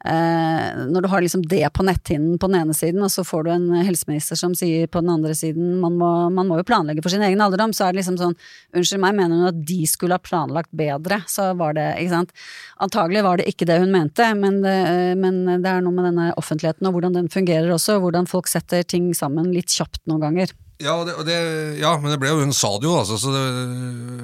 når 0.00 1.04
du 1.04 1.08
har 1.12 1.22
liksom 1.22 1.42
det 1.48 1.62
på 1.76 1.84
netthinnen 1.84 2.38
på 2.40 2.48
den 2.50 2.62
ene 2.62 2.74
siden, 2.76 2.89
og 2.98 3.12
så 3.14 3.22
får 3.26 3.46
du 3.46 3.50
en 3.54 3.68
helseminister 3.86 4.38
som 4.38 4.56
sier 4.58 4.88
på 4.90 5.02
den 5.04 5.12
andre 5.12 5.36
siden 5.38 5.76
man 5.82 5.94
må, 6.00 6.10
man 6.34 6.50
må 6.50 6.58
jo 6.58 6.66
planlegge 6.66 7.04
for 7.04 7.12
sin 7.12 7.22
egen 7.26 7.42
alderdom, 7.44 7.74
så 7.76 7.86
er 7.86 7.94
det 7.94 8.00
liksom 8.00 8.18
sånn 8.18 8.34
unnskyld 8.74 9.02
meg, 9.04 9.14
mener 9.20 9.38
hun 9.38 9.50
at 9.52 9.60
de 9.68 9.78
skulle 9.86 10.18
ha 10.18 10.22
planlagt 10.24 10.72
bedre? 10.76 11.20
Så 11.30 11.50
var 11.60 11.76
det, 11.78 11.86
ikke 12.02 12.16
sant. 12.16 12.34
Antagelig 12.82 13.22
var 13.26 13.40
det 13.40 13.46
ikke 13.52 13.68
det 13.70 13.78
hun 13.84 13.94
mente, 13.94 14.26
men 14.38 14.58
det, 14.64 14.78
men 15.20 15.44
det 15.52 15.70
er 15.70 15.84
noe 15.84 15.94
med 15.94 16.10
denne 16.10 16.32
offentligheten 16.40 16.90
og 16.90 16.96
hvordan 16.96 17.20
den 17.20 17.30
fungerer 17.32 17.70
også, 17.76 18.00
hvordan 18.02 18.28
folk 18.30 18.50
setter 18.50 18.82
ting 18.82 19.12
sammen 19.16 19.52
litt 19.54 19.70
kjapt 19.70 20.02
noen 20.10 20.26
ganger. 20.26 20.56
Ja, 20.80 20.94
det, 21.04 21.12
det, 21.28 21.36
ja, 21.80 21.90
men 22.00 22.08
det 22.12 22.18
ble 22.22 22.30
jo, 22.32 22.38
hun 22.40 22.52
sa 22.56 22.70
det 22.80 22.86
jo, 22.88 22.94
altså. 22.96 23.18
Så 23.20 23.28
det, 23.34 23.40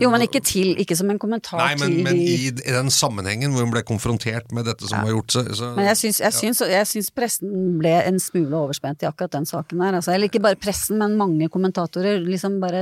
Jo, 0.00 0.08
men 0.12 0.22
ikke 0.24 0.40
til, 0.44 0.72
ikke 0.80 0.96
som 0.96 1.10
en 1.12 1.20
kommentar 1.20 1.58
Nei, 1.60 1.74
men, 1.80 1.92
til 1.92 2.04
men 2.06 2.16
i, 2.20 2.48
i 2.48 2.72
den 2.72 2.90
sammenhengen 2.92 3.52
hvor 3.52 3.62
hun 3.66 3.74
ble 3.74 3.82
konfrontert 3.86 4.52
med 4.56 4.62
dette 4.68 4.84
som 4.88 5.04
var 5.04 5.12
gjort, 5.12 5.30
så, 5.36 5.40
så 5.56 5.64
Men 5.76 5.84
jeg 5.90 5.96
syns, 6.02 6.18
jeg, 6.24 6.32
syns, 6.38 6.58
jeg 6.72 6.86
syns 6.92 7.08
pressen 7.16 7.50
ble 7.80 7.94
en 8.02 8.18
smule 8.22 8.54
overspent 8.56 9.02
i 9.04 9.10
akkurat 9.10 9.32
den 9.36 9.46
saken 9.48 9.76
der. 9.84 9.92
Altså, 10.00 10.10
eller 10.14 10.26
ikke 10.30 10.46
bare 10.46 10.60
pressen, 10.60 10.96
men 11.02 11.10
mange 11.20 11.46
kommentatorer. 11.52 12.14
liksom 12.24 12.52
bare 12.62 12.80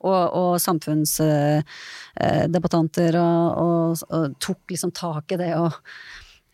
og, 0.00 0.22
og 0.36 0.60
samfunnsdebattanter 0.62 3.16
og, 3.20 3.58
og, 3.60 3.96
og 4.08 4.22
tok 4.40 4.70
liksom 4.72 4.90
tak 4.96 5.32
i 5.34 5.36
det 5.40 5.52
og 5.58 5.70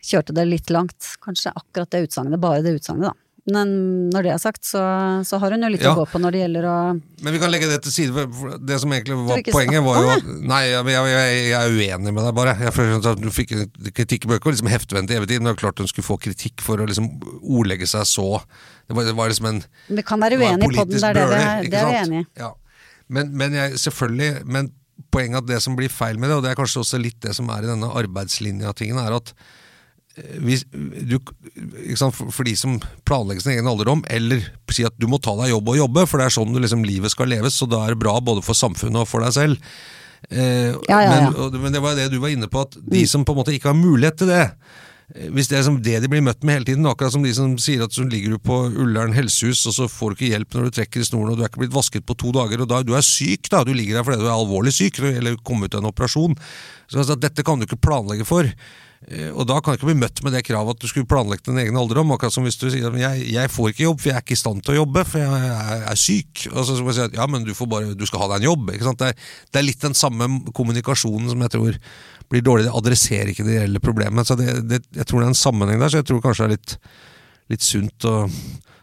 kjørte 0.06 0.32
det 0.36 0.44
litt 0.48 0.70
langt. 0.74 1.00
Kanskje 1.22 1.54
akkurat 1.54 1.90
det 1.92 2.04
utsagnet, 2.08 2.42
bare 2.42 2.64
det 2.64 2.76
utsagnet, 2.78 3.08
da. 3.10 3.14
Men 3.46 3.68
når 4.10 4.24
det 4.26 4.30
er 4.34 4.40
sagt, 4.42 4.64
så, 4.66 4.80
så 5.22 5.38
har 5.38 5.52
hun 5.54 5.62
jo 5.62 5.68
litt 5.70 5.82
Ja. 5.84 5.92
å 5.94 6.00
gå 6.00 6.06
på 6.10 6.18
når 6.18 6.34
det 6.34 6.40
gjelder 6.42 6.64
å 6.66 6.76
Men 7.22 7.32
vi 7.32 7.38
kan 7.38 7.52
legge 7.52 7.68
det 7.70 7.76
til 7.84 7.92
side. 7.94 8.10
for- 8.34 8.56
Det 8.58 8.78
som 8.82 8.90
egentlig 8.90 9.14
var 9.22 9.38
poenget, 9.54 9.84
var 9.86 10.00
jo 10.02 10.08
at 10.16 10.24
Nei, 10.50 10.62
jeg, 10.72 10.84
jeg, 10.86 11.12
jeg, 11.12 11.52
er 11.54 11.70
uenig 11.70 12.12
med 12.16 12.24
deg, 12.26 12.34
bare. 12.34 12.56
Jeg 12.58 12.72
føler 12.74 13.06
at 13.12 13.20
Du 13.22 13.28
fikk 13.30 13.54
kritikk 13.94 14.26
i 14.26 14.32
bøker, 14.32 14.50
liksom 14.50 14.66
heftevendt 14.72 15.10
i 15.10 15.18
evig 15.20 15.28
tid, 15.30 15.40
men 15.42 15.52
det 15.52 15.54
er 15.56 15.62
klart 15.62 15.78
hun 15.78 15.86
skulle 15.86 16.08
få 16.08 16.18
kritikk 16.18 16.60
for 16.60 16.82
å 16.82 16.86
liksom 16.90 17.06
ordlegge 17.42 17.86
seg 17.86 18.02
så 18.02 18.40
Det 18.88 18.96
var, 18.98 19.04
det 19.04 19.14
var 19.14 19.28
liksom 19.30 19.46
en 19.52 19.62
Vi 19.94 20.02
kan 20.02 20.20
være 20.20 20.38
uenige 20.42 20.66
på 20.74 20.82
den, 20.82 20.96
det 20.98 21.04
er 21.04 21.14
det 21.14 21.28
vi 21.28 21.34
er, 21.38 21.62
det 21.70 21.74
er 21.74 21.86
vi 21.86 21.94
sant? 21.94 22.08
enig 22.08 22.20
i. 22.24 22.26
Ja. 22.42 22.50
Men, 23.08 23.30
men 23.36 23.52
jeg, 23.54 23.72
selvfølgelig 23.78 24.42
Men 24.44 24.72
poenget 25.12 25.38
at 25.44 25.46
det 25.46 25.62
som 25.62 25.76
blir 25.78 25.88
feil 25.92 26.18
med 26.18 26.30
det, 26.30 26.36
og 26.36 26.42
det 26.42 26.50
er 26.50 26.58
kanskje 26.58 26.82
også 26.82 26.98
litt 26.98 27.20
det 27.22 27.34
som 27.36 27.46
er 27.54 27.62
i 27.62 27.70
denne 27.70 27.86
arbeidslinja-tingen, 27.94 28.98
er 28.98 29.14
at 29.20 29.32
hvis, 30.16 30.62
du, 30.70 31.18
sant, 31.98 32.16
for, 32.16 32.46
de 32.46 32.54
som 32.56 32.78
planlegger 33.08 33.44
sin 33.44 33.52
egen 33.56 33.68
alderdom, 33.68 34.00
eller 34.08 34.46
si 34.72 34.86
at 34.88 34.96
du 34.96 35.04
må 35.10 35.20
ta 35.20 35.34
deg 35.42 35.52
jobb 35.52 35.68
og 35.74 35.76
jobbe, 35.82 36.06
for 36.08 36.20
det 36.20 36.30
er 36.30 36.36
sånn 36.38 36.56
liksom 36.56 36.86
livet 36.88 37.12
skal 37.12 37.28
leves, 37.28 37.58
så 37.60 37.68
da 37.68 37.82
er 37.84 37.92
det 37.92 38.00
bra 38.00 38.16
både 38.24 38.44
for 38.46 38.56
samfunnet 38.56 39.02
og 39.02 39.10
for 39.10 39.24
deg 39.26 39.36
selv. 39.36 39.60
Eh, 40.30 40.72
Ja, 40.88 41.02
ja, 41.04 41.20
ja. 41.20 41.30
Men, 41.36 41.60
men 41.66 41.76
det 41.76 41.84
var 41.84 41.98
det 41.98 42.08
du 42.12 42.18
var 42.22 42.32
inne 42.32 42.48
på, 42.48 42.64
at 42.64 42.78
de 42.80 43.04
som 43.08 43.26
på 43.28 43.36
en 43.36 43.42
måte 43.42 43.52
ikke 43.52 43.74
har 43.74 43.76
mulighet 43.76 44.16
til 44.22 44.32
det, 44.32 44.46
eh, 45.12 45.28
hvis 45.36 45.52
det 45.52 45.58
er 45.60 45.66
som 45.68 45.76
det 45.84 46.00
de 46.00 46.08
blir 46.08 46.24
møtt 46.24 46.40
med 46.40 46.62
hele 46.62 46.70
tiden, 46.70 46.88
akkurat 46.88 47.12
som 47.12 47.26
de 47.26 47.34
som 47.36 47.52
sier 47.60 47.84
at 47.84 47.92
så 47.92 48.06
ligger 48.08 48.38
du 48.38 48.40
på 48.40 48.56
Ullern 48.72 49.12
helsehus, 49.16 49.66
og 49.68 49.76
så 49.76 49.90
får 49.92 50.14
du 50.14 50.16
ikke 50.16 50.32
hjelp 50.32 50.56
når 50.56 50.64
du 50.70 50.78
trekker 50.80 51.04
i 51.04 51.10
snoren, 51.10 51.34
og 51.34 51.36
du 51.36 51.44
er 51.44 51.52
ikke 51.52 51.66
blitt 51.66 51.76
vasket 51.76 52.08
på 52.08 52.16
to 52.24 52.32
dager, 52.38 52.64
og 52.64 52.72
da, 52.72 52.80
du 52.80 52.96
er 52.96 53.04
syk, 53.04 53.52
da, 53.52 53.66
du 53.68 53.76
ligger 53.76 54.00
der 54.00 54.08
fordi 54.08 54.24
du 54.24 54.30
er 54.30 54.34
alvorlig 54.38 54.72
syk, 54.80 55.04
eller 55.12 55.36
kommer 55.44 55.68
ut 55.68 55.76
av 55.76 55.84
en 55.84 55.92
operasjon. 55.92 56.40
Så 56.88 57.04
altså, 57.04 57.20
dette 57.20 57.44
kan 57.44 57.60
du 57.60 57.68
ikke 57.68 57.84
planlegge 57.84 58.24
for. 58.24 58.48
Eh, 59.06 59.30
Og 59.30 59.46
da 59.46 59.60
kan 59.60 59.74
du 59.74 59.78
ikke 59.78 59.90
bli 59.92 60.00
møtt 60.00 60.22
med 60.26 60.34
det 60.34 60.42
kravet 60.46 60.76
at 60.76 60.82
du 60.82 60.88
skulle 60.90 61.06
planlagt 61.06 61.46
din 61.46 61.60
egen 61.62 61.78
alderdom. 61.78 62.10
Akkurat 62.14 62.34
som 62.34 62.46
hvis 62.46 62.58
du 62.58 62.66
sier 62.72 62.88
at 62.88 62.98
jeg, 62.98 63.28
jeg 63.36 63.52
får 63.54 63.70
ikke 63.70 63.86
jobb, 63.86 64.00
for 64.02 64.10
jeg 64.10 64.18
er 64.18 64.24
ikke 64.24 64.36
i 64.36 64.40
stand 64.42 64.64
til 64.66 64.74
å 64.74 64.80
jobbe, 64.80 65.04
for 65.06 65.22
jeg 65.22 65.52
er, 65.52 65.86
er 65.92 66.00
syk. 66.00 66.46
Og 66.52 66.60
så 66.66 66.74
skal 66.74 66.88
man 66.88 66.98
si 66.98 67.06
at 67.06 67.16
ja, 67.20 67.28
men 67.30 67.46
du, 67.46 67.54
får 67.54 67.70
bare, 67.70 67.94
du 67.94 68.06
skal 68.08 68.24
ha 68.24 68.30
deg 68.34 68.42
en 68.42 68.50
jobb. 68.50 68.74
Det, 68.74 69.10
er, 69.12 69.32
det 69.52 69.62
er 69.62 69.68
litt 69.68 69.86
den 69.86 69.96
samme 69.98 70.30
kommunikasjonen 70.56 71.30
som 71.32 71.46
jeg 71.46 71.54
tror 71.54 71.80
blir 72.32 72.42
dårlig. 72.42 72.66
Det 72.66 72.76
adresserer 72.82 73.30
ikke 73.32 73.46
det 73.46 73.60
reelle 73.60 73.82
problemet. 73.82 74.26
Så 74.26 74.34
det, 74.38 74.52
det, 74.66 74.82
jeg 74.98 75.06
tror 75.06 75.22
det 75.22 75.28
er 75.28 75.34
en 75.36 75.42
sammenheng 75.44 75.82
der, 75.82 75.92
så 75.92 76.02
jeg 76.02 76.08
tror 76.10 76.22
kanskje 76.24 76.46
det 76.46 76.48
er 76.48 76.56
litt, 76.58 76.78
litt 77.54 77.66
sunt 77.66 78.08
å 78.10 78.16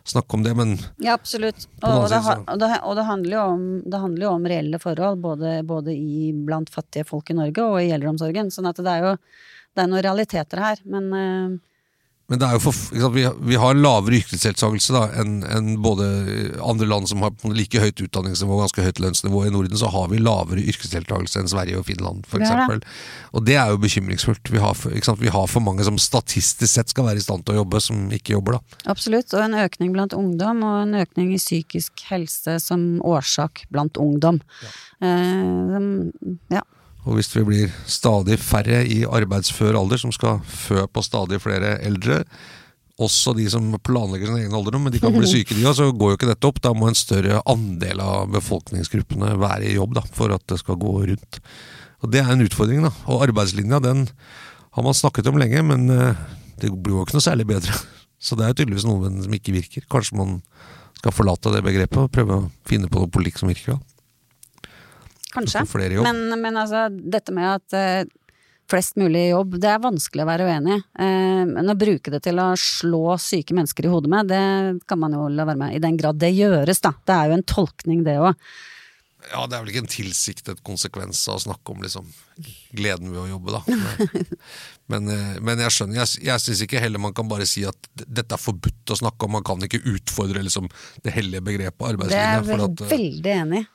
snakke 0.07 0.35
om 0.35 0.43
det, 0.43 0.51
men 0.55 0.73
Ja, 1.03 1.13
absolutt. 1.15 1.67
Og, 1.81 1.89
Og, 1.89 2.09
det, 2.11 2.19
og, 2.27 2.59
det, 2.59 2.69
og 2.83 2.95
det, 2.99 3.05
handler 3.07 3.37
jo 3.37 3.43
om, 3.53 3.63
det 3.87 3.99
handler 4.01 4.25
jo 4.25 4.31
om 4.35 4.47
reelle 4.51 4.79
forhold, 4.79 5.21
både, 5.23 5.53
både 5.67 5.95
i, 5.95 6.31
blant 6.35 6.71
fattige 6.71 7.07
folk 7.07 7.31
i 7.31 7.37
Norge 7.37 7.63
og 7.63 7.79
i 7.79 7.91
eldreomsorgen. 7.95 8.51
Sånn 8.51 8.67
at 8.67 8.79
det 8.83 8.91
er 8.91 9.07
jo 9.07 9.13
det 9.73 9.83
er 9.83 9.91
noen 9.91 10.05
realiteter 10.05 10.63
her, 10.63 10.83
men 10.85 11.13
uh... 11.13 11.61
Men 12.31 12.39
det 12.39 12.47
er 12.47 12.55
jo 12.55 12.61
for, 12.63 12.73
sant, 12.73 13.13
vi, 13.13 13.25
vi 13.51 13.57
har 13.59 13.75
lavere 13.75 14.15
yrkesdeltakelse 14.21 15.01
enn 15.19 15.33
en 15.43 15.65
både 15.83 16.05
andre 16.63 16.87
land 16.87 17.09
som 17.11 17.21
har 17.21 17.33
like 17.51 17.81
høyt 17.83 17.99
utdanningsnivå 18.05 18.55
og 18.55 18.61
ganske 18.63 18.85
høyt 18.85 19.01
lønnsnivå. 19.03 19.41
I 19.43 19.51
Norden 19.51 19.77
så 19.77 19.89
har 19.91 20.07
vi 20.09 20.21
lavere 20.23 20.63
yrkesdeltakelse 20.63 21.41
enn 21.41 21.51
Sverige 21.51 21.81
og 21.81 21.85
Finland, 21.89 22.23
eksempel. 22.39 22.79
Og 23.35 23.43
det 23.45 23.57
er 23.59 23.73
jo 23.73 23.81
bekymringsfullt. 23.83 24.53
Vi 24.55 24.61
har, 24.63 24.79
sant, 24.79 25.19
vi 25.19 25.33
har 25.35 25.51
for 25.51 25.65
mange 25.67 25.83
som 25.85 25.99
statistisk 25.99 26.71
sett 26.71 26.95
skal 26.95 27.09
være 27.09 27.19
i 27.19 27.25
stand 27.27 27.43
til 27.43 27.57
å 27.57 27.61
jobbe, 27.61 27.83
som 27.83 28.05
ikke 28.15 28.37
jobber. 28.37 28.57
da. 28.57 28.81
absolutt. 28.95 29.35
Og 29.35 29.43
en 29.43 29.59
økning 29.59 29.91
blant 29.93 30.15
ungdom, 30.15 30.63
og 30.63 30.77
en 30.85 31.01
økning 31.03 31.35
i 31.35 31.41
psykisk 31.43 32.07
helse 32.07 32.55
som 32.63 33.03
årsak 33.03 33.65
blant 33.73 33.99
ungdom. 33.99 34.39
Eh, 35.03 35.43
dem- 35.75 36.39
ja. 36.55 36.63
Og 37.03 37.17
hvis 37.17 37.31
vi 37.35 37.43
blir 37.47 37.71
stadig 37.89 38.37
færre 38.39 38.83
i 38.87 39.03
arbeidsfør 39.03 39.75
alder 39.75 39.99
som 39.99 40.13
skal 40.15 40.39
fø 40.47 40.85
på 40.87 41.03
stadig 41.03 41.41
flere 41.43 41.75
eldre, 41.83 42.21
også 43.01 43.33
de 43.35 43.47
som 43.49 43.65
planlegger 43.83 44.29
sin 44.29 44.39
egen 44.43 44.53
alderdom, 44.55 44.85
men 44.85 44.93
de 44.93 45.01
kan 45.01 45.13
bli 45.15 45.27
syke 45.33 45.57
de 45.57 45.65
òg, 45.65 45.75
så 45.79 45.89
går 45.89 46.13
jo 46.13 46.19
ikke 46.19 46.29
dette 46.29 46.49
opp. 46.49 46.61
Da 46.63 46.73
må 46.77 46.87
en 46.89 46.97
større 46.97 47.41
andel 47.49 48.03
av 48.03 48.29
befolkningsgruppene 48.35 49.33
være 49.41 49.71
i 49.71 49.77
jobb 49.77 49.97
da, 49.97 50.05
for 50.15 50.33
at 50.35 50.45
det 50.51 50.61
skal 50.61 50.79
gå 50.81 50.93
rundt. 51.09 51.41
Og 52.03 52.11
Det 52.11 52.21
er 52.21 52.31
en 52.31 52.45
utfordring. 52.45 52.83
da. 52.85 52.91
Og 53.07 53.25
arbeidslinja 53.27 53.81
den 53.83 54.07
har 54.73 54.83
man 54.85 54.97
snakket 54.97 55.27
om 55.31 55.39
lenge, 55.41 55.63
men 55.63 55.89
eh, 55.89 56.21
det 56.61 56.71
blir 56.71 56.97
jo 56.97 57.05
ikke 57.05 57.17
noe 57.17 57.25
særlig 57.25 57.47
bedre. 57.49 57.75
Så 58.23 58.37
det 58.39 58.45
er 58.45 58.53
jo 58.53 58.61
tydeligvis 58.61 58.87
noe 58.87 59.11
som 59.23 59.35
ikke 59.35 59.55
virker. 59.55 59.87
Kanskje 59.91 60.19
man 60.19 60.37
skal 60.95 61.15
forlate 61.15 61.51
det 61.51 61.63
begrepet 61.65 61.99
og 61.99 62.11
prøve 62.13 62.37
å 62.37 62.45
finne 62.69 62.87
på 62.87 63.01
noe 63.01 63.11
politikk 63.11 63.41
som 63.41 63.51
virker. 63.51 63.75
da. 63.75 63.92
Kanskje. 65.33 65.63
Men, 66.05 66.27
men 66.41 66.59
altså, 66.59 66.87
dette 66.89 67.33
med 67.33 67.49
at 67.49 67.77
eh, 67.77 68.11
flest 68.69 68.97
mulig 69.01 69.27
jobb, 69.29 69.57
det 69.61 69.71
er 69.71 69.81
vanskelig 69.83 70.23
å 70.23 70.29
være 70.29 70.49
uenig 70.49 70.75
i. 70.77 70.83
Eh, 71.05 71.41
men 71.49 71.71
å 71.71 71.77
bruke 71.79 72.13
det 72.13 72.23
til 72.27 72.41
å 72.41 72.51
slå 72.59 73.17
syke 73.21 73.55
mennesker 73.57 73.87
i 73.87 73.93
hodet 73.93 74.11
med, 74.13 74.29
det 74.31 74.85
kan 74.89 75.01
man 75.01 75.15
jo 75.17 75.27
la 75.33 75.47
være 75.49 75.61
med. 75.65 75.77
I 75.77 75.81
den 75.83 75.97
grad 75.99 76.21
det 76.21 76.33
gjøres, 76.35 76.83
da. 76.83 76.93
Det 77.05 77.17
er 77.17 77.31
jo 77.31 77.39
en 77.39 77.49
tolkning, 77.55 78.05
det 78.07 78.19
òg. 78.21 78.37
Ja, 79.31 79.45
det 79.47 79.55
er 79.55 79.61
vel 79.63 79.71
ikke 79.71 79.83
en 79.85 79.91
tilsiktet 79.91 80.63
konsekvens 80.67 81.21
av 81.31 81.37
å 81.37 81.43
snakke 81.45 81.71
om 81.71 81.83
liksom, 81.83 82.07
gleden 82.75 83.13
ved 83.13 83.21
å 83.21 83.29
jobbe, 83.29 83.55
da. 83.55 84.25
Men, 84.91 85.07
eh, 85.07 85.37
men 85.39 85.61
jeg 85.63 85.71
skjønner, 85.71 86.01
jeg, 86.01 86.25
jeg 86.27 86.43
syns 86.43 86.61
ikke 86.65 86.81
heller 86.83 86.99
man 86.99 87.13
kan 87.15 87.29
bare 87.31 87.45
si 87.47 87.61
at 87.65 87.87
dette 88.03 88.35
er 88.35 88.41
forbudt 88.41 88.91
å 88.91 88.97
snakke 88.99 89.25
om. 89.25 89.37
Man 89.37 89.45
kan 89.47 89.63
ikke 89.63 89.79
utfordre 89.93 90.43
liksom, 90.43 90.67
det 91.05 91.13
hellige 91.15 91.39
begrepet 91.45 92.01
Det 92.03 92.17
er 92.19 92.41
jeg 92.43 92.57
eh, 92.59 92.89
veldig 92.91 93.31
enig 93.37 93.61
i. 93.63 93.69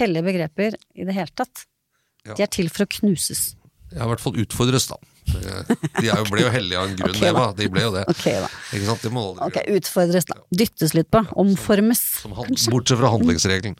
Hellige 0.00 0.24
begreper 0.28 0.76
i 0.94 1.06
det 1.08 1.16
hele 1.16 1.32
tatt. 1.36 1.66
Ja. 2.26 2.36
De 2.36 2.44
er 2.44 2.52
til 2.52 2.70
for 2.72 2.86
å 2.86 2.92
knuses. 2.98 3.54
ja, 3.92 4.04
I 4.04 4.08
hvert 4.12 4.22
fall 4.22 4.38
utfordres, 4.40 4.86
da. 4.88 5.00
De 5.32 6.08
er 6.10 6.18
jo, 6.18 6.24
ble 6.32 6.42
jo 6.42 6.50
hellige 6.52 6.80
av 6.80 6.88
en 6.88 6.96
grunn, 6.98 7.14
okay, 7.14 7.30
Eva. 7.30 7.44
De 7.56 7.68
ble 7.72 7.84
jo 7.84 7.92
det. 7.94 8.02
Ok, 8.10 8.24
da. 8.42 8.48
Ikke 8.74 8.86
sant? 8.88 9.04
De 9.04 9.12
må 9.14 9.22
aldri 9.30 9.46
okay, 9.46 9.76
utfordres, 9.78 10.26
da. 10.28 10.36
Dyttes 10.62 10.94
litt 10.96 11.08
på. 11.12 11.22
Omformes. 11.40 12.02
Som 12.22 12.34
Bortsett 12.74 13.00
fra 13.00 13.12
handlingsregelen. 13.12 13.76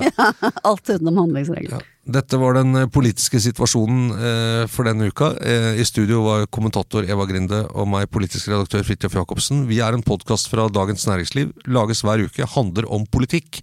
Alt 0.68 0.90
utenom 0.90 1.22
handlingsregelen. 1.22 1.78
Ja. 1.78 1.88
Dette 2.18 2.38
var 2.42 2.58
den 2.58 2.74
eh, 2.80 2.88
politiske 2.90 3.38
situasjonen 3.42 4.10
eh, 4.16 4.64
for 4.70 4.88
denne 4.88 5.06
uka. 5.12 5.32
Eh, 5.38 5.78
I 5.78 5.86
studio 5.86 6.24
var 6.26 6.48
kommentator 6.50 7.06
Eva 7.06 7.28
Grinde 7.30 7.62
og 7.70 7.88
meg, 7.92 8.08
politisk 8.12 8.50
redaktør 8.50 8.82
Fridtjof 8.88 9.20
Jacobsen. 9.20 9.66
Vi 9.70 9.78
er 9.84 9.94
en 9.94 10.04
podkast 10.06 10.50
fra 10.50 10.66
Dagens 10.72 11.06
Næringsliv. 11.08 11.54
Lages 11.70 12.02
hver 12.02 12.26
uke. 12.26 12.48
Handler 12.56 12.90
om 12.90 13.06
politikk. 13.06 13.62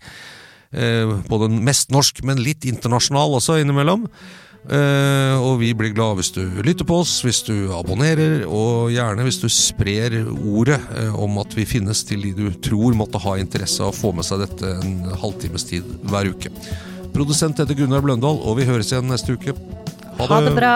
Eh, 0.70 1.16
både 1.30 1.50
mest 1.50 1.90
norsk, 1.94 2.22
men 2.28 2.42
litt 2.44 2.68
internasjonal 2.70 3.40
også 3.40 3.58
innimellom. 3.62 4.06
Eh, 4.70 5.36
og 5.40 5.62
vi 5.62 5.72
blir 5.74 5.94
glad 5.96 6.20
hvis 6.20 6.34
du 6.36 6.44
lytter 6.62 6.86
på 6.86 7.00
oss, 7.02 7.16
hvis 7.26 7.42
du 7.48 7.72
abonnerer, 7.74 8.44
og 8.46 8.92
gjerne 8.94 9.26
hvis 9.26 9.40
du 9.42 9.48
sprer 9.50 10.20
ordet 10.28 10.78
eh, 11.00 11.16
om 11.16 11.40
at 11.42 11.56
vi 11.58 11.66
finnes 11.70 12.04
til 12.06 12.28
de 12.28 12.36
du 12.38 12.46
tror 12.62 12.98
måtte 13.00 13.22
ha 13.24 13.38
interesse 13.42 13.82
av 13.82 13.94
å 13.94 13.98
få 13.98 14.14
med 14.14 14.28
seg 14.28 14.44
dette 14.44 14.76
en 14.84 15.10
halvtimes 15.24 15.66
tid 15.72 15.88
hver 16.12 16.30
uke. 16.36 16.54
Produsent 17.16 17.58
heter 17.58 17.80
Gunnar 17.80 18.06
Bløndal, 18.06 18.38
og 18.44 18.60
vi 18.60 18.70
høres 18.70 18.92
igjen 18.94 19.10
neste 19.10 19.40
uke. 19.40 19.58
Ha 20.20 20.44
det 20.46 20.54
bra! 20.60 20.76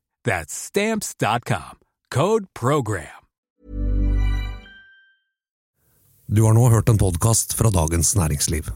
That's 0.23 0.53
stamps.com. 0.53 1.77
Code 2.13 2.45
program. 2.53 3.21
Du 6.31 6.43
har 6.43 6.53
nå 6.53 6.69
hørt 6.69 6.89
en 6.89 6.97
podkast 6.97 7.53
fra 7.53 7.69
Dagens 7.69 8.15
Næringsliv. 8.15 8.69